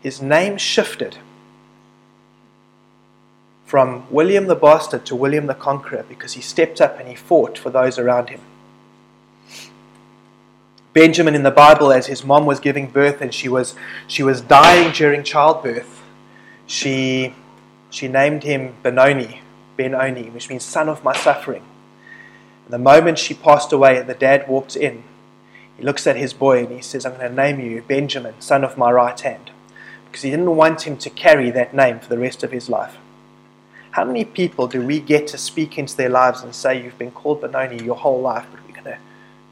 his 0.00 0.20
name 0.20 0.58
shifted 0.58 1.16
from 3.64 4.06
William 4.10 4.46
the 4.48 4.54
Bastard 4.54 5.06
to 5.06 5.16
William 5.16 5.46
the 5.46 5.54
Conqueror 5.54 6.04
because 6.06 6.34
he 6.34 6.42
stepped 6.42 6.78
up 6.78 7.00
and 7.00 7.08
he 7.08 7.14
fought 7.14 7.56
for 7.56 7.70
those 7.70 7.98
around 7.98 8.28
him. 8.28 8.42
Benjamin 10.92 11.34
in 11.34 11.42
the 11.42 11.50
Bible, 11.50 11.90
as 11.90 12.06
his 12.06 12.22
mom 12.22 12.44
was 12.44 12.60
giving 12.60 12.90
birth 12.90 13.22
and 13.22 13.32
she 13.32 13.48
was 13.48 13.74
she 14.06 14.22
was 14.22 14.42
dying 14.42 14.92
during 14.92 15.24
childbirth, 15.24 16.02
she 16.66 17.34
she 17.88 18.08
named 18.08 18.42
him 18.42 18.74
Benoni, 18.82 19.40
Benoni, 19.78 20.28
which 20.28 20.50
means 20.50 20.64
son 20.64 20.90
of 20.90 21.02
my 21.02 21.16
suffering. 21.16 21.64
And 22.66 22.74
the 22.74 22.78
moment 22.78 23.18
she 23.18 23.32
passed 23.32 23.72
away 23.72 24.02
the 24.02 24.14
dad 24.14 24.46
walked 24.48 24.76
in, 24.76 25.02
he 25.76 25.84
looks 25.84 26.06
at 26.06 26.16
his 26.16 26.32
boy 26.32 26.60
and 26.64 26.72
he 26.72 26.80
says, 26.80 27.04
I'm 27.04 27.16
going 27.16 27.28
to 27.28 27.34
name 27.34 27.60
you 27.60 27.82
Benjamin, 27.82 28.40
son 28.40 28.64
of 28.64 28.78
my 28.78 28.90
right 28.90 29.18
hand, 29.18 29.50
because 30.06 30.22
he 30.22 30.30
didn't 30.30 30.56
want 30.56 30.86
him 30.86 30.96
to 30.98 31.10
carry 31.10 31.50
that 31.50 31.74
name 31.74 32.00
for 32.00 32.08
the 32.08 32.18
rest 32.18 32.42
of 32.42 32.52
his 32.52 32.68
life. 32.68 32.96
How 33.92 34.04
many 34.04 34.24
people 34.24 34.66
do 34.66 34.82
we 34.82 35.00
get 35.00 35.26
to 35.28 35.38
speak 35.38 35.78
into 35.78 35.96
their 35.96 36.10
lives 36.10 36.42
and 36.42 36.54
say, 36.54 36.82
You've 36.82 36.98
been 36.98 37.10
called 37.10 37.40
Benoni 37.40 37.82
your 37.82 37.96
whole 37.96 38.20
life, 38.20 38.46
but 38.50 38.60
we're 38.66 38.74
going 38.74 38.84
to 38.84 38.98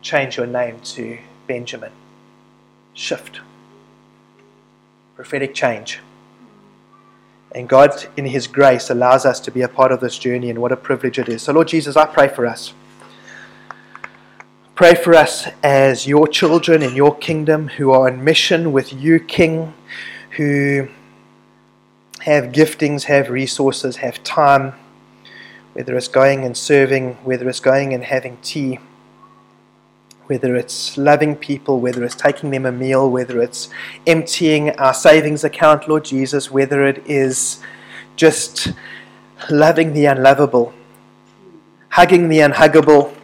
change 0.02 0.36
your 0.36 0.46
name 0.46 0.80
to 0.80 1.18
Benjamin? 1.46 1.92
Shift. 2.92 3.40
Prophetic 5.16 5.54
change. 5.54 6.00
And 7.52 7.68
God, 7.68 8.06
in 8.16 8.26
His 8.26 8.46
grace, 8.46 8.90
allows 8.90 9.24
us 9.24 9.40
to 9.40 9.50
be 9.50 9.62
a 9.62 9.68
part 9.68 9.92
of 9.92 10.00
this 10.00 10.18
journey, 10.18 10.50
and 10.50 10.60
what 10.60 10.72
a 10.72 10.76
privilege 10.76 11.18
it 11.18 11.28
is. 11.28 11.42
So, 11.42 11.52
Lord 11.52 11.68
Jesus, 11.68 11.96
I 11.96 12.04
pray 12.04 12.28
for 12.28 12.44
us. 12.44 12.74
Pray 14.74 14.96
for 14.96 15.14
us 15.14 15.46
as 15.62 16.04
your 16.04 16.26
children 16.26 16.82
in 16.82 16.96
your 16.96 17.14
kingdom 17.14 17.68
who 17.68 17.92
are 17.92 18.08
on 18.08 18.24
mission 18.24 18.72
with 18.72 18.92
you, 18.92 19.20
King, 19.20 19.72
who 20.30 20.88
have 22.22 22.46
giftings, 22.46 23.04
have 23.04 23.30
resources, 23.30 23.98
have 23.98 24.20
time, 24.24 24.72
whether 25.74 25.96
it's 25.96 26.08
going 26.08 26.44
and 26.44 26.56
serving, 26.56 27.14
whether 27.22 27.48
it's 27.48 27.60
going 27.60 27.94
and 27.94 28.02
having 28.02 28.36
tea, 28.42 28.80
whether 30.26 30.56
it's 30.56 30.98
loving 30.98 31.36
people, 31.36 31.78
whether 31.78 32.02
it's 32.02 32.16
taking 32.16 32.50
them 32.50 32.66
a 32.66 32.72
meal, 32.72 33.08
whether 33.08 33.40
it's 33.40 33.68
emptying 34.08 34.70
our 34.70 34.92
savings 34.92 35.44
account, 35.44 35.88
Lord 35.88 36.04
Jesus, 36.04 36.50
whether 36.50 36.84
it 36.84 37.00
is 37.06 37.60
just 38.16 38.72
loving 39.48 39.92
the 39.92 40.06
unlovable, 40.06 40.74
hugging 41.90 42.28
the 42.28 42.40
unhuggable 42.40 43.14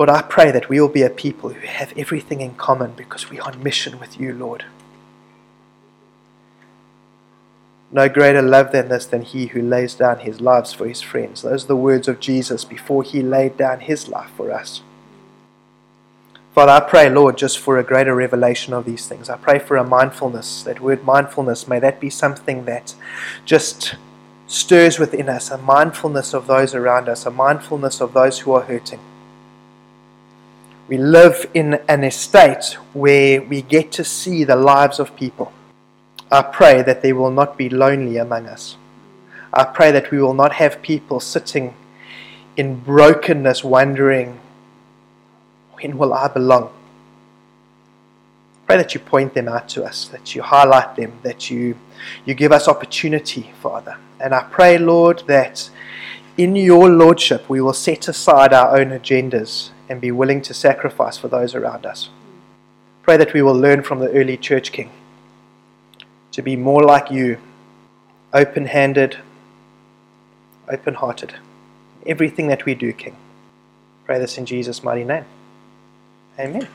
Lord, 0.00 0.08
I 0.08 0.22
pray 0.22 0.50
that 0.50 0.70
we 0.70 0.80
will 0.80 0.88
be 0.88 1.02
a 1.02 1.10
people 1.10 1.50
who 1.50 1.66
have 1.66 1.92
everything 1.94 2.40
in 2.40 2.54
common 2.54 2.92
because 2.96 3.28
we 3.28 3.38
are 3.38 3.52
on 3.52 3.62
mission 3.62 4.00
with 4.00 4.18
you, 4.18 4.32
Lord. 4.32 4.64
No 7.92 8.08
greater 8.08 8.40
love 8.40 8.72
than 8.72 8.88
this 8.88 9.04
than 9.04 9.20
he 9.20 9.48
who 9.48 9.60
lays 9.60 9.94
down 9.94 10.20
his 10.20 10.40
lives 10.40 10.72
for 10.72 10.88
his 10.88 11.02
friends. 11.02 11.42
Those 11.42 11.64
are 11.64 11.68
the 11.68 11.76
words 11.76 12.08
of 12.08 12.18
Jesus 12.18 12.64
before 12.64 13.02
he 13.02 13.20
laid 13.20 13.58
down 13.58 13.80
his 13.80 14.08
life 14.08 14.30
for 14.38 14.50
us. 14.50 14.80
Father, 16.54 16.72
I 16.72 16.80
pray, 16.80 17.10
Lord, 17.10 17.36
just 17.36 17.58
for 17.58 17.76
a 17.76 17.84
greater 17.84 18.14
revelation 18.14 18.72
of 18.72 18.86
these 18.86 19.06
things. 19.06 19.28
I 19.28 19.36
pray 19.36 19.58
for 19.58 19.76
a 19.76 19.84
mindfulness. 19.84 20.62
That 20.62 20.80
word 20.80 21.04
mindfulness, 21.04 21.68
may 21.68 21.78
that 21.78 22.00
be 22.00 22.08
something 22.08 22.64
that 22.64 22.94
just 23.44 23.96
stirs 24.46 24.98
within 24.98 25.28
us 25.28 25.50
a 25.50 25.58
mindfulness 25.58 26.32
of 26.32 26.46
those 26.46 26.74
around 26.74 27.10
us, 27.10 27.26
a 27.26 27.30
mindfulness 27.30 28.00
of 28.00 28.14
those 28.14 28.38
who 28.38 28.52
are 28.52 28.62
hurting. 28.62 29.00
We 30.90 30.98
live 30.98 31.48
in 31.54 31.74
an 31.88 32.02
estate 32.02 32.76
where 32.94 33.40
we 33.42 33.62
get 33.62 33.92
to 33.92 34.02
see 34.02 34.42
the 34.42 34.56
lives 34.56 34.98
of 34.98 35.14
people. 35.14 35.52
I 36.32 36.42
pray 36.42 36.82
that 36.82 37.00
there 37.00 37.14
will 37.14 37.30
not 37.30 37.56
be 37.56 37.68
lonely 37.68 38.16
among 38.16 38.46
us. 38.48 38.76
I 39.54 39.62
pray 39.62 39.92
that 39.92 40.10
we 40.10 40.20
will 40.20 40.34
not 40.34 40.54
have 40.54 40.82
people 40.82 41.20
sitting 41.20 41.74
in 42.56 42.80
brokenness 42.80 43.62
wondering, 43.62 44.40
when 45.74 45.96
will 45.96 46.12
I 46.12 46.26
belong? 46.26 46.72
Pray 48.66 48.76
that 48.76 48.92
you 48.92 48.98
point 48.98 49.32
them 49.34 49.46
out 49.46 49.68
to 49.68 49.84
us, 49.84 50.08
that 50.08 50.34
you 50.34 50.42
highlight 50.42 50.96
them, 50.96 51.12
that 51.22 51.52
you, 51.52 51.76
you 52.24 52.34
give 52.34 52.50
us 52.50 52.66
opportunity, 52.66 53.52
Father. 53.62 53.96
And 54.18 54.34
I 54.34 54.42
pray, 54.42 54.76
Lord, 54.76 55.22
that 55.28 55.70
in 56.42 56.56
your 56.56 56.88
Lordship 56.88 57.50
we 57.50 57.60
will 57.60 57.74
set 57.74 58.08
aside 58.08 58.54
our 58.54 58.78
own 58.78 58.88
agendas 58.88 59.70
and 59.90 60.00
be 60.00 60.10
willing 60.10 60.40
to 60.40 60.54
sacrifice 60.54 61.18
for 61.18 61.28
those 61.28 61.54
around 61.54 61.84
us. 61.84 62.08
Pray 63.02 63.18
that 63.18 63.34
we 63.34 63.42
will 63.42 63.54
learn 63.54 63.82
from 63.82 63.98
the 63.98 64.10
early 64.12 64.38
church 64.38 64.72
king 64.72 64.90
to 66.32 66.40
be 66.40 66.56
more 66.56 66.82
like 66.82 67.10
you, 67.10 67.38
open 68.32 68.66
handed, 68.66 69.18
open 70.70 70.94
hearted. 70.94 71.34
Everything 72.06 72.46
that 72.46 72.64
we 72.64 72.74
do, 72.74 72.92
King. 72.94 73.16
Pray 74.06 74.18
this 74.18 74.38
in 74.38 74.46
Jesus' 74.46 74.82
mighty 74.82 75.04
name. 75.04 75.26
Amen. 76.38 76.68